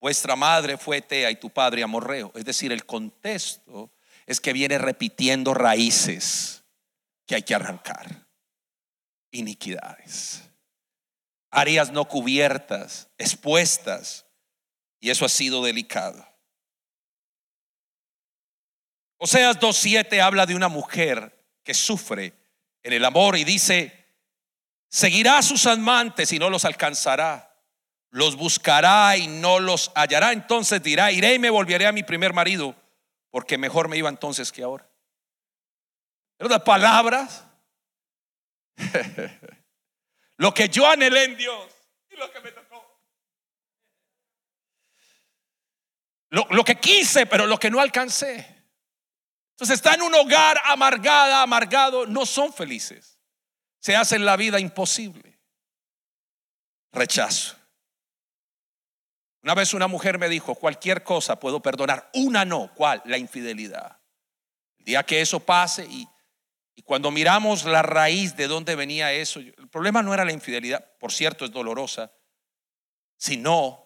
Vuestra 0.00 0.34
madre 0.34 0.76
fue 0.76 1.00
Tea 1.00 1.30
y 1.30 1.36
tu 1.36 1.50
padre 1.50 1.82
Amorreo. 1.82 2.32
Es 2.34 2.44
decir, 2.44 2.72
el 2.72 2.86
contexto 2.86 3.92
es 4.26 4.40
que 4.40 4.52
viene 4.52 4.78
repitiendo 4.78 5.54
raíces 5.54 6.64
que 7.26 7.36
hay 7.36 7.42
que 7.42 7.54
arrancar. 7.54 8.26
Iniquidades. 9.30 10.42
Áreas 11.50 11.92
no 11.92 12.06
cubiertas, 12.06 13.08
expuestas. 13.18 14.26
Y 14.98 15.10
eso 15.10 15.24
ha 15.24 15.28
sido 15.28 15.62
delicado. 15.62 16.26
Oseas 19.22 19.60
2.7 19.60 20.18
habla 20.18 20.46
de 20.46 20.54
una 20.54 20.68
mujer 20.68 21.38
que 21.62 21.74
sufre 21.74 22.32
en 22.82 22.94
el 22.94 23.04
amor 23.04 23.36
y 23.36 23.44
dice, 23.44 24.06
seguirá 24.88 25.36
a 25.36 25.42
sus 25.42 25.66
amantes 25.66 26.32
y 26.32 26.38
no 26.38 26.48
los 26.48 26.64
alcanzará. 26.64 27.54
Los 28.08 28.36
buscará 28.36 29.18
y 29.18 29.26
no 29.26 29.60
los 29.60 29.92
hallará. 29.94 30.32
Entonces 30.32 30.82
dirá, 30.82 31.12
iré 31.12 31.34
y 31.34 31.38
me 31.38 31.50
volveré 31.50 31.86
a 31.86 31.92
mi 31.92 32.02
primer 32.02 32.32
marido, 32.32 32.74
porque 33.28 33.58
mejor 33.58 33.88
me 33.88 33.98
iba 33.98 34.08
entonces 34.08 34.50
que 34.50 34.62
ahora. 34.62 34.88
En 36.38 36.46
otras 36.46 36.62
palabras, 36.62 37.44
lo 40.38 40.54
que 40.54 40.70
yo 40.70 40.88
anhelé 40.88 41.24
en 41.24 41.36
Dios 41.36 41.70
y 42.08 42.16
lo 42.16 42.32
que 42.32 42.40
me 42.40 42.52
tocó. 42.52 43.02
Lo, 46.30 46.46
lo 46.52 46.64
que 46.64 46.76
quise, 46.76 47.26
pero 47.26 47.46
lo 47.46 47.58
que 47.58 47.70
no 47.70 47.80
alcancé. 47.80 48.59
Entonces 49.60 49.74
está 49.74 49.92
en 49.92 50.00
un 50.00 50.14
hogar 50.14 50.58
amargada, 50.64 51.42
amargado, 51.42 52.06
no 52.06 52.24
son 52.24 52.50
felices. 52.50 53.18
Se 53.78 53.94
hacen 53.94 54.24
la 54.24 54.38
vida 54.38 54.58
imposible. 54.58 55.38
Rechazo. 56.90 57.56
Una 59.42 59.54
vez 59.54 59.74
una 59.74 59.86
mujer 59.86 60.18
me 60.18 60.30
dijo, 60.30 60.54
cualquier 60.54 61.04
cosa 61.04 61.38
puedo 61.38 61.60
perdonar, 61.60 62.08
una 62.14 62.46
no, 62.46 62.72
¿cuál? 62.74 63.02
La 63.04 63.18
infidelidad. 63.18 64.00
El 64.78 64.86
día 64.86 65.02
que 65.02 65.20
eso 65.20 65.40
pase 65.40 65.84
y, 65.84 66.08
y 66.74 66.80
cuando 66.80 67.10
miramos 67.10 67.66
la 67.66 67.82
raíz 67.82 68.34
de 68.36 68.48
dónde 68.48 68.76
venía 68.76 69.12
eso, 69.12 69.40
el 69.40 69.68
problema 69.68 70.02
no 70.02 70.14
era 70.14 70.24
la 70.24 70.32
infidelidad, 70.32 70.90
por 70.98 71.12
cierto 71.12 71.44
es 71.44 71.50
dolorosa, 71.50 72.10
sino 73.18 73.84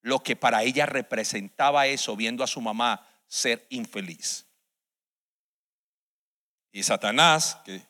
lo 0.00 0.20
que 0.24 0.34
para 0.34 0.64
ella 0.64 0.84
representaba 0.84 1.86
eso, 1.86 2.16
viendo 2.16 2.42
a 2.42 2.48
su 2.48 2.60
mamá 2.60 3.06
ser 3.28 3.64
infeliz. 3.70 4.48
Y 6.72 6.82
Satanás, 6.82 7.58
que 7.64 7.86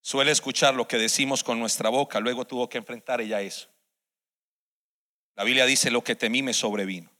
suele 0.00 0.32
escuchar 0.32 0.74
lo 0.74 0.88
que 0.88 0.98
decimos 0.98 1.44
con 1.44 1.60
nuestra 1.60 1.88
boca, 1.88 2.18
luego 2.18 2.44
tuvo 2.44 2.68
que 2.68 2.78
enfrentar 2.78 3.20
ella 3.20 3.40
eso. 3.40 3.68
La 5.36 5.44
Biblia 5.44 5.64
dice, 5.64 5.90
lo 5.90 6.02
que 6.02 6.16
temí 6.16 6.42
me 6.42 6.52
sobrevino. 6.52 7.10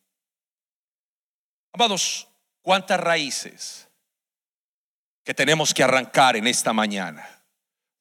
Amados, 1.73 2.29
¿cuántas 2.61 3.01
raíces 3.01 3.89
que 5.25 5.35
tenemos 5.35 5.73
que 5.73 5.83
arrancar 5.83 6.37
en 6.37 6.47
esta 6.47 6.73
mañana? 6.73 7.43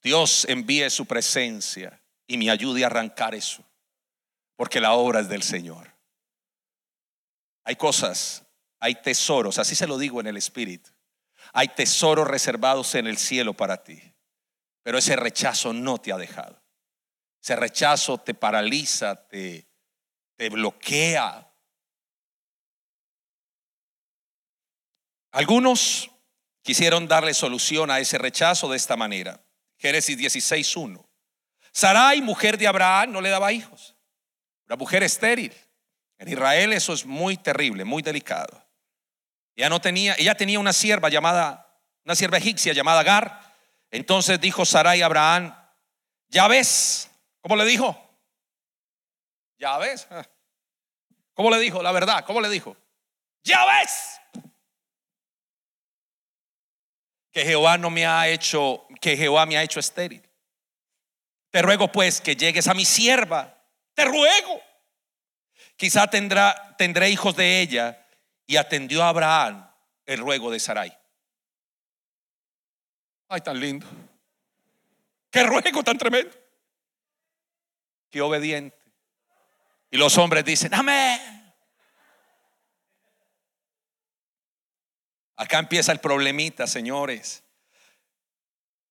Dios 0.01 0.45
envíe 0.49 0.89
su 0.89 1.05
presencia 1.05 2.01
y 2.27 2.37
me 2.37 2.49
ayude 2.49 2.83
a 2.83 2.87
arrancar 2.87 3.33
eso, 3.33 3.63
porque 4.55 4.79
la 4.79 4.93
obra 4.93 5.21
es 5.21 5.29
del 5.29 5.43
Señor. 5.43 5.91
Hay 7.63 7.75
cosas, 7.75 8.43
hay 8.79 8.95
tesoros, 8.95 9.57
así 9.57 9.75
se 9.75 9.87
lo 9.87 9.97
digo 9.97 10.19
en 10.19 10.27
el 10.27 10.37
Espíritu. 10.37 10.92
Hay 11.53 11.69
tesoros 11.69 12.27
reservados 12.27 12.95
en 12.95 13.07
el 13.07 13.17
cielo 13.17 13.53
para 13.53 13.83
ti, 13.83 14.01
pero 14.81 14.97
ese 14.97 15.15
rechazo 15.15 15.71
no 15.71 15.99
te 15.99 16.11
ha 16.11 16.17
dejado. 16.17 16.61
Ese 17.41 17.55
rechazo 17.55 18.17
te 18.17 18.33
paraliza, 18.33 19.27
te, 19.27 19.67
te 20.35 20.49
bloquea. 20.49 21.53
Algunos 25.31 26.09
quisieron 26.63 27.07
darle 27.07 27.33
solución 27.33 27.91
a 27.91 27.99
ese 27.99 28.17
rechazo 28.17 28.69
de 28.69 28.77
esta 28.77 28.95
manera. 28.95 29.39
Génesis 29.77 30.17
16.1. 30.17 31.05
Sarai, 31.71 32.21
mujer 32.21 32.57
de 32.57 32.67
Abraham, 32.67 33.11
no 33.11 33.21
le 33.21 33.29
daba 33.29 33.51
hijos. 33.51 33.95
Una 34.65 34.75
mujer 34.75 35.03
estéril. 35.03 35.53
En 36.17 36.29
Israel 36.29 36.73
eso 36.73 36.93
es 36.93 37.05
muy 37.05 37.37
terrible, 37.37 37.83
muy 37.83 38.01
delicado. 38.01 38.62
Ella 39.55 39.69
no 39.69 39.79
tenía, 39.79 40.15
ella 40.17 40.35
tenía 40.35 40.59
una 40.59 40.73
sierva 40.73 41.09
llamada, 41.09 41.79
una 42.05 42.15
sierva 42.15 42.37
egipcia 42.37 42.73
llamada 42.73 43.01
Agar. 43.01 43.39
Entonces 43.91 44.39
dijo 44.39 44.65
Sarai 44.65 45.01
a 45.01 45.05
Abraham, 45.05 45.55
ya 46.29 46.47
ves, 46.47 47.09
¿cómo 47.41 47.55
le 47.55 47.65
dijo? 47.65 47.99
Ya 49.57 49.77
ves. 49.77 50.07
¿Cómo 51.33 51.49
le 51.49 51.59
dijo? 51.59 51.81
La 51.81 51.91
verdad, 51.91 52.25
¿cómo 52.25 52.41
le 52.41 52.49
dijo? 52.49 52.75
Ya 53.43 53.65
ves. 53.65 54.19
Que 57.31 57.43
Jehová 57.43 57.77
no 57.77 57.89
me 57.89 58.05
ha 58.05 58.27
hecho, 58.27 58.85
que 59.01 59.17
Jehová 59.17 59.45
me 59.45 59.57
ha 59.57 59.63
hecho 59.63 59.79
estéril. 59.79 60.27
Te 61.49 61.61
ruego 61.61 61.91
pues 61.91 62.21
que 62.21 62.35
llegues 62.35 62.67
a 62.67 62.73
mi 62.73 62.85
sierva. 62.85 63.55
Te 63.93 64.05
ruego. 64.05 64.61
Quizá 65.75 66.07
tendrá, 66.07 66.75
tendré 66.77 67.09
hijos 67.09 67.35
de 67.35 67.61
ella. 67.61 68.02
Y 68.45 68.57
atendió 68.57 69.03
a 69.03 69.09
Abraham 69.09 69.69
el 70.05 70.19
ruego 70.19 70.51
de 70.51 70.59
Sarai. 70.59 70.97
Ay, 73.29 73.41
tan 73.41 73.59
lindo. 73.59 73.87
Qué 75.31 75.43
ruego 75.43 75.83
tan 75.83 75.97
tremendo. 75.97 76.35
Qué 78.09 78.21
obediente. 78.21 78.77
Y 79.89 79.97
los 79.97 80.17
hombres 80.17 80.45
dicen, 80.45 80.73
amén. 80.73 81.53
Acá 85.35 85.59
empieza 85.59 85.91
el 85.91 85.99
problemita, 85.99 86.67
señores. 86.67 87.43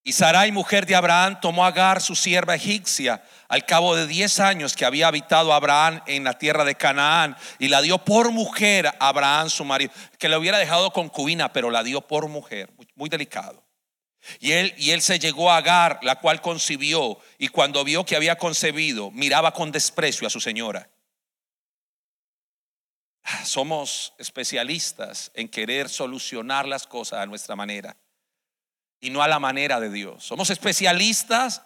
Y 0.05 0.13
Sarai, 0.15 0.51
mujer 0.51 0.85
de 0.85 0.97
Abraham, 0.97 1.39
tomó 1.41 1.65
a 1.65 1.69
Agar, 1.69 2.01
su 2.01 2.17
sierva 2.17 2.57
egipcia, 2.57 3.23
al 3.49 3.65
cabo 3.65 3.95
de 3.95 4.09
diez 4.09 4.41
años 4.41 4.75
que 4.75 4.85
había 4.85 5.07
habitado 5.07 5.53
Abraham 5.53 6.03
en 6.07 6.25
la 6.25 6.37
tierra 6.39 6.65
de 6.65 6.75
Canaán, 6.75 7.37
y 7.61 7.69
la 7.69 7.81
dio 7.83 7.99
por 7.99 8.33
mujer 8.33 8.89
a 8.89 8.97
Abraham, 8.99 9.49
su 9.49 9.65
marido, 9.65 9.93
que 10.19 10.29
le 10.29 10.37
hubiera 10.37 10.59
dejado 10.59 10.93
concubina, 10.93 11.53
pero 11.53 11.71
la 11.71 11.85
dio 11.85 12.01
por 12.01 12.27
mujer, 12.27 12.69
muy, 12.97 13.09
delicado. 13.09 13.65
Y 14.41 14.53
él, 14.53 14.75
y 14.77 14.91
él 14.91 15.03
se 15.03 15.21
llegó 15.21 15.53
a 15.53 15.59
Agar, 15.59 16.01
la 16.03 16.17
cual 16.17 16.41
concibió, 16.41 17.19
y 17.39 17.47
cuando 17.49 17.85
vio 17.85 18.05
que 18.05 18.17
había 18.17 18.37
concebido, 18.37 19.13
miraba 19.13 19.53
con 19.53 19.71
desprecio 19.71 20.27
a 20.27 20.31
su 20.31 20.41
señora. 20.41 20.91
Somos 23.45 24.15
especialistas 24.19 25.31
en 25.35 25.49
querer 25.49 25.89
solucionar 25.89 26.67
las 26.67 26.89
cosas 26.89 27.21
a 27.21 27.27
nuestra 27.27 27.55
manera 27.55 27.97
y 29.03 29.11
no 29.11 29.23
a 29.23 29.29
la 29.29 29.39
manera 29.39 29.81
de 29.81 29.91
Dios. 29.91 30.25
Somos 30.25 30.49
especialistas 30.49 31.63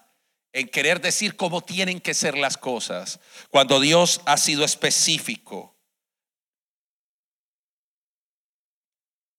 en 0.53 0.69
querer 0.69 1.01
decir 1.01 1.37
cómo 1.37 1.61
tienen 1.61 2.01
que 2.01 2.15
ser 2.15 2.37
las 2.37 2.57
cosas 2.57 3.21
cuando 3.51 3.79
Dios 3.79 4.23
ha 4.25 4.39
sido 4.39 4.65
específico. 4.65 5.77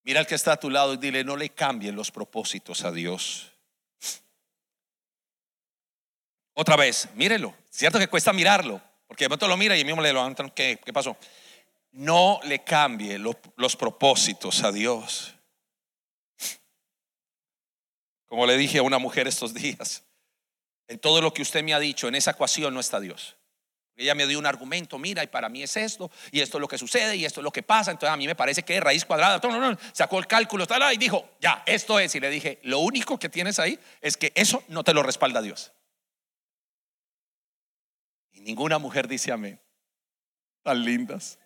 Mira 0.03 0.21
al 0.21 0.27
que 0.27 0.35
está 0.35 0.53
a 0.53 0.59
tu 0.59 0.69
lado 0.69 0.93
y 0.93 0.97
dile, 0.97 1.23
no 1.23 1.35
le 1.35 1.49
cambien 1.49 1.95
los 1.95 2.11
propósitos 2.11 2.85
a 2.85 2.91
Dios. 2.91 3.51
Otra 6.53 6.75
vez, 6.75 7.09
mírelo. 7.15 7.53
Cierto 7.69 7.99
que 7.99 8.07
cuesta 8.07 8.31
mirarlo, 8.31 8.79
porque 9.07 9.25
de 9.25 9.29
pronto 9.29 9.47
lo 9.47 9.57
mira 9.57 9.75
y 9.75 9.83
mismo 9.83 10.01
le 10.01 10.13
levantan, 10.13 10.51
¿qué, 10.51 10.79
pasó? 10.93 11.17
no 11.93 12.39
le 12.43 12.63
cambie 12.63 13.17
los, 13.17 13.75
propósitos 13.75 14.63
a 14.63 14.71
Dios. 14.71 15.33
Como 18.27 18.45
le 18.45 18.57
dije 18.57 18.79
a 18.79 18.83
una 18.83 18.99
mujer 18.99 19.27
estos 19.27 19.53
días, 19.53 20.03
en 20.87 20.99
todo 20.99 21.21
lo 21.21 21.33
que 21.33 21.41
usted 21.41 21.63
me 21.63 21.73
ha 21.73 21.79
dicho, 21.79 22.07
en 22.07 22.15
esa 22.15 22.31
ecuación 22.31 22.73
no 22.73 22.79
está 22.79 22.99
Dios. 22.99 23.37
Ella 23.97 24.13
me 24.13 24.27
dio 24.27 24.37
un 24.37 24.45
argumento, 24.45 24.99
mira, 24.99 25.23
y 25.23 25.27
para 25.27 25.49
mí 25.49 25.63
es 25.63 25.75
esto, 25.75 26.11
y 26.31 26.41
esto 26.41 26.57
es 26.57 26.61
lo 26.61 26.67
que 26.67 26.77
sucede, 26.77 27.15
y 27.15 27.25
esto 27.25 27.39
es 27.39 27.43
lo 27.43 27.51
que 27.51 27.63
pasa. 27.63 27.89
Entonces 27.89 28.13
a 28.13 28.17
mí 28.17 28.27
me 28.27 28.35
parece 28.35 28.63
que 28.63 28.77
es 28.77 28.83
raíz 28.83 29.03
cuadrada. 29.03 29.41
Sacó 29.91 30.19
el 30.19 30.27
cálculo 30.27 30.67
y 30.93 30.97
dijo, 30.97 31.27
ya, 31.41 31.63
esto 31.65 31.99
es. 31.99 32.13
Y 32.13 32.19
le 32.19 32.29
dije, 32.29 32.59
lo 32.63 32.79
único 32.79 33.17
que 33.17 33.27
tienes 33.27 33.57
ahí 33.57 33.79
es 34.01 34.15
que 34.15 34.31
eso 34.35 34.63
no 34.67 34.83
te 34.83 34.93
lo 34.93 35.01
respalda 35.01 35.41
Dios. 35.41 35.71
Y 38.33 38.41
ninguna 38.41 38.77
mujer 38.77 39.07
dice 39.07 39.31
amén. 39.31 39.59
Tan 40.61 40.85
lindas. 40.85 41.39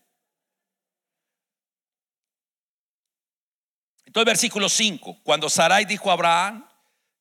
Entonces, 4.05 4.25
versículo 4.25 4.67
5, 4.67 5.21
cuando 5.23 5.47
Sarai 5.49 5.86
dijo 5.86 6.09
a 6.09 6.13
Abraham, 6.13 6.67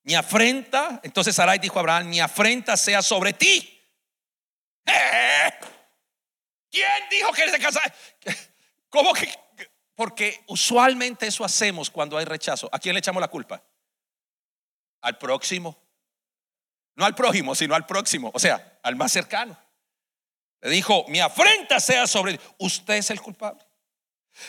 mi 0.03 0.15
afrenta, 0.15 0.99
entonces 1.03 1.35
Sarai 1.35 1.59
dijo 1.59 1.77
a 1.77 1.81
Abraham, 1.81 2.09
mi 2.09 2.19
afrenta 2.19 2.75
sea 2.75 3.01
sobre 3.01 3.33
ti. 3.33 3.79
¿Eh? 4.85 5.51
¿Quién 6.71 7.09
dijo 7.09 7.31
que 7.33 7.49
se 7.49 7.59
casa? 7.59 7.81
¿Cómo 8.89 9.13
que? 9.13 9.31
Porque 9.93 10.43
usualmente 10.47 11.27
eso 11.27 11.45
hacemos 11.45 11.89
cuando 11.89 12.17
hay 12.17 12.25
rechazo. 12.25 12.69
¿A 12.71 12.79
quién 12.79 12.95
le 12.95 12.99
echamos 12.99 13.21
la 13.21 13.27
culpa? 13.27 13.61
Al 15.01 15.17
próximo. 15.17 15.77
No 16.95 17.05
al 17.05 17.13
prójimo, 17.13 17.53
sino 17.53 17.75
al 17.75 17.85
próximo. 17.85 18.31
O 18.33 18.39
sea, 18.39 18.79
al 18.83 18.95
más 18.95 19.11
cercano. 19.11 19.57
Le 20.61 20.69
dijo, 20.69 21.05
mi 21.07 21.19
afrenta 21.19 21.79
sea 21.79 22.07
sobre 22.07 22.37
ti. 22.37 22.43
Usted 22.57 22.95
es 22.95 23.09
el 23.11 23.21
culpable. 23.21 23.63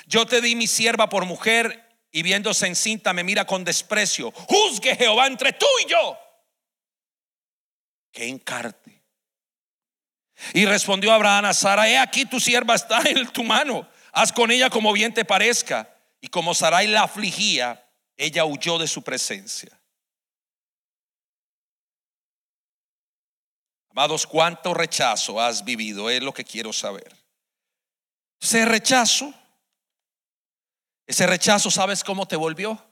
Yo 0.07 0.27
te 0.27 0.41
di 0.41 0.57
mi 0.57 0.67
sierva 0.67 1.09
por 1.09 1.27
mujer 1.27 1.92
y 2.13 2.23
viéndose 2.23 2.67
encinta 2.67 3.13
me 3.15 3.25
mira 3.25 3.47
con 3.47 3.65
desprecio. 3.65 4.31
Juzgue 4.31 4.95
Jehová 4.95 5.27
entre 5.27 5.55
tú 5.55 5.67
y 5.85 5.91
yo. 5.91 6.19
Que 8.13 8.29
encarte. 8.29 9.03
Y 10.53 10.67
respondió 10.67 11.13
Abraham 11.13 11.47
a 11.47 11.55
Sara, 11.55 11.89
he 11.89 11.97
aquí 11.97 12.27
tu 12.27 12.39
sierva 12.39 12.75
está 12.75 13.01
en 13.07 13.27
tu 13.33 13.43
mano, 13.43 13.89
haz 14.13 14.33
con 14.33 14.51
ella 14.51 14.69
como 14.69 14.93
bien 14.93 15.15
te 15.15 15.25
parezca. 15.25 15.89
Y 16.21 16.29
como 16.29 16.55
Sarai 16.55 16.87
la 16.87 17.03
afligía, 17.03 17.85
ella 18.17 18.45
huyó 18.45 18.79
de 18.79 18.87
su 18.87 19.03
presencia. 19.03 19.77
Amados, 23.91 24.27
¿cuánto 24.27 24.73
rechazo 24.73 25.41
has 25.41 25.65
vivido? 25.65 26.09
Es 26.09 26.23
lo 26.23 26.33
que 26.33 26.45
quiero 26.45 26.73
saber. 26.73 27.15
Ese 28.41 28.65
rechazo 28.65 29.35
ese 31.13 31.27
rechazo, 31.27 31.71
¿sabes 31.71 32.03
cómo 32.03 32.27
te 32.27 32.37
volvió? 32.37 32.83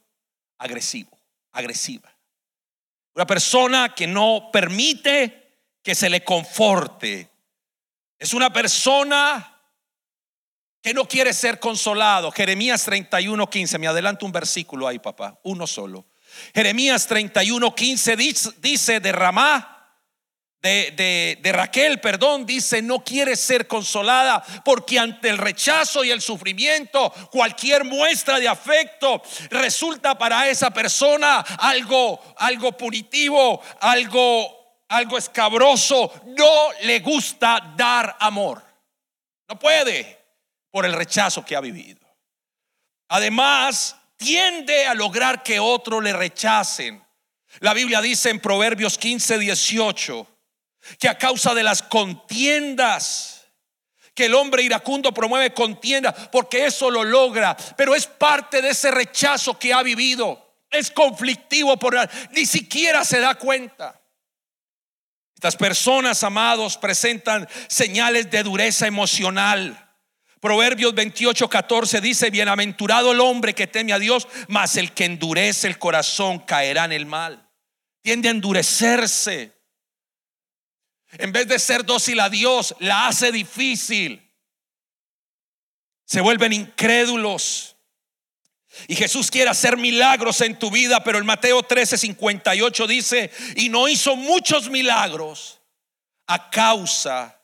Agresivo, 0.59 1.19
agresiva. 1.53 2.15
Una 3.15 3.27
persona 3.27 3.95
que 3.95 4.07
no 4.07 4.51
permite 4.53 5.57
que 5.83 5.95
se 5.95 6.11
le 6.11 6.23
conforte. 6.23 7.31
Es 8.19 8.35
una 8.35 8.53
persona 8.53 9.59
que 10.83 10.93
no 10.93 11.09
quiere 11.09 11.33
ser 11.33 11.59
consolado. 11.59 12.31
Jeremías 12.31 12.85
31, 12.85 13.49
15. 13.49 13.79
Me 13.79 13.89
adelanto 13.89 14.27
un 14.27 14.33
versículo 14.33 14.87
ahí, 14.87 14.99
papá. 14.99 15.41
Uno 15.43 15.67
solo. 15.67 16.07
Jeremías 16.55 17.07
31, 17.07 17.75
15 17.75 18.17
dice, 18.17 18.51
dice 18.59 19.01
de 20.63 21.53
Raquel, 21.55 22.01
perdón, 22.01 22.45
dice, 22.45 22.83
no 22.83 23.03
quiere 23.03 23.35
ser 23.35 23.67
consolada 23.67 24.45
porque 24.65 24.99
ante 24.99 25.31
el 25.31 25.39
rechazo 25.39 26.05
y 26.05 26.11
el 26.11 26.21
sufrimiento, 26.21 27.11
cualquier 27.31 27.85
muestra 27.85 28.39
de 28.39 28.49
afecto 28.49 29.23
resulta 29.49 30.19
para 30.19 30.49
esa 30.49 30.71
persona 30.71 31.41
algo, 31.41 32.21
algo 32.37 32.73
punitivo, 32.73 33.63
algo, 33.81 34.85
algo 34.89 35.17
escabroso. 35.17 36.13
No 36.27 36.69
le 36.83 37.01
gusta 37.01 37.73
dar 37.75 38.17
amor. 38.21 38.63
No 39.49 39.59
puede 39.59 40.19
por 40.71 40.85
el 40.85 40.93
rechazo 40.93 41.45
que 41.45 41.57
ha 41.57 41.61
vivido. 41.61 42.07
Además, 43.09 43.97
tiende 44.17 44.87
a 44.87 44.95
lograr 44.95 45.43
que 45.43 45.59
otros 45.59 46.03
le 46.03 46.13
rechacen. 46.13 47.03
La 47.59 47.75
Biblia 47.75 48.01
dice 48.01 48.31
en 48.31 48.39
Proverbios 48.39 48.97
15, 48.99 49.39
18, 49.39 50.30
que 50.99 51.09
a 51.09 51.19
causa 51.19 51.55
de 51.55 51.63
las 51.63 51.83
contiendas, 51.83 53.47
que 54.15 54.27
el 54.27 54.35
hombre 54.35 54.63
iracundo 54.63 55.13
promueve 55.13 55.55
contiendas, 55.55 56.15
porque 56.31 56.67
eso 56.67 56.91
lo 56.91 57.05
logra, 57.05 57.57
pero 57.77 57.95
es 57.95 58.07
parte 58.07 58.61
de 58.63 58.71
ese 58.71 58.91
rechazo 58.91 59.59
que 59.59 59.73
ha 59.73 59.83
vivido. 59.83 60.47
Es 60.71 60.91
conflictivo 60.91 61.77
por 61.77 61.97
ni 62.33 62.47
siquiera 62.47 63.05
se 63.05 63.21
da 63.21 63.35
cuenta. 63.35 64.01
Estas 65.35 65.57
personas, 65.57 66.23
amados, 66.23 66.77
presentan 66.77 67.49
señales 67.69 68.31
de 68.31 68.43
dureza 68.43 68.87
emocional 68.87 69.91
Proverbios 70.41 70.95
28, 70.95 71.51
14 71.51 72.01
dice, 72.01 72.31
bienaventurado 72.31 73.13
el 73.13 73.21
hombre 73.21 73.55
que 73.55 73.67
teme 73.67 73.93
a 73.93 73.99
Dios, 73.99 74.27
mas 74.49 74.77
el 74.77 74.93
que 74.93 75.05
endurece 75.05 75.69
el 75.69 75.79
corazón 75.79 76.39
caerá 76.39 76.87
en 76.87 76.93
el 76.93 77.05
mal. 77.05 77.47
Tiende 78.01 78.29
a 78.29 78.31
endurecerse. 78.33 79.60
En 81.13 81.33
vez 81.33 81.49
de 81.49 81.59
ser 81.59 81.85
dócil 81.85 82.21
a 82.21 82.31
Dios, 82.31 82.75
la 82.79 83.09
hace 83.09 83.33
difícil. 83.33 84.31
Se 86.05 86.21
vuelven 86.21 86.53
incrédulos. 86.53 87.77
Y 88.87 88.95
Jesús 88.95 89.31
quiere 89.31 89.51
hacer 89.51 89.77
milagros 89.77 90.41
en 90.41 90.59
tu 90.59 90.71
vida, 90.71 91.03
pero 91.03 91.19
en 91.19 91.27
Mateo 91.27 91.63
13, 91.63 91.99
58 91.99 92.87
dice, 92.87 93.31
y 93.57 93.69
no 93.69 93.89
hizo 93.89 94.15
muchos 94.15 94.71
milagros 94.71 95.61
a 96.27 96.51
causa 96.51 97.41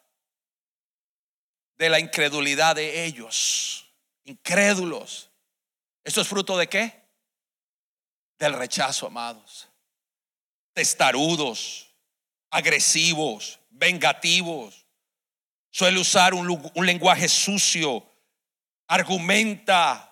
de 1.77 1.89
la 1.89 1.99
incredulidad 1.99 2.77
de 2.77 3.05
ellos. 3.05 3.87
Incrédulos. 4.25 5.31
¿Esto 6.05 6.21
es 6.21 6.29
fruto 6.29 6.57
de 6.57 6.69
qué? 6.69 7.03
Del 8.39 8.53
rechazo, 8.53 9.09
amados. 9.09 9.69
Testarudos, 10.73 11.91
agresivos, 12.51 13.56
vengativos. 13.77 14.87
Suele 15.71 16.01
usar 16.01 16.35
un, 16.35 16.47
lenguaje 16.87 17.29
sucio. 17.29 18.05
Argumenta. 18.89 20.03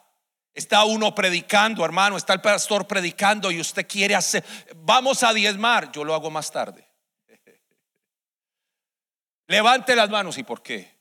Está 0.53 0.85
uno 0.85 1.15
predicando, 1.15 1.85
hermano, 1.85 2.17
está 2.17 2.33
el 2.33 2.41
pastor 2.41 2.87
predicando 2.87 3.51
y 3.51 3.61
usted 3.61 3.89
quiere 3.89 4.15
hacer, 4.15 4.45
vamos 4.77 5.25
a 5.25 5.33
diezmar, 5.33 5.91
yo 5.91 6.05
lo 6.05 6.15
hago 6.15 6.31
más 6.31 6.53
tarde. 6.53 6.89
Levante 9.49 9.97
las 9.97 10.09
manos, 10.11 10.39
¿y 10.39 10.45
por 10.45 10.63
qué? 10.63 10.97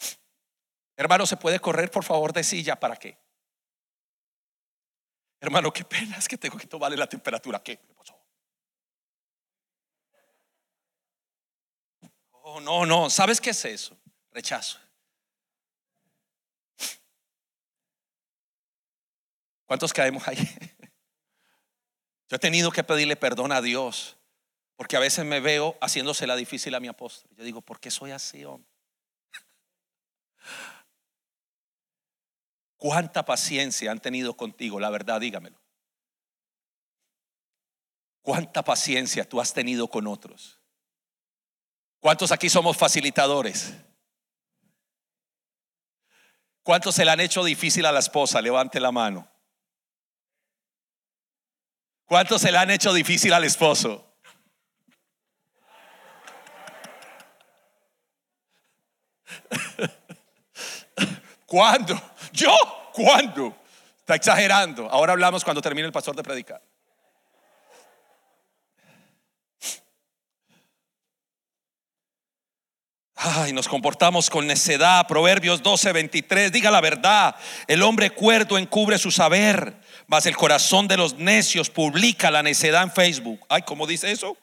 Hermano, 0.96 1.24
¿se 1.24 1.36
puede 1.36 1.60
correr 1.60 1.88
por 1.88 2.02
favor 2.02 2.32
de 2.32 2.42
silla? 2.42 2.74
¿Para 2.74 2.96
qué? 2.96 3.16
Hermano, 5.38 5.72
qué 5.72 5.84
pena 5.84 6.16
es 6.16 6.26
que 6.26 6.36
tengo 6.36 6.58
que 6.58 6.66
tomarle 6.66 6.96
la 6.96 7.06
temperatura. 7.06 7.62
¿Qué 7.62 7.78
Oh, 7.96 8.13
no, 12.60 12.86
no. 12.86 13.10
¿Sabes 13.10 13.40
qué 13.40 13.50
es 13.50 13.64
eso? 13.64 13.96
Rechazo. 14.30 14.78
¿Cuántos 19.66 19.92
caemos 19.92 20.26
ahí? 20.28 20.36
Yo 22.28 22.36
he 22.36 22.38
tenido 22.38 22.70
que 22.70 22.84
pedirle 22.84 23.16
perdón 23.16 23.52
a 23.52 23.60
Dios 23.60 24.16
porque 24.76 24.96
a 24.96 25.00
veces 25.00 25.24
me 25.24 25.40
veo 25.40 25.76
haciéndosela 25.80 26.36
difícil 26.36 26.74
a 26.74 26.80
mi 26.80 26.88
apóstol. 26.88 27.30
Yo 27.36 27.44
digo, 27.44 27.60
¿por 27.60 27.80
qué 27.80 27.90
soy 27.90 28.10
así, 28.10 28.44
hombre? 28.44 28.70
¿Cuánta 32.76 33.24
paciencia 33.24 33.90
han 33.90 34.00
tenido 34.00 34.36
contigo? 34.36 34.80
La 34.80 34.90
verdad, 34.90 35.20
dígamelo. 35.20 35.62
¿Cuánta 38.22 38.64
paciencia 38.64 39.28
tú 39.28 39.40
has 39.40 39.52
tenido 39.52 39.88
con 39.88 40.06
otros? 40.06 40.60
¿Cuántos 42.04 42.30
aquí 42.32 42.50
somos 42.50 42.76
facilitadores? 42.76 43.72
¿Cuántos 46.62 46.94
se 46.94 47.02
le 47.02 47.10
han 47.10 47.20
hecho 47.20 47.42
difícil 47.42 47.86
a 47.86 47.92
la 47.92 48.00
esposa? 48.00 48.42
Levante 48.42 48.78
la 48.78 48.92
mano. 48.92 49.26
¿Cuántos 52.04 52.42
se 52.42 52.52
le 52.52 52.58
han 52.58 52.70
hecho 52.70 52.92
difícil 52.92 53.32
al 53.32 53.44
esposo? 53.44 54.18
¿Cuándo? 61.46 61.98
¿Yo? 62.32 62.54
¿Cuándo? 62.92 63.56
Está 64.00 64.16
exagerando. 64.16 64.90
Ahora 64.90 65.14
hablamos 65.14 65.42
cuando 65.42 65.62
termine 65.62 65.86
el 65.86 65.92
pastor 65.92 66.14
de 66.14 66.22
predicar. 66.22 66.60
Ay, 73.26 73.54
nos 73.54 73.68
comportamos 73.68 74.28
con 74.28 74.46
necedad. 74.46 75.06
Proverbios 75.06 75.62
12, 75.62 75.92
23. 75.92 76.52
Diga 76.52 76.70
la 76.70 76.82
verdad. 76.82 77.34
El 77.66 77.82
hombre 77.82 78.10
cuerdo 78.10 78.58
encubre 78.58 78.98
su 78.98 79.10
saber, 79.10 79.80
mas 80.06 80.26
el 80.26 80.36
corazón 80.36 80.86
de 80.86 80.98
los 80.98 81.14
necios 81.14 81.70
publica 81.70 82.30
la 82.30 82.42
necedad 82.42 82.82
en 82.82 82.92
Facebook. 82.92 83.40
Ay, 83.48 83.62
¿cómo 83.62 83.86
dice 83.86 84.12
eso? 84.12 84.36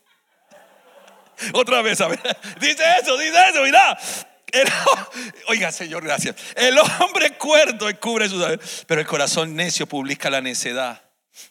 Otra 1.53 1.83
vez, 1.83 2.01
a 2.01 2.07
ver. 2.07 2.19
Dice 2.59 2.83
eso, 2.99 3.17
dice 3.17 3.37
eso, 3.51 3.63
mira 3.63 3.99
oiga, 5.47 5.71
Señor, 5.71 6.03
gracias. 6.03 6.35
El 6.55 6.77
hombre 6.77 7.37
cuerdo 7.37 7.89
encubre 7.89 8.27
su 8.27 8.39
saber, 8.39 8.59
pero 8.87 9.01
el 9.01 9.07
corazón 9.07 9.55
necio 9.55 9.87
publica 9.87 10.29
la 10.29 10.41
necedad. 10.41 11.01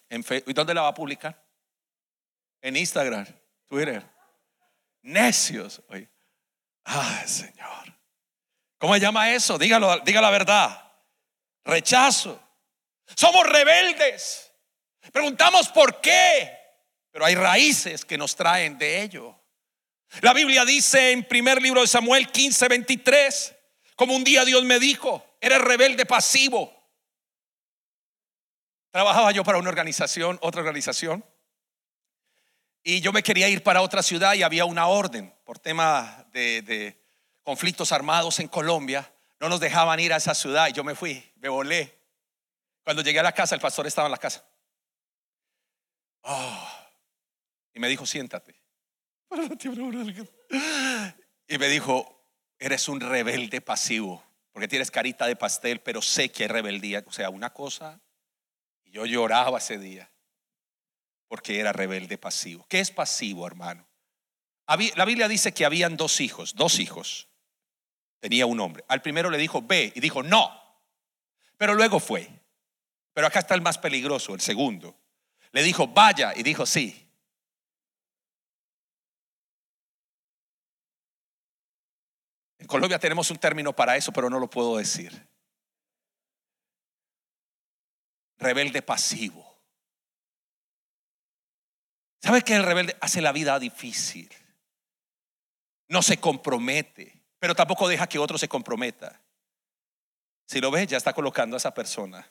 En 0.08 0.24
¿Y 0.46 0.52
dónde 0.52 0.74
la 0.74 0.82
va 0.82 0.88
a 0.88 0.94
publicar? 0.94 1.42
En 2.60 2.76
Instagram, 2.76 3.26
Twitter. 3.68 4.04
Necios. 5.02 5.80
Ay, 6.84 7.26
Señor. 7.26 7.98
¿Cómo 8.78 8.94
se 8.94 9.00
llama 9.00 9.32
eso? 9.32 9.58
Dígalo, 9.58 10.00
diga 10.00 10.20
la 10.20 10.30
verdad. 10.30 10.92
Rechazo. 11.64 12.40
Somos 13.16 13.46
rebeldes. 13.46 14.50
Preguntamos 15.12 15.68
por 15.68 16.00
qué, 16.00 16.56
pero 17.10 17.24
hay 17.24 17.34
raíces 17.34 18.04
que 18.04 18.18
nos 18.18 18.36
traen 18.36 18.78
de 18.78 19.02
ello. 19.02 19.36
La 20.22 20.32
Biblia 20.32 20.64
dice 20.64 21.12
en 21.12 21.24
primer 21.24 21.62
libro 21.62 21.80
de 21.80 21.86
Samuel 21.86 22.30
15, 22.30 22.68
23, 22.68 23.54
como 23.96 24.14
un 24.14 24.24
día 24.24 24.44
Dios 24.44 24.64
me 24.64 24.78
dijo, 24.78 25.24
eres 25.40 25.60
rebelde 25.60 26.06
pasivo. 26.06 26.74
Trabajaba 28.90 29.30
yo 29.30 29.44
para 29.44 29.58
una 29.58 29.68
organización, 29.68 30.38
otra 30.42 30.60
organización, 30.60 31.24
y 32.82 33.00
yo 33.00 33.12
me 33.12 33.22
quería 33.22 33.48
ir 33.48 33.62
para 33.62 33.82
otra 33.82 34.02
ciudad 34.02 34.34
y 34.34 34.42
había 34.42 34.64
una 34.64 34.86
orden 34.86 35.32
por 35.50 35.58
tema 35.58 36.28
de, 36.30 36.96
conflictos 37.42 37.90
armados 37.90 38.38
en 38.38 38.46
Colombia. 38.46 39.12
No 39.40 39.48
nos 39.48 39.58
dejaban 39.58 39.98
ir 39.98 40.12
a 40.12 40.18
esa 40.18 40.32
ciudad 40.32 40.68
y 40.68 40.72
yo 40.72 40.84
me 40.84 40.94
fui, 40.94 41.28
me 41.38 41.48
volé. 41.48 41.98
Cuando 42.84 43.02
llegué 43.02 43.18
a 43.18 43.24
la 43.24 43.32
casa, 43.32 43.56
el 43.56 43.60
pastor 43.60 43.84
estaba 43.88 44.06
en 44.06 44.12
la 44.12 44.18
casa. 44.18 44.48
Oh, 46.22 46.68
y 47.74 47.80
me 47.80 47.88
dijo, 47.88 48.06
siéntate. 48.06 48.54
Y 51.48 51.58
me 51.58 51.66
dijo, 51.66 52.30
eres 52.56 52.88
un 52.88 53.00
rebelde 53.00 53.60
pasivo, 53.60 54.22
porque 54.52 54.68
tienes 54.68 54.92
carita 54.92 55.26
de 55.26 55.34
pastel, 55.34 55.80
pero 55.80 56.00
sé 56.00 56.30
que 56.30 56.44
hay 56.44 56.48
rebeldía. 56.48 57.02
O 57.08 57.12
sea, 57.12 57.28
una 57.28 57.52
cosa, 57.52 58.00
y 58.84 58.92
yo 58.92 59.04
lloraba 59.04 59.58
ese 59.58 59.78
día, 59.78 60.12
porque 61.26 61.58
era 61.58 61.72
rebelde 61.72 62.18
pasivo. 62.18 62.64
¿Qué 62.68 62.78
es 62.78 62.92
pasivo, 62.92 63.48
hermano? 63.48 63.89
La 64.96 65.04
Biblia 65.04 65.26
dice 65.26 65.52
que 65.52 65.64
habían 65.64 65.96
dos 65.96 66.20
hijos, 66.20 66.54
dos 66.54 66.78
hijos. 66.78 67.28
Tenía 68.20 68.46
un 68.46 68.60
hombre. 68.60 68.84
Al 68.86 69.02
primero 69.02 69.28
le 69.28 69.38
dijo, 69.38 69.62
ve, 69.62 69.92
y 69.94 70.00
dijo, 70.00 70.22
no. 70.22 70.52
Pero 71.56 71.74
luego 71.74 71.98
fue. 71.98 72.28
Pero 73.12 73.26
acá 73.26 73.40
está 73.40 73.54
el 73.54 73.62
más 73.62 73.78
peligroso, 73.78 74.32
el 74.34 74.40
segundo. 74.40 74.96
Le 75.50 75.64
dijo, 75.64 75.88
vaya, 75.88 76.32
y 76.36 76.44
dijo, 76.44 76.66
sí. 76.66 77.08
Colombia 82.68 83.00
tenemos 83.00 83.28
un 83.32 83.38
término 83.38 83.74
para 83.74 83.96
eso, 83.96 84.12
pero 84.12 84.30
no 84.30 84.38
lo 84.38 84.48
puedo 84.48 84.76
decir. 84.76 85.26
Rebelde 88.38 88.80
pasivo. 88.82 89.58
¿Sabe 92.22 92.42
que 92.42 92.54
el 92.54 92.62
rebelde 92.62 92.96
hace 93.00 93.20
la 93.20 93.32
vida 93.32 93.58
difícil? 93.58 94.30
No 95.90 96.02
se 96.02 96.18
compromete, 96.18 97.20
pero 97.40 97.54
tampoco 97.54 97.88
deja 97.88 98.06
que 98.06 98.20
otro 98.20 98.38
se 98.38 98.48
comprometa. 98.48 99.20
Si 100.46 100.60
lo 100.60 100.70
ves, 100.70 100.86
ya 100.86 100.96
está 100.96 101.12
colocando 101.12 101.56
a 101.56 101.58
esa 101.58 101.74
persona. 101.74 102.26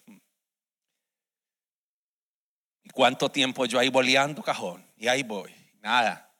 ¿Y 2.83 2.89
cuánto 2.91 3.29
tiempo 3.29 3.65
yo 3.65 3.77
ahí 3.77 3.89
boleando 3.89 4.41
cajón? 4.41 4.89
Y 4.95 5.09
ahí 5.09 5.23
voy. 5.23 5.53
Nada. 5.81 6.33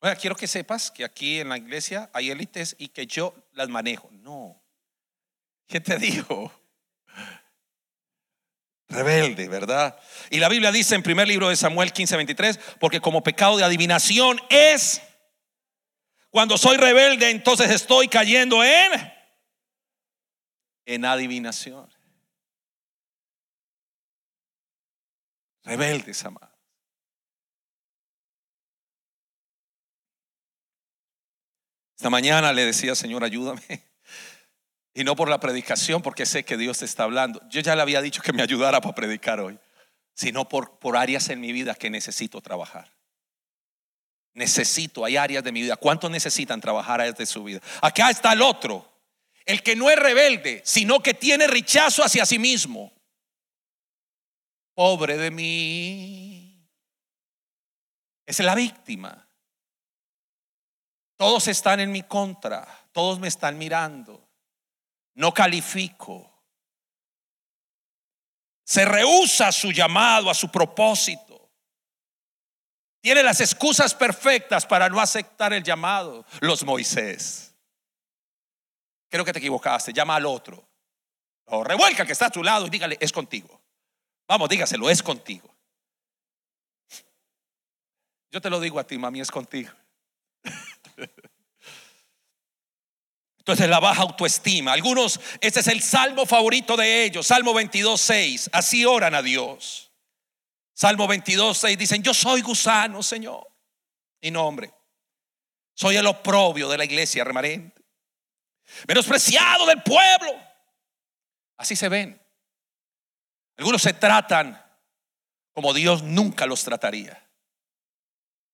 Bueno, 0.00 0.16
quiero 0.20 0.36
que 0.36 0.46
sepas 0.46 0.92
que 0.92 1.04
aquí 1.04 1.40
en 1.40 1.48
la 1.48 1.58
iglesia 1.58 2.08
hay 2.12 2.30
élites 2.30 2.76
y 2.78 2.88
que 2.88 3.08
yo 3.08 3.34
las 3.52 3.68
manejo. 3.68 4.08
No. 4.12 4.62
¿Qué 5.66 5.80
te 5.80 5.96
digo? 5.98 6.52
Rebelde, 8.92 9.48
¿verdad? 9.48 9.98
Y 10.30 10.38
la 10.38 10.48
Biblia 10.48 10.70
dice 10.70 10.94
en 10.94 11.02
primer 11.02 11.26
libro 11.26 11.48
de 11.48 11.56
Samuel 11.56 11.92
15, 11.92 12.16
23, 12.16 12.60
porque 12.78 13.00
como 13.00 13.22
pecado 13.22 13.56
de 13.56 13.64
adivinación 13.64 14.40
es, 14.50 15.00
cuando 16.30 16.58
soy 16.58 16.76
rebelde, 16.76 17.30
entonces 17.30 17.70
estoy 17.70 18.08
cayendo 18.08 18.62
en, 18.62 18.92
en 20.84 21.04
adivinación. 21.04 21.90
Rebeldes, 25.64 26.24
amados. 26.24 26.50
Esta 31.96 32.10
mañana 32.10 32.52
le 32.52 32.66
decía, 32.66 32.94
Señor, 32.94 33.22
ayúdame. 33.24 33.91
Y 34.94 35.04
no 35.04 35.16
por 35.16 35.28
la 35.28 35.40
predicación, 35.40 36.02
porque 36.02 36.26
sé 36.26 36.44
que 36.44 36.56
Dios 36.56 36.78
te 36.78 36.84
está 36.84 37.04
hablando. 37.04 37.40
Yo 37.48 37.60
ya 37.60 37.74
le 37.74 37.82
había 37.82 38.02
dicho 38.02 38.20
que 38.20 38.32
me 38.32 38.42
ayudara 38.42 38.80
para 38.80 38.94
predicar 38.94 39.40
hoy, 39.40 39.58
sino 40.14 40.48
por, 40.48 40.78
por 40.78 40.96
áreas 40.96 41.28
en 41.30 41.40
mi 41.40 41.52
vida 41.52 41.74
que 41.74 41.88
necesito 41.88 42.40
trabajar. 42.40 42.92
Necesito, 44.34 45.04
hay 45.04 45.16
áreas 45.16 45.44
de 45.44 45.52
mi 45.52 45.62
vida. 45.62 45.76
¿Cuántos 45.76 46.10
necesitan 46.10 46.60
trabajar 46.60 47.00
áreas 47.00 47.16
de 47.16 47.26
su 47.26 47.44
vida? 47.44 47.60
Acá 47.80 48.10
está 48.10 48.32
el 48.32 48.42
otro, 48.42 48.90
el 49.44 49.62
que 49.62 49.76
no 49.76 49.90
es 49.90 49.98
rebelde, 49.98 50.62
sino 50.64 51.02
que 51.02 51.14
tiene 51.14 51.46
rechazo 51.46 52.02
hacia 52.02 52.24
sí 52.26 52.38
mismo. 52.38 52.92
Pobre 54.74 55.16
de 55.16 55.30
mí. 55.30 56.68
Es 58.24 58.38
la 58.40 58.54
víctima. 58.54 59.28
Todos 61.16 61.48
están 61.48 61.80
en 61.80 61.92
mi 61.92 62.02
contra, 62.02 62.66
todos 62.92 63.20
me 63.20 63.28
están 63.28 63.58
mirando. 63.58 64.28
No 65.14 65.32
califico. 65.32 66.28
Se 68.64 68.84
rehúsa 68.84 69.52
su 69.52 69.70
llamado, 69.70 70.30
a 70.30 70.34
su 70.34 70.50
propósito. 70.50 71.50
Tiene 73.00 73.22
las 73.22 73.40
excusas 73.40 73.94
perfectas 73.94 74.64
para 74.64 74.88
no 74.88 75.00
aceptar 75.00 75.52
el 75.52 75.62
llamado. 75.62 76.24
Los 76.40 76.64
Moisés. 76.64 77.54
Creo 79.10 79.24
que 79.24 79.32
te 79.32 79.40
equivocaste. 79.40 79.92
Llama 79.92 80.16
al 80.16 80.26
otro. 80.26 80.66
O 81.46 81.64
revuelca 81.64 82.06
que 82.06 82.12
está 82.12 82.26
a 82.26 82.30
tu 82.30 82.42
lado 82.42 82.66
y 82.66 82.70
dígale, 82.70 82.96
es 83.00 83.12
contigo. 83.12 83.60
Vamos, 84.28 84.48
dígaselo, 84.48 84.88
es 84.88 85.02
contigo. 85.02 85.54
Yo 88.30 88.40
te 88.40 88.48
lo 88.48 88.60
digo 88.60 88.78
a 88.78 88.86
ti, 88.86 88.96
mami, 88.96 89.20
es 89.20 89.30
contigo. 89.30 89.70
Entonces 93.42 93.68
la 93.68 93.80
baja 93.80 94.02
autoestima. 94.02 94.72
Algunos, 94.72 95.18
este 95.40 95.58
es 95.58 95.66
el 95.66 95.82
salmo 95.82 96.26
favorito 96.26 96.76
de 96.76 97.02
ellos, 97.02 97.26
Salmo 97.26 97.52
22, 97.52 98.00
6. 98.00 98.50
Así 98.52 98.84
oran 98.84 99.16
a 99.16 99.22
Dios. 99.22 99.90
Salmo 100.72 101.08
22, 101.08 101.58
6 101.58 101.76
dicen, 101.76 102.04
yo 102.04 102.14
soy 102.14 102.40
gusano, 102.40 103.02
Señor. 103.02 103.50
Y 104.20 104.30
no, 104.30 104.46
hombre, 104.46 104.72
soy 105.74 105.96
el 105.96 106.06
oprobio 106.06 106.68
de 106.68 106.78
la 106.78 106.84
iglesia 106.84 107.24
remanente. 107.24 107.82
Menospreciado 108.86 109.66
del 109.66 109.82
pueblo. 109.82 110.40
Así 111.56 111.74
se 111.74 111.88
ven. 111.88 112.22
Algunos 113.56 113.82
se 113.82 113.92
tratan 113.92 114.64
como 115.52 115.74
Dios 115.74 116.04
nunca 116.04 116.46
los 116.46 116.62
trataría. 116.62 117.28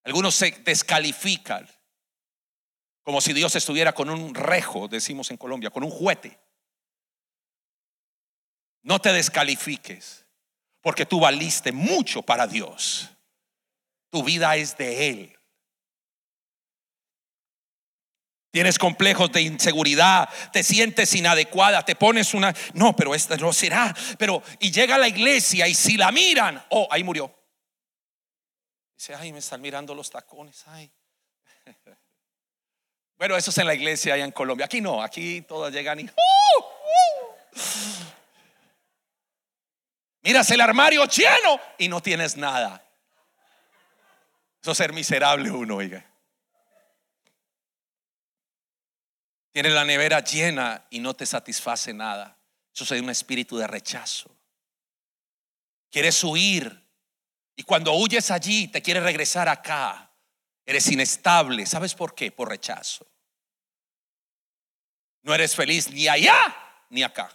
Algunos 0.03 0.33
se 0.33 0.49
descalifican 0.49 1.69
como 3.09 3.21
si 3.21 3.33
Dios 3.33 3.55
estuviera 3.55 3.91
con 3.91 4.07
un 4.11 4.35
rejo, 4.35 4.87
decimos 4.87 5.31
en 5.31 5.37
Colombia, 5.37 5.71
con 5.71 5.83
un 5.83 5.89
juguete. 5.89 6.39
No 8.83 9.01
te 9.01 9.11
descalifiques, 9.11 10.27
porque 10.79 11.07
tú 11.07 11.19
valiste 11.19 11.71
mucho 11.71 12.21
para 12.21 12.45
Dios. 12.45 13.09
Tu 14.11 14.23
vida 14.23 14.55
es 14.57 14.77
de 14.77 15.09
Él. 15.09 15.39
Tienes 18.51 18.77
complejos 18.77 19.31
de 19.31 19.41
inseguridad, 19.41 20.29
te 20.53 20.61
sientes 20.61 21.11
inadecuada, 21.15 21.83
te 21.83 21.95
pones 21.95 22.35
una, 22.35 22.53
no, 22.75 22.95
pero 22.95 23.15
esta 23.15 23.37
no 23.37 23.51
será, 23.53 23.91
pero 24.19 24.43
y 24.59 24.69
llega 24.69 24.93
a 24.93 24.99
la 24.99 25.07
iglesia 25.07 25.67
y 25.67 25.73
si 25.73 25.97
la 25.97 26.11
miran, 26.11 26.63
oh, 26.69 26.87
ahí 26.91 27.03
murió. 27.03 27.35
Dice, 28.95 29.15
ay, 29.15 29.33
me 29.33 29.39
están 29.39 29.61
mirando 29.61 29.95
los 29.95 30.11
tacones, 30.11 30.63
ay. 30.67 30.91
Bueno, 33.19 33.35
eso 33.35 33.51
es 33.51 33.57
en 33.57 33.67
la 33.67 33.75
iglesia 33.75 34.13
allá 34.13 34.23
en 34.23 34.31
Colombia. 34.31 34.65
Aquí 34.65 34.79
no, 34.79 35.03
aquí 35.03 35.41
todas 35.41 35.73
llegan 35.73 35.99
y... 35.99 36.03
¡Uh! 36.03 36.63
¡Uh! 36.63 37.59
Miras 40.21 40.49
el 40.51 40.61
armario 40.61 41.03
lleno 41.05 41.59
y 41.77 41.89
no 41.89 42.01
tienes 42.01 42.37
nada. 42.37 42.81
Eso 44.61 44.71
es 44.71 44.77
ser 44.77 44.93
miserable 44.93 45.51
uno, 45.51 45.75
oiga. 45.75 46.05
Tienes 49.51 49.73
la 49.73 49.83
nevera 49.83 50.23
llena 50.23 50.85
y 50.89 50.99
no 50.99 51.13
te 51.13 51.25
satisface 51.25 51.93
nada. 51.93 52.37
Eso 52.73 52.85
es 52.85 53.01
un 53.01 53.09
espíritu 53.09 53.57
de 53.57 53.67
rechazo. 53.67 54.33
Quieres 55.91 56.23
huir 56.23 56.87
y 57.57 57.63
cuando 57.63 57.91
huyes 57.95 58.31
allí 58.31 58.69
te 58.69 58.81
quieres 58.81 59.03
regresar 59.03 59.49
acá. 59.49 60.08
Eres 60.69 60.85
inestable. 60.91 61.65
¿Sabes 61.65 61.95
por 61.95 62.13
qué? 62.13 62.31
Por 62.31 62.47
rechazo. 62.47 63.03
No 65.23 65.33
eres 65.33 65.55
feliz 65.55 65.89
ni 65.89 66.07
allá 66.07 66.37
ni 66.91 67.01
acá. 67.01 67.27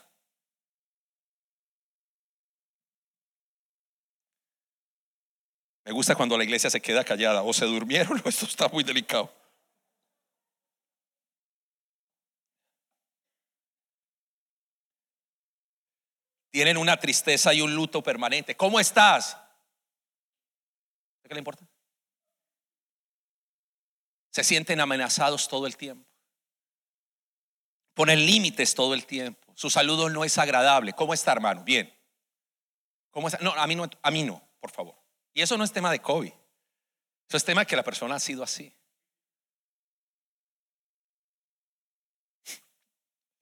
Me 5.85 5.91
gusta 5.91 6.15
cuando 6.15 6.39
la 6.39 6.45
iglesia 6.45 6.71
se 6.71 6.81
queda 6.81 7.03
callada 7.03 7.43
o 7.43 7.53
se 7.53 7.65
durmieron 7.65 8.23
esto 8.25 8.47
está 8.47 8.69
muy 8.69 8.85
delicado. 8.85 9.35
Tienen 16.53 16.77
una 16.77 16.97
tristeza 16.97 17.53
y 17.53 17.61
un 17.61 17.75
luto 17.75 18.01
permanente. 18.01 18.57
¿Cómo 18.57 18.79
estás? 18.79 19.37
¿Qué 21.25 21.35
le 21.35 21.41
importa? 21.41 21.74
Se 24.35 24.43
sienten 24.43 24.81
amenazados 24.81 25.47
todo 25.47 25.65
el 25.65 25.77
tiempo. 25.77 26.11
Ponen 27.95 28.27
límites 28.27 28.75
todo 28.75 28.93
el 28.93 29.07
tiempo. 29.07 29.53
Su 29.55 29.71
saludo 29.71 30.11
no 30.11 30.25
es 30.25 30.37
agradable. 30.39 30.93
¿Cómo 30.93 31.15
está, 31.15 31.31
hermano? 31.31 31.63
Bien. 31.63 31.97
¿Cómo 33.13 33.29
está? 33.29 33.39
No, 33.41 33.53
a 33.53 33.65
mí 33.69 33.77
no, 33.77 33.89
a 34.03 34.11
mí 34.11 34.25
no, 34.25 34.43
por 34.59 34.73
favor. 34.73 34.97
Y 35.33 35.41
eso 35.41 35.57
no 35.57 35.63
es 35.63 35.71
tema 35.71 35.93
de 35.93 36.01
COVID. 36.01 36.33
Eso 37.29 37.37
es 37.37 37.45
tema 37.45 37.61
de 37.61 37.67
que 37.69 37.77
la 37.77 37.85
persona 37.85 38.17
ha 38.17 38.19
sido 38.19 38.43
así. 38.43 38.75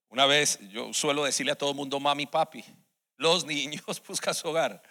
Una 0.09 0.27
vez 0.27 0.59
yo 0.69 0.93
suelo 0.93 1.23
decirle 1.23 1.53
a 1.53 1.57
todo 1.57 1.71
el 1.71 1.75
mundo 1.75 1.99
mami, 1.99 2.27
papi. 2.27 2.63
Los 3.17 3.45
niños 3.45 4.03
buscan 4.07 4.35
su 4.35 4.47
hogar. 4.47 4.83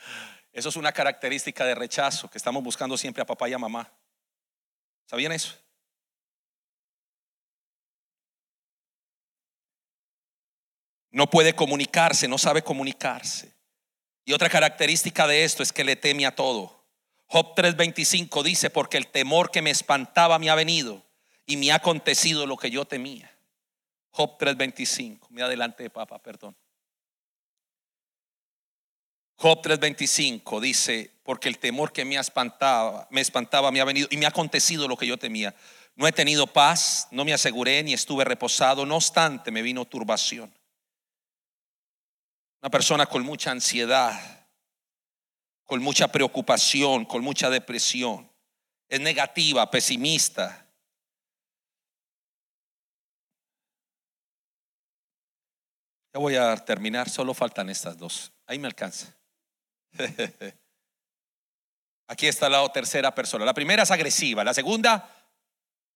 Eso 0.53 0.69
es 0.69 0.75
una 0.75 0.91
característica 0.91 1.65
de 1.65 1.77
rechazo 1.77 2.29
que 2.29 2.39
estamos 2.39 2.61
buscando 2.65 2.97
siempre 2.99 3.23
a 3.23 3.27
papá 3.27 3.49
y 3.49 3.53
a 3.53 3.59
mamá. 3.59 3.89
¿Sabían 5.07 5.31
eso? 5.31 5.63
No 11.13 11.29
puede 11.31 11.55
comunicarse, 11.55 12.27
no 12.27 12.39
sabe 12.39 12.63
comunicarse. 12.63 13.53
Y 14.25 14.33
otra 14.33 14.49
característica 14.49 15.27
de 15.27 15.45
esto 15.45 15.63
es 15.63 15.73
que 15.73 15.85
le 15.85 15.97
teme 15.97 16.27
a 16.27 16.35
todo. 16.35 16.83
Job 17.27 17.55
3:25 17.55 18.43
dice, 18.43 18.71
porque 18.71 18.97
el 18.97 19.07
temor 19.07 19.51
que 19.51 19.63
me 19.63 19.71
espantaba 19.71 20.39
me 20.39 20.51
ha 20.51 20.55
venido 20.55 21.03
y 21.47 21.57
me 21.57 21.71
ha 21.71 21.77
acontecido 21.77 22.47
lo 22.47 22.57
que 22.57 22.71
yo 22.71 22.85
temía. 22.85 23.31
Job 24.11 24.39
3:25, 24.39 25.29
me 25.31 25.43
adelante, 25.43 25.89
papá, 25.91 26.19
perdón. 26.19 26.57
Job 29.37 29.61
3:25 29.63 30.61
dice, 30.61 31.11
porque 31.25 31.49
el 31.49 31.59
temor 31.59 31.93
que 31.93 32.05
me 32.05 32.17
espantaba, 32.17 33.07
me 33.11 33.21
espantaba 33.21 33.71
me 33.71 33.81
ha 33.81 33.85
venido 33.85 34.09
y 34.11 34.17
me 34.17 34.25
ha 34.25 34.31
acontecido 34.31 34.89
lo 34.89 34.97
que 34.97 35.07
yo 35.07 35.19
temía. 35.19 35.55
No 35.95 36.07
he 36.07 36.13
tenido 36.13 36.47
paz, 36.47 37.09
no 37.11 37.25
me 37.25 37.33
aseguré 37.35 37.83
ni 37.83 37.93
estuve 37.93 38.25
reposado, 38.25 38.87
no 38.87 38.97
obstante 38.97 39.51
me 39.51 39.63
vino 39.63 39.85
turbación. 39.85 40.55
Una 42.63 42.71
persona 42.71 43.07
con 43.07 43.25
mucha 43.25 43.51
ansiedad, 43.51 44.47
con 45.65 45.83
mucha 45.83 46.07
preocupación, 46.07 47.05
con 47.05 47.25
mucha 47.25 47.51
depresión. 47.51 48.31
Es 48.89 49.01
negativa, 49.01 49.69
pesimista. 49.69 50.65
Ya 56.15 56.21
voy 56.21 56.37
a 56.37 56.55
terminar, 56.57 57.11
solo 57.11 57.35
faltan 57.35 57.69
estas 57.69 57.99
dos. 57.99 58.33
Ahí 58.47 58.61
me 58.61 58.69
alcanza. 58.69 59.13
Aquí 62.07 62.29
está 62.29 62.49
la 62.49 62.71
tercera 62.71 63.13
persona. 63.13 63.45
La 63.45 63.55
primera 63.55 63.83
es 63.83 63.91
agresiva, 63.91 64.45
la 64.45 64.55
segunda 64.55 65.29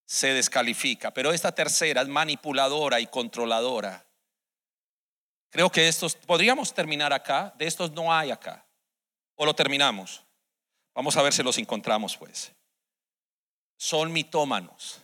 se 0.05 0.35
descalifica, 0.35 1.13
pero 1.13 1.33
esta 1.33 1.55
tercera 1.55 2.03
es 2.03 2.09
manipuladora 2.09 2.99
y 2.99 3.07
controladora. 3.07 4.06
Creo 5.57 5.73
que 5.73 5.89
estos, 5.89 6.15
podríamos 6.15 6.75
terminar 6.75 7.15
acá, 7.15 7.55
de 7.57 7.67
estos 7.67 7.91
no 7.93 8.13
hay 8.13 8.31
acá. 8.31 8.63
¿O 9.37 9.47
lo 9.47 9.55
terminamos? 9.55 10.23
Vamos 10.95 11.17
a 11.17 11.23
ver 11.23 11.33
si 11.33 11.43
los 11.43 11.57
encontramos 11.57 12.15
pues. 12.15 12.53
Son 13.79 14.13
mitómanos. 14.13 15.01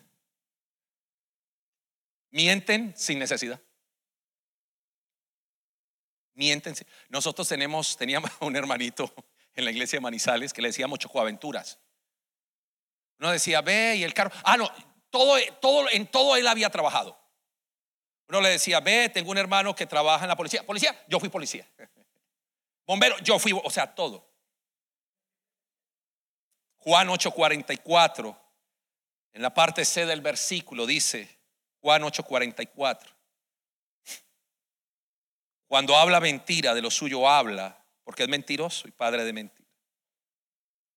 Mienten 2.32 2.92
sin 2.94 3.18
necesidad. 3.18 3.62
Mienten. 6.34 6.74
Nosotros 7.08 7.48
tenemos, 7.48 7.96
teníamos 7.96 8.30
un 8.40 8.54
hermanito 8.54 9.10
en 9.54 9.64
la 9.64 9.70
iglesia 9.70 9.96
de 9.96 10.02
Manizales 10.02 10.52
que 10.52 10.60
le 10.60 10.68
decíamos 10.68 10.98
chocoaventuras. 10.98 11.78
Uno 13.20 13.30
decía, 13.30 13.62
ve 13.62 13.96
y 13.96 14.04
el 14.04 14.12
carro. 14.12 14.30
Ah, 14.44 14.58
no, 14.58 14.70
todo, 15.08 15.38
todo, 15.62 15.88
en 15.90 16.06
todo 16.08 16.36
él 16.36 16.46
había 16.46 16.68
trabajado. 16.68 17.21
Uno 18.28 18.40
le 18.40 18.50
decía, 18.50 18.80
ve, 18.80 19.08
tengo 19.08 19.30
un 19.30 19.38
hermano 19.38 19.74
que 19.74 19.86
trabaja 19.86 20.24
en 20.24 20.28
la 20.28 20.36
policía. 20.36 20.64
Policía, 20.64 20.98
yo 21.08 21.20
fui 21.20 21.28
policía. 21.28 21.66
Bombero, 22.86 23.18
yo 23.18 23.38
fui, 23.38 23.52
o 23.52 23.70
sea, 23.70 23.94
todo. 23.94 24.32
Juan 26.78 27.08
8:44, 27.08 28.36
en 29.34 29.42
la 29.42 29.54
parte 29.54 29.84
C 29.84 30.04
del 30.04 30.20
versículo 30.20 30.84
dice, 30.84 31.38
Juan 31.80 32.02
8:44, 32.02 33.08
cuando 35.68 35.96
habla 35.96 36.20
mentira, 36.20 36.74
de 36.74 36.82
lo 36.82 36.90
suyo 36.90 37.28
habla, 37.28 37.82
porque 38.04 38.24
es 38.24 38.28
mentiroso 38.28 38.88
y 38.88 38.90
padre 38.90 39.24
de 39.24 39.32
mentira. 39.32 39.68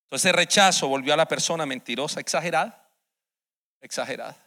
Entonces 0.06 0.30
el 0.30 0.36
rechazo 0.36 0.88
volvió 0.88 1.14
a 1.14 1.18
la 1.18 1.28
persona 1.28 1.66
mentirosa, 1.66 2.20
exagerada, 2.20 2.90
exagerada. 3.80 4.38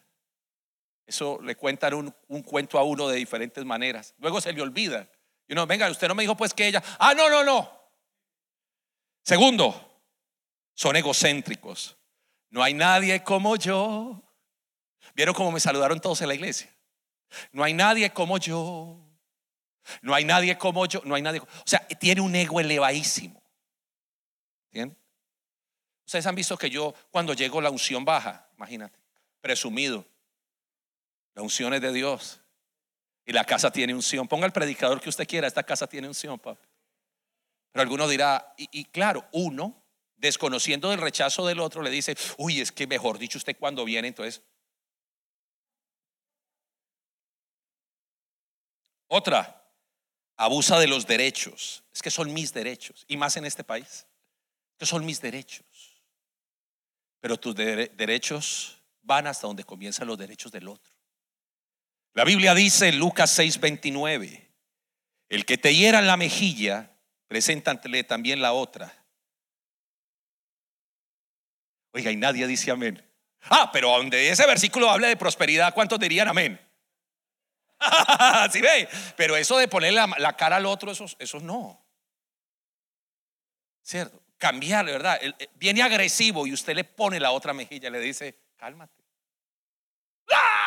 Eso 1.09 1.41
le 1.43 1.57
cuentan 1.57 1.95
un, 1.95 2.15
un, 2.29 2.43
cuento 2.43 2.79
a 2.79 2.83
uno 2.83 3.09
de 3.09 3.17
diferentes 3.17 3.65
maneras. 3.65 4.15
Luego 4.19 4.43
se 4.43 4.53
le 4.53 4.61
olvida. 4.61 5.09
Y 5.49 5.55
uno, 5.55 5.67
venga, 5.67 5.91
usted 5.91 6.07
no 6.07 6.15
me 6.15 6.23
dijo 6.23 6.37
pues 6.37 6.53
que 6.53 6.67
ella, 6.67 6.83
ah, 6.99 7.15
no, 7.15 7.31
no, 7.31 7.43
no. 7.43 7.73
Segundo, 9.23 10.03
son 10.75 10.97
egocéntricos. 10.97 11.97
No 12.51 12.63
hay 12.63 12.75
nadie 12.75 13.25
como 13.25 13.57
yo. 13.57 14.23
¿Vieron 15.15 15.35
cómo 15.35 15.51
me 15.51 15.61
saludaron 15.61 15.99
todos 15.99 16.21
en 16.21 16.29
la 16.29 16.35
iglesia? 16.35 16.71
No 17.53 17.65
hay 17.65 17.73
nadie 17.73 18.11
como 18.11 18.37
yo. 18.37 18.99
No 20.03 20.15
hay 20.15 20.27
nadie 20.27 20.59
como 20.59 20.85
yo. 20.85 21.01
No 21.07 21.15
hay 21.15 21.23
nadie. 21.23 21.41
O 21.41 21.47
sea, 21.65 21.81
tiene 21.89 22.21
un 22.21 22.35
ego 22.35 22.61
elevadísimo. 22.61 23.43
¿Bien? 24.71 24.95
Ustedes 26.05 26.27
han 26.27 26.35
visto 26.35 26.59
que 26.59 26.69
yo, 26.69 26.95
cuando 27.11 27.33
llego, 27.33 27.63
la 27.63 27.71
unción 27.71 28.05
baja. 28.05 28.47
Imagínate. 28.59 28.99
Presumido. 29.41 30.05
La 31.39 31.45
unción 31.45 31.73
es 31.73 31.81
de 31.81 31.93
Dios. 31.93 32.41
Y 33.25 33.31
la 33.33 33.45
casa 33.45 33.71
tiene 33.71 33.95
unción. 33.95 34.27
Ponga 34.27 34.45
el 34.45 34.53
predicador 34.53 35.01
que 35.01 35.09
usted 35.09 35.25
quiera, 35.25 35.47
esta 35.47 35.63
casa 35.63 35.87
tiene 35.87 36.09
unción, 36.09 36.37
papá. 36.37 36.61
Pero 37.71 37.81
alguno 37.81 38.09
dirá, 38.09 38.55
y, 38.57 38.85
claro, 38.87 39.25
uno, 39.31 39.81
desconociendo 40.17 40.93
el 40.93 41.01
rechazo 41.01 41.47
del 41.47 41.61
otro, 41.61 41.81
le 41.81 41.91
dice, 41.91 42.17
uy, 42.39 42.61
es 42.61 42.73
que 42.73 42.89
mejor 42.89 43.19
dicho 43.19 43.39
usted 43.39 43.57
cuando 43.57 43.85
viene, 43.85 44.09
entonces. 44.09 44.43
Otra, 49.07 49.65
abusa 50.37 50.81
de 50.81 50.89
los 50.89 51.07
derechos. 51.07 51.85
Es 51.93 52.03
que 52.03 52.11
son 52.11 52.33
mis 52.33 52.53
derechos, 52.53 53.05
y 53.07 53.17
más 53.17 53.37
en 53.37 53.45
este 53.45 53.63
país, 53.63 54.09
que 54.77 54.87
son 54.87 55.07
mis 55.07 55.21
derechos. 55.21 56.03
Pero 57.21 57.37
tus 57.37 57.55
derechos 57.55 58.83
van 59.03 59.29
hasta 59.29 59.47
donde 59.47 59.63
comienzan 59.63 60.09
los 60.09 60.19
derechos 60.19 60.51
del 60.51 60.67
otro. 60.67 60.98
La 62.19 62.25
Biblia 62.25 62.53
dice 62.53 62.89
en 62.89 62.99
Lucas 62.99 63.39
6:29, 63.39 64.51
el 65.29 65.47
que 65.47 65.57
te 65.57 65.73
hiera 65.73 66.03
la 66.03 66.17
mejilla, 66.17 66.91
preséntale 67.29 68.03
también 68.03 68.43
la 68.43 68.55
otra. 68.55 68.93
Oiga, 71.93 72.11
y 72.11 72.17
nadie 72.17 72.49
dice 72.49 72.73
amén. 72.73 73.09
Ah, 73.43 73.71
pero 73.73 73.91
donde 73.91 74.31
ese 74.31 74.45
versículo 74.49 74.91
habla 74.91 75.07
de 75.07 75.17
prosperidad, 75.17 75.73
¿cuántos 75.73 76.01
dirían 76.01 76.27
amén? 76.27 76.61
¿Sí 78.53 78.61
ve? 78.63 78.89
Pero 79.17 79.37
eso 79.37 79.57
de 79.57 79.69
poner 79.69 79.93
la, 79.93 80.37
cara 80.37 80.57
al 80.57 80.67
otro, 80.67 80.91
eso, 80.91 81.07
eso 81.21 81.39
no. 81.39 81.81
¿Cierto? 83.81 84.21
Cambiarle, 84.39 84.91
¿verdad? 84.91 85.21
Eh, 85.23 85.51
viene 85.55 85.83
agresivo 85.83 86.49
y 86.49 86.53
usted 86.53 86.75
le 86.75 86.83
pone 86.83 87.21
la 87.21 87.31
otra 87.31 87.53
mejilla, 87.53 87.91
le 87.91 88.01
dice, 88.01 88.37
cálmate. 88.57 89.05
¡Ah! 90.33 90.59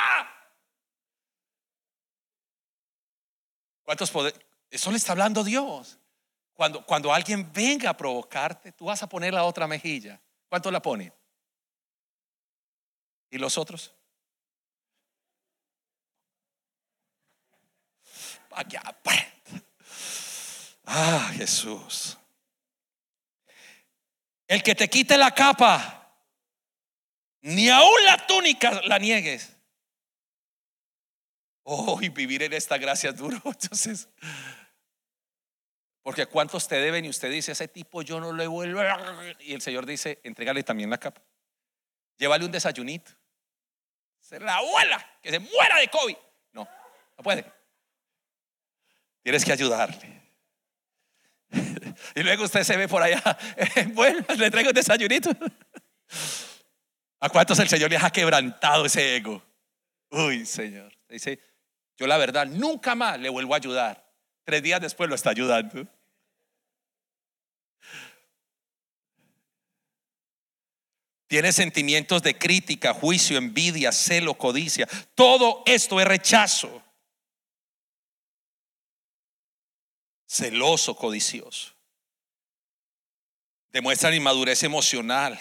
¿Cuántos 3.92 4.10
poderes? 4.10 4.40
Eso 4.70 4.90
le 4.90 4.96
está 4.96 5.12
hablando 5.12 5.44
Dios. 5.44 6.00
Cuando, 6.54 6.86
cuando 6.86 7.14
alguien 7.14 7.52
venga 7.52 7.90
a 7.90 7.98
provocarte, 7.98 8.72
tú 8.72 8.86
vas 8.86 9.04
a 9.04 9.10
poner 9.10 9.34
la 9.34 9.44
otra 9.44 9.68
mejilla. 9.68 10.18
¿Cuánto 10.48 10.72
la 10.72 10.82
pone? 10.82 11.12
¿Y 13.30 13.38
los 13.38 13.58
otros? 13.58 13.94
Ah, 20.86 21.34
Jesús. 21.36 22.18
El 24.48 24.64
que 24.64 24.74
te 24.74 24.90
quite 24.90 25.18
la 25.18 25.36
capa, 25.36 26.16
ni 27.42 27.68
aún 27.68 28.06
la 28.06 28.26
túnica 28.26 28.82
la 28.86 28.98
niegues. 29.00 29.54
Oh, 31.64 32.00
y 32.02 32.10
vivir 32.10 32.44
en 32.44 32.54
esta 32.54 32.78
gracia 32.78 33.12
es 33.12 33.18
duro. 33.18 33.42
Entonces, 33.46 34.08
porque 36.02 36.26
cuántos 36.26 36.68
te 36.68 36.76
deben 36.76 37.06
y 37.06 37.10
usted 37.10 37.30
dice, 37.30 37.52
ese 37.52 37.68
tipo 37.68 38.02
yo 38.02 38.20
no 38.20 38.34
le 38.34 38.48
vuelvo. 38.48 38.82
Y 39.40 39.54
el 39.54 39.62
Señor 39.62 39.86
dice, 39.86 40.20
entrégale 40.24 40.64
también 40.64 40.90
la 40.90 40.98
capa. 40.98 41.22
Llévale 42.18 42.46
un 42.46 42.52
desayunito. 42.52 43.12
Se 44.20 44.40
la 44.40 44.56
abuela, 44.56 45.20
que 45.22 45.30
se 45.30 45.40
muera 45.40 45.78
de 45.78 45.88
COVID. 45.88 46.16
No, 46.54 46.68
no 47.18 47.24
puede. 47.24 47.46
Tienes 49.22 49.46
que 49.46 49.52
ayudarle. 49.52 50.22
Y 52.16 52.24
luego 52.24 52.46
usted 52.46 52.64
se 52.64 52.78
ve 52.78 52.88
por 52.88 53.04
allá. 53.04 53.22
Bueno, 53.94 54.26
le 54.38 54.50
traigo 54.50 54.70
un 54.70 54.76
desayunito. 54.76 55.30
¿A 57.20 57.30
cuántos 57.30 57.60
el 57.60 57.70
Señor 57.70 57.92
les 57.92 58.04
ha 58.04 58.10
quebrantado 58.10 58.86
ese 58.86 59.18
ego? 59.18 59.44
Uy, 60.10 60.46
Señor. 60.46 60.92
Dice, 61.08 61.40
yo 61.98 62.08
la 62.08 62.18
verdad 62.18 62.48
nunca 62.48 62.96
más 62.96 63.20
le 63.20 63.30
vuelvo 63.30 63.54
a 63.54 63.58
ayudar. 63.58 64.12
Tres 64.44 64.64
días 64.64 64.82
después 64.82 65.10
lo 65.10 65.16
está 65.16 65.30
ayudando. 65.30 65.88
Tiene 71.32 71.54
sentimientos 71.54 72.22
de 72.24 72.38
crítica, 72.38 72.94
juicio, 72.94 73.38
envidia, 73.38 73.94
celo, 73.94 74.34
codicia. 74.34 74.86
Todo 75.16 75.64
esto 75.66 76.02
es 76.02 76.06
rechazo. 76.06 76.84
Celoso, 80.28 80.94
codicioso. 80.94 81.74
Demuestran 83.72 84.14
inmadurez 84.14 84.64
emocional. 84.64 85.40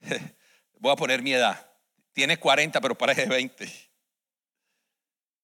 Voy 0.78 0.92
a 0.92 0.96
poner 0.96 1.22
mi 1.22 1.32
edad. 1.32 1.70
Tiene 2.12 2.36
40, 2.36 2.80
pero 2.82 2.98
parece 2.98 3.24
20. 3.24 3.83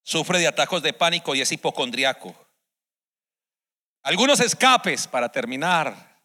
Sufre 0.03 0.39
de 0.39 0.47
atacos 0.47 0.81
de 0.81 0.93
pánico 0.93 1.35
y 1.35 1.41
es 1.41 1.51
hipocondriaco. 1.51 2.35
Algunos 4.03 4.39
escapes 4.39 5.07
para 5.07 5.31
terminar, 5.31 6.19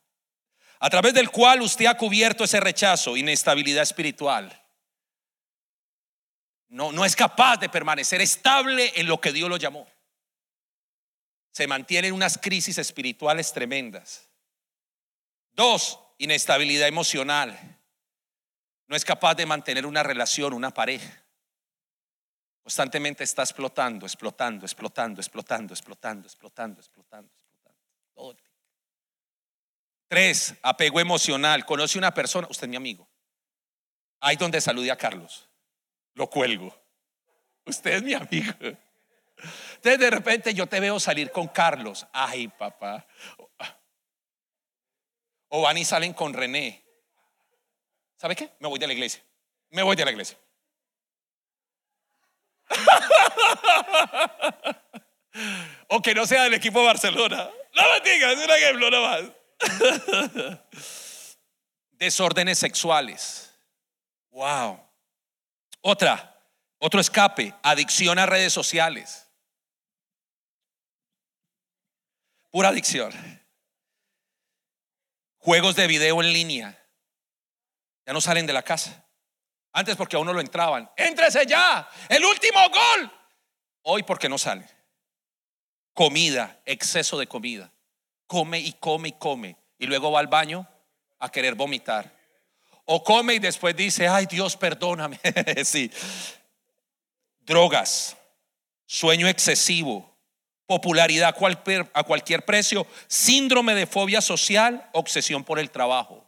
a 0.79 0.91
través 0.91 1.15
del 1.15 1.31
cual 1.31 1.63
usted 1.63 1.87
ha 1.87 1.97
cubierto 1.97 2.45
ese 2.45 2.61
rechazo, 2.61 3.17
inestabilidad 3.17 3.83
espiritual. 3.83 4.63
No, 6.69 6.91
no 6.93 7.05
es 7.05 7.15
capaz 7.15 7.59
de 7.59 7.69
permanecer 7.69 8.21
estable 8.21 8.93
en 8.97 9.07
lo 9.07 9.21
que 9.21 9.33
Dios 9.33 9.49
lo 9.49 9.57
llamó. 9.57 9.87
Se 11.53 11.67
mantiene 11.67 12.09
en 12.09 12.15
unas 12.15 12.39
crisis 12.39 12.79
espirituales 12.79 13.53
tremendas. 13.53 14.29
Dos, 15.53 15.99
inestabilidad 16.19 16.89
emocional. 16.89 17.79
no 18.89 18.97
es 18.97 19.05
capaz 19.05 19.35
de 19.35 19.47
mantener 19.47 19.85
una 19.87 20.03
relación, 20.03 20.53
una 20.53 20.71
pareja. 20.71 21.26
Constantemente 22.67 23.23
está 23.23 23.43
explotando, 23.43 24.07
explotando, 24.07 24.67
explotando, 24.67 25.21
explotando, 25.21 25.73
explotando, 25.73 26.27
explotando, 26.27 26.81
explotando, 26.81 27.33
explotando. 27.33 28.43
Tres, 30.09 30.53
apego 30.63 30.99
emocional. 30.99 31.65
Conoce 31.65 31.97
una 31.97 32.13
persona, 32.13 32.49
usted 32.51 32.65
es 32.65 32.71
mi 32.71 32.75
amigo. 32.75 33.09
Ahí 34.19 34.35
donde 34.35 34.61
saludé 34.61 34.91
a 34.91 34.97
Carlos. 34.97 35.49
Lo 36.15 36.29
cuelgo. 36.29 36.77
Usted 37.67 37.93
es 37.93 38.03
mi 38.03 38.15
amigo. 38.15 38.53
Entonces 38.61 40.01
de 40.01 40.11
repente 40.11 40.53
yo 40.53 40.67
te 40.67 40.81
veo 40.81 40.99
salir 40.99 41.31
con 41.31 41.47
Carlos. 41.47 42.05
Ay, 42.13 42.49
papá. 42.49 43.07
O 45.51 45.63
van 45.63 45.79
y 45.79 45.85
salen 45.85 46.13
con 46.13 46.35
René. 46.35 46.85
¿Sabe 48.17 48.35
qué? 48.35 48.51
Me 48.59 48.67
voy 48.67 48.81
de 48.81 48.89
la 48.89 48.93
iglesia. 48.93 49.23
Me 49.71 49.85
voy 49.85 49.95
de 49.95 50.05
la 50.05 50.11
iglesia. 50.11 50.37
o 55.89 56.03
que 56.03 56.15
no 56.15 56.27
sea 56.27 56.45
del 56.45 56.55
equipo 56.55 56.85
Barcelona. 56.85 57.51
No 57.75 57.83
me 57.93 58.01
digas, 58.11 58.33
es 58.33 58.45
un 58.45 58.51
ejemplo 58.51 58.91
más 59.03 59.23
Desórdenes 61.93 62.59
sexuales. 62.59 63.55
Wow. 64.31 64.81
Otra, 65.81 66.39
otro 66.79 67.01
escape, 67.01 67.55
adicción 67.63 68.19
a 68.19 68.27
redes 68.27 68.53
sociales. 68.53 69.27
Pura 72.51 72.71
adicción. 72.71 73.13
Juegos 75.39 75.77
de 75.77 75.87
video 75.87 76.21
en 76.23 76.33
línea. 76.33 76.83
Ya 78.05 78.13
no 78.13 78.21
salen 78.21 78.47
de 78.47 78.53
la 78.53 78.63
casa. 78.63 79.06
Antes 79.77 79.95
porque 79.95 80.17
a 80.17 80.19
uno 80.19 80.33
lo 80.33 80.41
entraban. 80.41 80.91
Éntrese 80.97 81.45
ya. 81.45 81.87
El 82.09 82.25
último 82.25 82.59
gol. 82.71 83.13
Hoy 83.83 84.05
porque 84.05 84.27
no 84.27 84.39
sale. 84.39 84.67
Comida, 85.93 86.63
exceso 86.65 87.19
de 87.19 87.27
comida. 87.27 87.71
Come 88.27 88.59
y 88.59 88.73
come 88.73 89.11
y 89.11 89.13
come. 89.13 89.55
Y 89.79 89.85
luego 89.85 90.11
va 90.11 90.21
al 90.21 90.29
baño 90.29 90.67
a 91.19 91.31
querer 91.31 91.57
vomitar. 91.57 92.11
O 92.87 93.05
come 93.05 93.35
y 93.35 93.39
después 93.39 93.77
dice, 93.77 94.09
ay 94.09 94.25
Dios, 94.25 94.57
perdóname. 94.57 95.21
sí. 95.65 95.91
Drogas, 97.41 98.17
sueño 98.87 99.29
excesivo, 99.29 100.11
popularidad 100.65 101.37
a 101.93 102.03
cualquier 102.03 102.45
precio, 102.47 102.87
síndrome 103.09 103.75
de 103.75 103.87
fobia 103.87 104.23
social, 104.23 104.89
obsesión 104.95 105.45
por 105.45 105.59
el 105.59 105.71
trabajo 105.71 106.26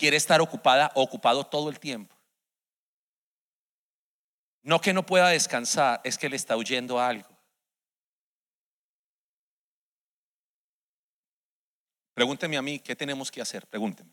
quiere 0.00 0.16
estar 0.16 0.40
ocupada, 0.40 0.90
ocupado 0.94 1.44
todo 1.44 1.68
el 1.68 1.78
tiempo. 1.78 2.16
No 4.62 4.80
que 4.80 4.94
no 4.94 5.04
pueda 5.04 5.28
descansar, 5.28 6.00
es 6.04 6.16
que 6.16 6.30
le 6.30 6.36
está 6.36 6.56
huyendo 6.56 6.98
algo. 6.98 7.28
Pregúnteme 12.14 12.56
a 12.56 12.62
mí, 12.62 12.78
¿qué 12.78 12.96
tenemos 12.96 13.30
que 13.30 13.42
hacer? 13.42 13.66
Pregúnteme. 13.66 14.10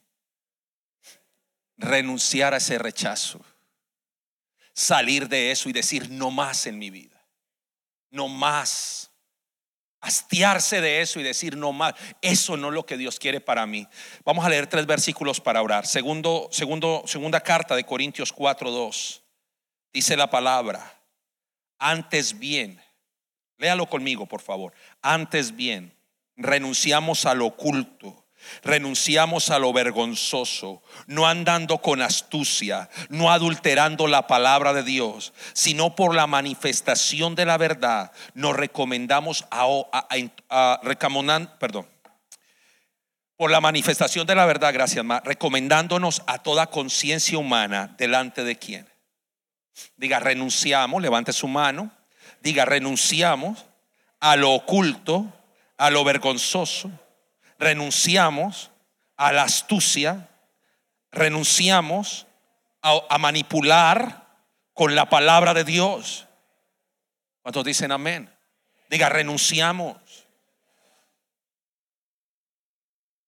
Renunciar 1.77 2.53
a 2.53 2.57
ese 2.57 2.77
rechazo. 2.77 3.39
Salir 4.73 5.29
de 5.29 5.51
eso 5.51 5.69
y 5.69 5.73
decir, 5.73 6.09
no 6.09 6.31
más 6.31 6.65
en 6.65 6.77
mi 6.77 6.89
vida. 6.89 7.25
No 8.09 8.27
más 8.27 9.06
hastiarse 10.01 10.81
de 10.81 11.01
eso 11.01 11.19
y 11.19 11.23
decir 11.23 11.57
no 11.57 11.71
más, 11.71 11.93
eso 12.21 12.57
no 12.57 12.69
es 12.69 12.73
lo 12.73 12.85
que 12.85 12.97
Dios 12.97 13.19
quiere 13.19 13.41
para 13.41 13.65
mí. 13.65 13.87
Vamos 14.23 14.45
a 14.45 14.49
leer 14.49 14.67
tres 14.67 14.85
versículos 14.85 15.41
para 15.41 15.61
orar. 15.61 15.85
Segundo, 15.85 16.49
segundo, 16.51 17.03
segunda 17.05 17.41
carta 17.41 17.75
de 17.75 17.83
Corintios 17.83 18.33
4:2. 18.33 19.21
Dice 19.93 20.15
la 20.15 20.29
palabra, 20.29 21.01
antes 21.79 22.37
bien, 22.37 22.81
léalo 23.57 23.87
conmigo, 23.87 24.27
por 24.27 24.41
favor. 24.41 24.73
Antes 25.01 25.55
bien, 25.55 25.97
renunciamos 26.35 27.25
al 27.25 27.41
oculto 27.41 28.26
Renunciamos 28.63 29.49
a 29.49 29.59
lo 29.59 29.73
vergonzoso, 29.73 30.81
no 31.07 31.27
andando 31.27 31.79
con 31.79 32.01
astucia, 32.01 32.89
no 33.09 33.31
adulterando 33.31 34.07
la 34.07 34.27
palabra 34.27 34.73
de 34.73 34.83
Dios, 34.83 35.33
sino 35.53 35.95
por 35.95 36.15
la 36.15 36.27
manifestación 36.27 37.35
de 37.35 37.45
la 37.45 37.57
verdad, 37.57 38.11
nos 38.33 38.55
recomendamos 38.55 39.45
a, 39.51 39.67
a, 40.49 40.81
perdón, 41.59 41.87
por 43.35 43.51
la 43.51 43.61
manifestación 43.61 44.25
de 44.25 44.35
la 44.35 44.45
verdad, 44.45 44.73
gracias, 44.73 45.05
más, 45.05 45.23
recomendándonos 45.23 46.23
a 46.25 46.39
toda 46.39 46.67
conciencia 46.67 47.37
humana 47.37 47.95
delante 47.97 48.43
de 48.43 48.57
quién. 48.57 48.87
Diga, 49.95 50.19
renunciamos, 50.19 51.01
levante 51.01 51.33
su 51.33 51.47
mano, 51.47 51.91
diga, 52.41 52.65
renunciamos 52.65 53.65
a 54.19 54.35
lo 54.35 54.53
oculto, 54.53 55.31
a 55.77 55.91
lo 55.91 56.03
vergonzoso 56.03 56.91
renunciamos 57.59 58.71
a 59.15 59.31
la 59.31 59.43
astucia, 59.43 60.29
renunciamos 61.11 62.27
a, 62.81 63.17
manipular 63.17 64.45
con 64.73 64.95
la 64.95 65.09
palabra 65.09 65.53
de 65.53 65.63
Dios. 65.63 66.27
¿Cuántos 67.41 67.65
dicen 67.65 67.91
amén? 67.91 68.33
Diga, 68.89 69.09
renunciamos. 69.09 69.97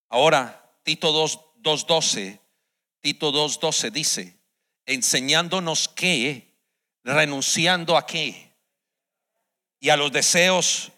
Ahora, 0.10 0.74
Tito 0.84 1.12
2.12, 1.12 2.40
Tito 3.02 3.32
2.12 3.32 3.92
dice, 3.92 4.40
enseñándonos 4.86 5.88
que, 5.88 6.56
renunciando 7.04 7.98
a 7.98 8.06
qué, 8.06 8.56
y 9.80 9.90
a 9.90 9.98
los 9.98 10.12
deseos, 10.12 10.92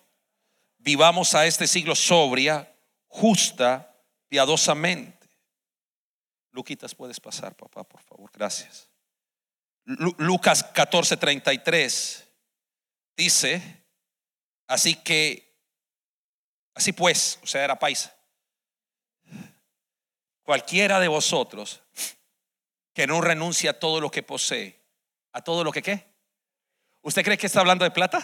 vivamos 0.78 1.36
a 1.36 1.46
este 1.46 1.68
siglo 1.68 1.96
sobria, 1.96 2.71
justa, 3.12 4.04
piadosamente. 4.28 5.30
Luquitas, 6.52 6.96
puedes 6.96 7.20
pasar, 7.20 7.56
papá, 7.56 7.84
por 7.84 8.02
favor, 8.02 8.30
gracias. 8.34 8.90
Lucas 9.86 10.74
14:33 10.74 12.24
dice, 13.16 13.86
así 14.68 14.96
que, 14.96 15.58
así 16.74 16.94
pues, 16.94 17.40
o 17.44 17.48
sea, 17.48 17.64
era 17.64 17.80
paisa, 17.80 18.16
cualquiera 20.44 21.00
de 21.00 21.08
vosotros 21.08 21.82
que 22.94 23.08
no 23.08 23.22
renuncie 23.22 23.70
a 23.70 23.80
todo 23.80 24.02
lo 24.02 24.12
que 24.12 24.24
posee, 24.24 24.80
a 25.34 25.42
todo 25.42 25.64
lo 25.64 25.72
que 25.72 25.82
qué. 25.82 26.12
¿Usted 27.02 27.24
cree 27.24 27.38
que 27.38 27.48
está 27.48 27.62
hablando 27.62 27.84
de 27.84 27.92
plata? 27.92 28.20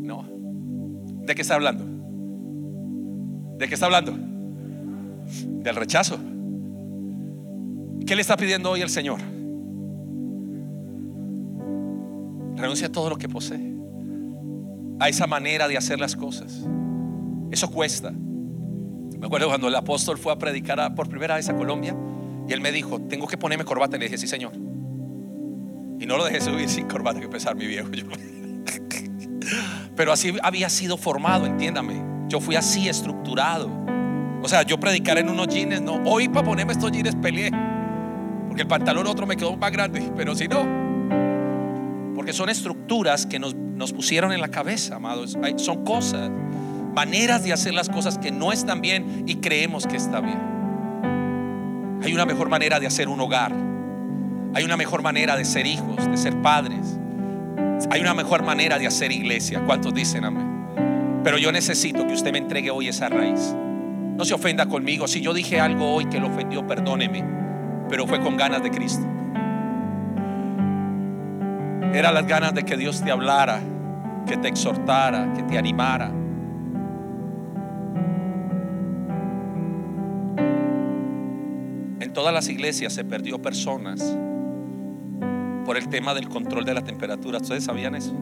No. 0.00 0.28
¿De 1.24 1.34
qué 1.34 1.42
está 1.42 1.54
hablando? 1.54 1.91
¿De 3.62 3.68
qué 3.68 3.74
está 3.74 3.86
hablando? 3.86 4.12
Del 5.62 5.76
rechazo. 5.76 6.18
¿Qué 8.04 8.16
le 8.16 8.20
está 8.20 8.36
pidiendo 8.36 8.72
hoy 8.72 8.80
el 8.80 8.90
Señor? 8.90 9.20
Renuncia 12.56 12.88
a 12.88 12.90
todo 12.90 13.08
lo 13.08 13.18
que 13.18 13.28
posee. 13.28 13.72
A 14.98 15.08
esa 15.08 15.28
manera 15.28 15.68
de 15.68 15.76
hacer 15.76 16.00
las 16.00 16.16
cosas. 16.16 16.66
Eso 17.52 17.70
cuesta. 17.70 18.10
Me 18.10 19.26
acuerdo 19.26 19.46
cuando 19.46 19.68
el 19.68 19.76
apóstol 19.76 20.18
fue 20.18 20.32
a 20.32 20.38
predicar 20.38 20.96
por 20.96 21.08
primera 21.08 21.36
vez 21.36 21.48
a 21.48 21.54
Colombia 21.54 21.94
y 22.48 22.52
él 22.52 22.60
me 22.60 22.72
dijo, 22.72 23.00
tengo 23.02 23.28
que 23.28 23.38
ponerme 23.38 23.64
corbata. 23.64 23.94
Y 23.94 24.00
le 24.00 24.06
dije, 24.06 24.18
sí, 24.18 24.26
Señor. 24.26 24.54
Y 26.00 26.06
no 26.06 26.16
lo 26.16 26.24
dejé 26.24 26.40
subir 26.44 26.68
sin 26.68 26.88
corbata, 26.88 27.20
que 27.20 27.28
pesar 27.28 27.54
mi 27.54 27.68
viejo. 27.68 27.90
Pero 29.94 30.12
así 30.12 30.34
había 30.42 30.68
sido 30.68 30.96
formado, 30.96 31.46
entiéndame. 31.46 32.11
Yo 32.32 32.40
fui 32.40 32.56
así 32.56 32.88
estructurado. 32.88 33.68
O 34.42 34.48
sea, 34.48 34.62
yo 34.62 34.80
predicar 34.80 35.18
en 35.18 35.28
unos 35.28 35.48
jeans, 35.48 35.82
no. 35.82 36.00
Hoy 36.06 36.30
para 36.30 36.46
ponerme 36.46 36.72
estos 36.72 36.90
jeans 36.90 37.14
peleé. 37.14 37.50
Porque 38.48 38.62
el 38.62 38.68
pantalón 38.68 39.06
otro 39.06 39.26
me 39.26 39.36
quedó 39.36 39.54
más 39.54 39.70
grande. 39.70 40.10
Pero 40.16 40.34
si 40.34 40.48
no. 40.48 40.66
Porque 42.14 42.32
son 42.32 42.48
estructuras 42.48 43.26
que 43.26 43.38
nos, 43.38 43.54
nos 43.54 43.92
pusieron 43.92 44.32
en 44.32 44.40
la 44.40 44.48
cabeza, 44.48 44.96
amados. 44.96 45.36
Son 45.56 45.84
cosas, 45.84 46.30
maneras 46.94 47.44
de 47.44 47.52
hacer 47.52 47.74
las 47.74 47.90
cosas 47.90 48.16
que 48.16 48.30
no 48.30 48.50
están 48.50 48.80
bien 48.80 49.24
y 49.26 49.34
creemos 49.34 49.86
que 49.86 49.98
está 49.98 50.22
bien. 50.22 50.40
Hay 52.02 52.14
una 52.14 52.24
mejor 52.24 52.48
manera 52.48 52.80
de 52.80 52.86
hacer 52.86 53.10
un 53.10 53.20
hogar. 53.20 53.52
Hay 54.54 54.64
una 54.64 54.78
mejor 54.78 55.02
manera 55.02 55.36
de 55.36 55.44
ser 55.44 55.66
hijos, 55.66 56.10
de 56.10 56.16
ser 56.16 56.40
padres. 56.40 56.98
Hay 57.90 58.00
una 58.00 58.14
mejor 58.14 58.42
manera 58.42 58.78
de 58.78 58.86
hacer 58.86 59.12
iglesia. 59.12 59.62
¿Cuántos 59.66 59.92
dicen 59.92 60.24
amén? 60.24 60.51
Pero 61.24 61.38
yo 61.38 61.52
necesito 61.52 62.06
que 62.06 62.14
usted 62.14 62.32
me 62.32 62.38
entregue 62.38 62.70
hoy 62.70 62.88
esa 62.88 63.08
raíz. 63.08 63.54
No 64.16 64.24
se 64.24 64.34
ofenda 64.34 64.66
conmigo. 64.66 65.06
Si 65.06 65.20
yo 65.20 65.32
dije 65.32 65.60
algo 65.60 65.94
hoy 65.94 66.06
que 66.06 66.18
lo 66.18 66.28
ofendió, 66.28 66.66
perdóneme. 66.66 67.24
Pero 67.88 68.06
fue 68.06 68.20
con 68.20 68.36
ganas 68.36 68.62
de 68.62 68.70
Cristo. 68.70 69.06
Era 71.94 72.10
las 72.10 72.26
ganas 72.26 72.54
de 72.54 72.64
que 72.64 72.76
Dios 72.76 73.02
te 73.02 73.10
hablara, 73.10 73.60
que 74.26 74.36
te 74.36 74.48
exhortara, 74.48 75.32
que 75.34 75.42
te 75.42 75.58
animara. 75.58 76.10
En 82.00 82.12
todas 82.12 82.34
las 82.34 82.48
iglesias 82.48 82.92
se 82.94 83.04
perdió 83.04 83.40
personas 83.40 84.18
por 85.64 85.76
el 85.76 85.88
tema 85.88 86.14
del 86.14 86.28
control 86.28 86.64
de 86.64 86.74
la 86.74 86.82
temperatura. 86.82 87.38
¿Ustedes 87.38 87.64
sabían 87.64 87.94
eso? 87.94 88.14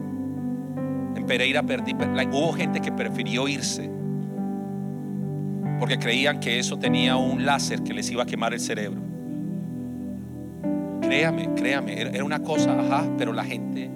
En 1.15 1.25
Pereira 1.25 1.63
perdí, 1.63 1.93
hubo 1.93 2.53
gente 2.53 2.79
que 2.79 2.91
prefirió 2.91 3.47
irse 3.47 3.89
porque 5.81 5.97
creían 5.97 6.39
que 6.39 6.59
eso 6.59 6.77
tenía 6.77 7.17
un 7.17 7.43
láser 7.43 7.81
que 7.81 7.91
les 7.91 8.11
iba 8.11 8.21
a 8.21 8.25
quemar 8.27 8.53
el 8.53 8.59
cerebro. 8.59 9.01
Créame, 11.01 11.55
créame, 11.55 11.99
era 11.99 12.23
una 12.23 12.37
cosa, 12.37 12.79
ajá, 12.79 13.09
pero 13.17 13.33
la 13.33 13.43
gente, 13.43 13.89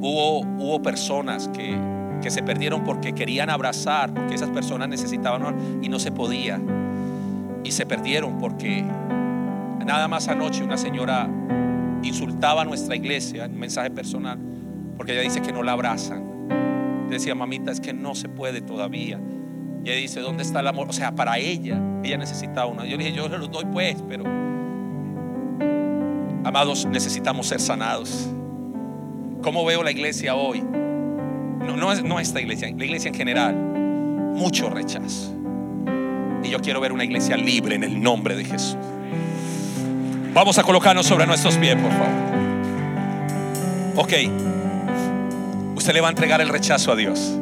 hubo, 0.00 0.40
hubo 0.40 0.80
personas 0.80 1.48
que, 1.48 1.76
que 2.22 2.30
se 2.30 2.42
perdieron 2.42 2.84
porque 2.84 3.12
querían 3.12 3.50
abrazar, 3.50 4.14
porque 4.14 4.36
esas 4.36 4.48
personas 4.48 4.88
necesitaban 4.88 5.82
y 5.82 5.90
no 5.90 5.98
se 5.98 6.10
podía. 6.10 6.58
Y 7.62 7.70
se 7.72 7.84
perdieron 7.84 8.38
porque 8.38 8.82
nada 9.84 10.08
más 10.08 10.28
anoche 10.28 10.64
una 10.64 10.78
señora 10.78 11.28
insultaba 12.02 12.62
a 12.62 12.64
nuestra 12.64 12.96
iglesia 12.96 13.44
en 13.44 13.52
un 13.52 13.60
mensaje 13.60 13.90
personal 13.90 14.38
porque 14.98 15.12
ella 15.12 15.22
dice 15.22 15.40
que 15.40 15.52
no 15.52 15.62
la 15.62 15.72
abrazan. 15.72 17.08
Decía, 17.08 17.34
mamita, 17.34 17.70
es 17.70 17.80
que 17.80 17.94
no 17.94 18.14
se 18.14 18.28
puede 18.28 18.60
todavía. 18.60 19.18
Y 19.84 19.88
ella 19.88 20.00
dice, 20.00 20.20
¿dónde 20.20 20.42
está 20.42 20.60
el 20.60 20.66
amor? 20.66 20.88
O 20.90 20.92
sea, 20.92 21.14
para 21.14 21.38
ella, 21.38 21.80
ella 22.04 22.18
necesitaba 22.18 22.66
una. 22.66 22.84
Yo 22.84 22.98
le 22.98 23.04
dije, 23.04 23.16
yo 23.16 23.28
le 23.28 23.38
lo 23.38 23.46
doy 23.46 23.64
pues, 23.72 24.02
pero 24.06 24.24
amados, 26.44 26.84
necesitamos 26.86 27.46
ser 27.46 27.60
sanados. 27.60 28.28
¿Cómo 29.42 29.64
veo 29.64 29.82
la 29.82 29.92
iglesia 29.92 30.34
hoy? 30.34 30.60
No, 30.60 31.76
no, 31.76 31.94
no 31.94 32.20
esta 32.20 32.40
iglesia, 32.40 32.68
la 32.76 32.84
iglesia 32.84 33.08
en 33.08 33.14
general. 33.14 33.54
Mucho 33.54 34.68
rechazo. 34.68 35.34
Y 36.42 36.50
yo 36.50 36.60
quiero 36.60 36.80
ver 36.80 36.92
una 36.92 37.04
iglesia 37.04 37.36
libre 37.36 37.76
en 37.76 37.84
el 37.84 38.02
nombre 38.02 38.34
de 38.36 38.44
Jesús. 38.44 38.76
Vamos 40.34 40.58
a 40.58 40.62
colocarnos 40.62 41.06
sobre 41.06 41.26
nuestros 41.26 41.56
pies, 41.56 41.76
por 41.76 41.92
favor. 41.92 42.08
Ok. 43.96 44.57
Usted 45.78 45.94
le 45.94 46.00
va 46.00 46.08
a 46.08 46.10
entregar 46.10 46.40
el 46.40 46.48
rechazo 46.48 46.90
a 46.90 46.96
Dios. 46.96 47.38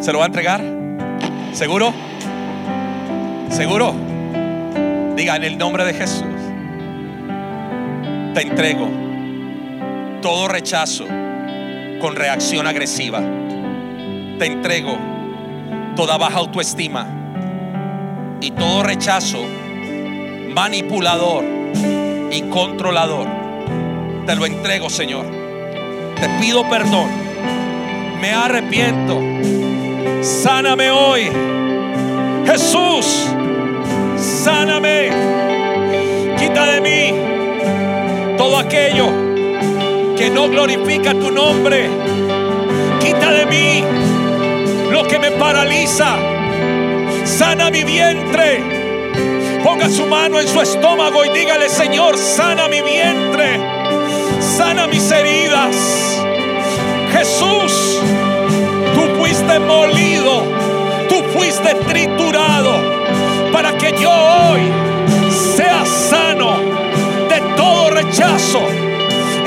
¿Se 0.00 0.12
lo 0.12 0.18
va 0.18 0.24
a 0.24 0.26
entregar? 0.26 0.60
¿Seguro? 1.52 1.94
¿Seguro? 3.50 3.94
Diga 5.14 5.36
en 5.36 5.44
el 5.44 5.56
nombre 5.58 5.84
de 5.84 5.94
Jesús. 5.94 6.24
Te 8.34 8.42
entrego 8.42 8.88
todo 10.22 10.48
rechazo 10.48 11.06
con 12.00 12.16
reacción 12.16 12.66
agresiva. 12.66 13.20
Te 14.40 14.46
entrego 14.46 14.98
toda 15.94 16.18
baja 16.18 16.40
autoestima 16.40 17.06
y 18.40 18.50
todo 18.50 18.82
rechazo 18.82 19.38
manipulador 20.52 21.44
y 22.32 22.42
controlador. 22.50 23.28
Te 24.26 24.34
lo 24.34 24.46
entrego, 24.46 24.90
Señor 24.90 25.41
te 26.22 26.28
pido 26.40 26.62
perdón. 26.70 27.08
Me 28.20 28.30
arrepiento. 28.32 29.20
Sáname 30.22 30.88
hoy. 30.88 31.28
Jesús, 32.46 33.26
sáname. 34.16 35.10
Quita 36.38 36.66
de 36.66 36.80
mí 36.80 38.36
todo 38.38 38.56
aquello 38.56 39.08
que 40.16 40.30
no 40.30 40.48
glorifica 40.48 41.12
tu 41.12 41.32
nombre. 41.32 41.90
Quita 43.00 43.32
de 43.32 43.46
mí 43.46 43.84
lo 44.92 45.02
que 45.08 45.18
me 45.18 45.32
paraliza. 45.32 46.18
Sana 47.24 47.68
mi 47.68 47.82
vientre. 47.82 48.62
Ponga 49.64 49.88
su 49.90 50.06
mano 50.06 50.38
en 50.38 50.46
su 50.46 50.60
estómago 50.60 51.24
y 51.24 51.30
dígale, 51.30 51.68
Señor, 51.68 52.16
sana 52.16 52.68
mi 52.68 52.80
vientre. 52.80 53.51
Sana 54.62 54.86
mis 54.86 55.10
heridas 55.10 55.76
Jesús, 57.12 58.00
tú 58.94 59.18
fuiste 59.18 59.58
molido, 59.58 60.44
tú 61.08 61.16
fuiste 61.36 61.74
triturado 61.88 62.72
para 63.52 63.76
que 63.76 63.92
yo 64.00 64.08
hoy 64.08 64.60
sea 65.56 65.84
sano 65.84 66.52
de 67.28 67.40
todo 67.56 67.90
rechazo. 67.90 68.60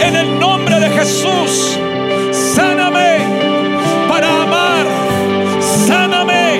En 0.01 0.17
el 0.17 0.37
nombre 0.37 0.81
de 0.81 0.89
Jesús, 0.89 1.79
sáname 2.53 3.19
para 4.09 4.27
amar, 4.43 4.85
sáname 5.87 6.59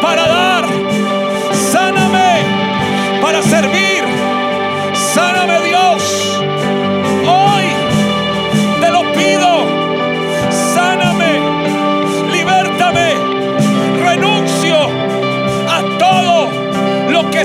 para 0.00 0.28
dar, 0.28 0.64
sáname 1.72 2.42
para 3.20 3.42
servir, 3.42 4.04
sáname 4.94 5.60
Dios. 5.62 6.41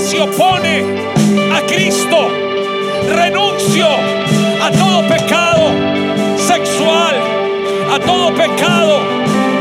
Se 0.00 0.20
opone 0.20 0.84
a 1.52 1.60
Cristo, 1.66 2.28
renuncio 3.14 3.86
a 4.62 4.70
todo 4.70 5.08
pecado 5.08 5.72
sexual, 6.36 7.16
a 7.92 7.98
todo 7.98 8.32
pecado 8.34 9.00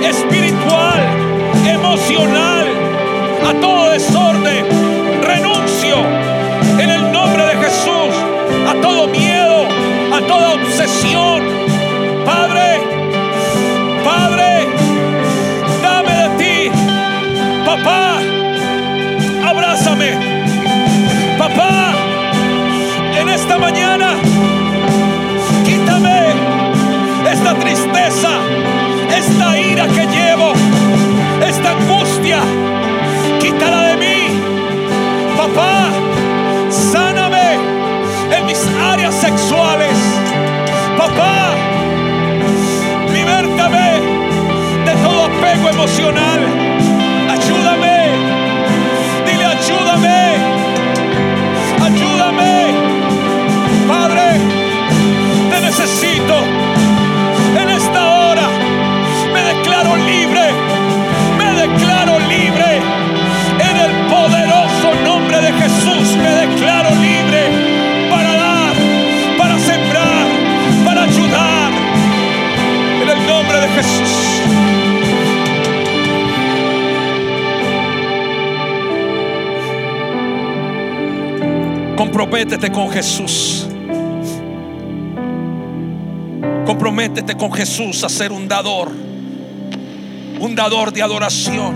espiritual, 0.04 1.00
emocional, 1.66 2.68
a 3.48 3.54
todo 3.60 3.90
desorden, 3.90 4.66
renuncio 5.24 5.98
en 6.80 6.90
el 6.90 7.12
nombre 7.12 7.44
de 7.44 7.56
Jesús 7.56 8.14
a 8.68 8.82
todo 8.82 9.08
miedo, 9.08 9.66
a 10.14 10.20
toda 10.28 10.54
obsesión. 10.54 11.77
Apego 45.58 45.70
emocional. 45.70 46.57
Comprométete 82.08 82.72
con 82.72 82.90
Jesús. 82.90 83.68
Comprométete 86.66 87.36
con 87.36 87.52
Jesús 87.52 88.02
a 88.06 88.08
ser 88.08 88.32
un 88.32 88.48
dador. 88.48 88.90
Un 90.40 90.56
dador 90.56 90.94
de 90.94 91.02
adoración. 91.02 91.76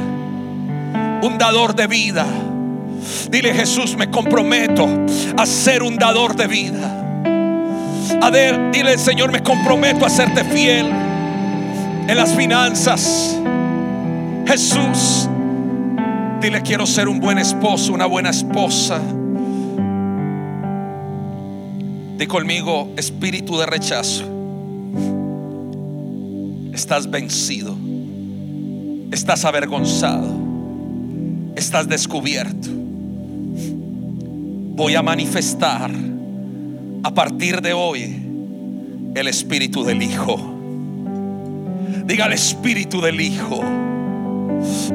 Un 1.21 1.37
dador 1.37 1.75
de 1.75 1.85
vida. 1.85 2.25
Dile 3.29 3.53
Jesús, 3.53 3.97
me 3.97 4.09
comprometo 4.09 4.87
a 5.37 5.45
ser 5.45 5.83
un 5.83 5.97
dador 5.97 6.33
de 6.33 6.47
vida. 6.47 7.03
A 8.21 8.29
ver, 8.29 8.71
dile 8.71 8.97
Señor, 8.97 9.33
me 9.33 9.43
comprometo 9.43 10.05
a 10.05 10.09
serte 10.09 10.45
fiel 10.45 10.87
en 12.07 12.15
las 12.15 12.33
finanzas. 12.33 13.37
Jesús, 14.47 15.27
dile 16.39 16.61
quiero 16.61 16.85
ser 16.85 17.09
un 17.09 17.19
buen 17.19 17.37
esposo, 17.37 17.91
una 17.91 18.05
buena 18.05 18.29
esposa. 18.29 19.01
Di 22.21 22.27
conmigo, 22.27 22.93
espíritu 22.97 23.57
de 23.57 23.65
rechazo. 23.65 24.23
Estás 26.71 27.09
vencido. 27.09 27.75
Estás 29.11 29.43
avergonzado. 29.43 30.29
Estás 31.55 31.89
descubierto. 31.89 32.69
voy 34.75 34.93
a 34.93 35.01
manifestar 35.01 35.89
a 37.01 37.11
partir 37.11 37.59
de 37.59 37.73
hoy 37.73 38.15
el 39.15 39.27
espíritu 39.27 39.83
del 39.83 40.03
Hijo. 40.03 40.37
Diga 42.05 42.27
el 42.27 42.33
espíritu 42.33 43.01
del 43.01 43.19
Hijo. 43.19 43.63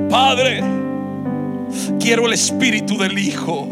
Padre, 0.09 0.63
quiero 1.99 2.27
el 2.27 2.35
espíritu 2.35 2.97
del 2.97 3.19
Hijo. 3.19 3.67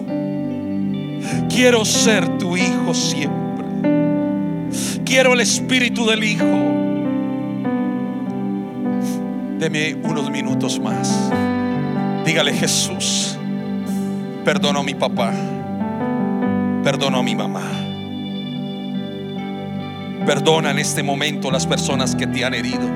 Quiero 1.48 1.84
ser 1.84 2.36
tu 2.38 2.56
Hijo 2.56 2.92
siempre. 2.92 3.43
Quiero 5.04 5.32
el 5.34 5.40
espíritu 5.40 6.06
del 6.06 6.24
Hijo. 6.24 6.44
Deme 9.58 9.94
unos 10.02 10.30
minutos 10.30 10.80
más. 10.80 11.30
Dígale 12.24 12.52
Jesús, 12.54 13.38
perdono 14.44 14.80
a 14.80 14.82
mi 14.82 14.94
papá, 14.94 15.32
perdono 16.82 17.18
a 17.18 17.22
mi 17.22 17.34
mamá. 17.34 17.62
Perdona 20.26 20.70
en 20.70 20.78
este 20.78 21.02
momento 21.02 21.50
las 21.50 21.66
personas 21.66 22.16
que 22.16 22.26
te 22.26 22.44
han 22.44 22.54
herido. 22.54 22.88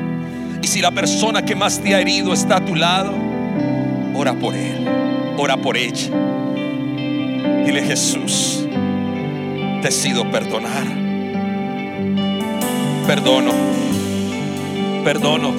Y 0.62 0.66
si 0.66 0.80
la 0.80 0.90
persona 0.90 1.44
que 1.44 1.54
más 1.54 1.78
te 1.78 1.94
ha 1.94 2.00
herido 2.00 2.32
está 2.32 2.56
a 2.56 2.64
tu 2.64 2.74
lado, 2.74 3.12
ora 4.14 4.32
por 4.32 4.54
él, 4.54 4.88
ora 5.36 5.56
por 5.58 5.76
ella. 5.76 6.10
Dile 7.64 7.82
Jesús, 7.82 8.66
decido 9.82 10.30
perdonar. 10.30 11.07
Perdono, 13.08 13.52
perdono, 15.02 15.54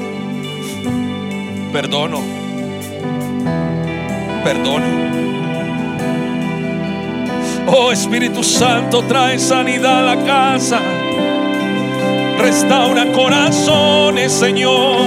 perdono, 1.74 2.22
perdono. 4.44 4.86
Oh 7.66 7.92
Espíritu 7.92 8.44
Santo, 8.44 9.02
trae 9.02 9.40
sanidad 9.40 10.08
a 10.08 10.16
la 10.16 10.24
casa. 10.24 10.80
Restaura 12.38 13.12
corazones, 13.14 14.32
Señor. 14.32 15.00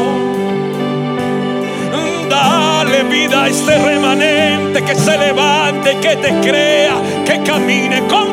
Dale 2.28 3.04
vida 3.04 3.44
a 3.44 3.48
este 3.50 3.78
remanente 3.78 4.82
que 4.82 4.96
se 4.96 5.16
levante, 5.16 5.96
que 5.98 6.16
te 6.16 6.40
crea, 6.40 6.96
que 7.24 7.40
camine 7.44 8.00
contigo, 8.08 8.31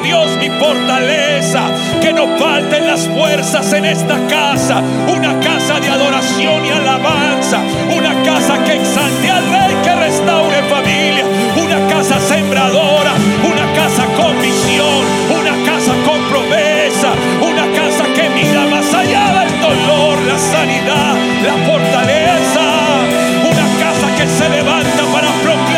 Dios, 0.00 0.36
mi 0.38 0.48
fortaleza. 0.50 1.62
Que 2.00 2.12
no 2.12 2.26
falten 2.38 2.86
las 2.86 3.08
fuerzas 3.08 3.72
en 3.72 3.84
esta 3.84 4.18
casa. 4.28 4.82
Una 5.08 5.38
casa 5.40 5.80
de 5.80 5.88
adoración 5.88 6.64
y 6.64 6.70
alabanza. 6.70 7.60
Una 7.96 8.22
casa 8.22 8.62
que 8.64 8.74
exalte 8.74 9.30
al 9.30 9.44
rey, 9.50 9.76
que 9.82 9.94
restaure 9.94 10.62
familia. 10.64 11.24
Una 11.56 11.86
casa 11.88 12.18
sembradora. 12.20 13.12
Una 13.44 13.72
casa 13.74 14.04
con 14.16 14.40
visión. 14.40 15.04
Una 15.30 15.54
casa 15.70 15.92
con 16.06 16.20
promesa. 16.28 17.12
Una 17.40 17.66
casa 17.76 18.04
que 18.14 18.28
mira 18.30 18.66
más 18.66 18.92
allá 18.94 19.44
del 19.44 19.60
dolor, 19.60 20.18
la 20.22 20.38
sanidad, 20.38 21.14
la 21.44 21.56
fortaleza. 21.66 22.64
Una 23.50 23.66
casa 23.82 24.06
que 24.16 24.26
se 24.26 24.48
levanta 24.48 25.02
para 25.12 25.28
proclamar 25.42 25.77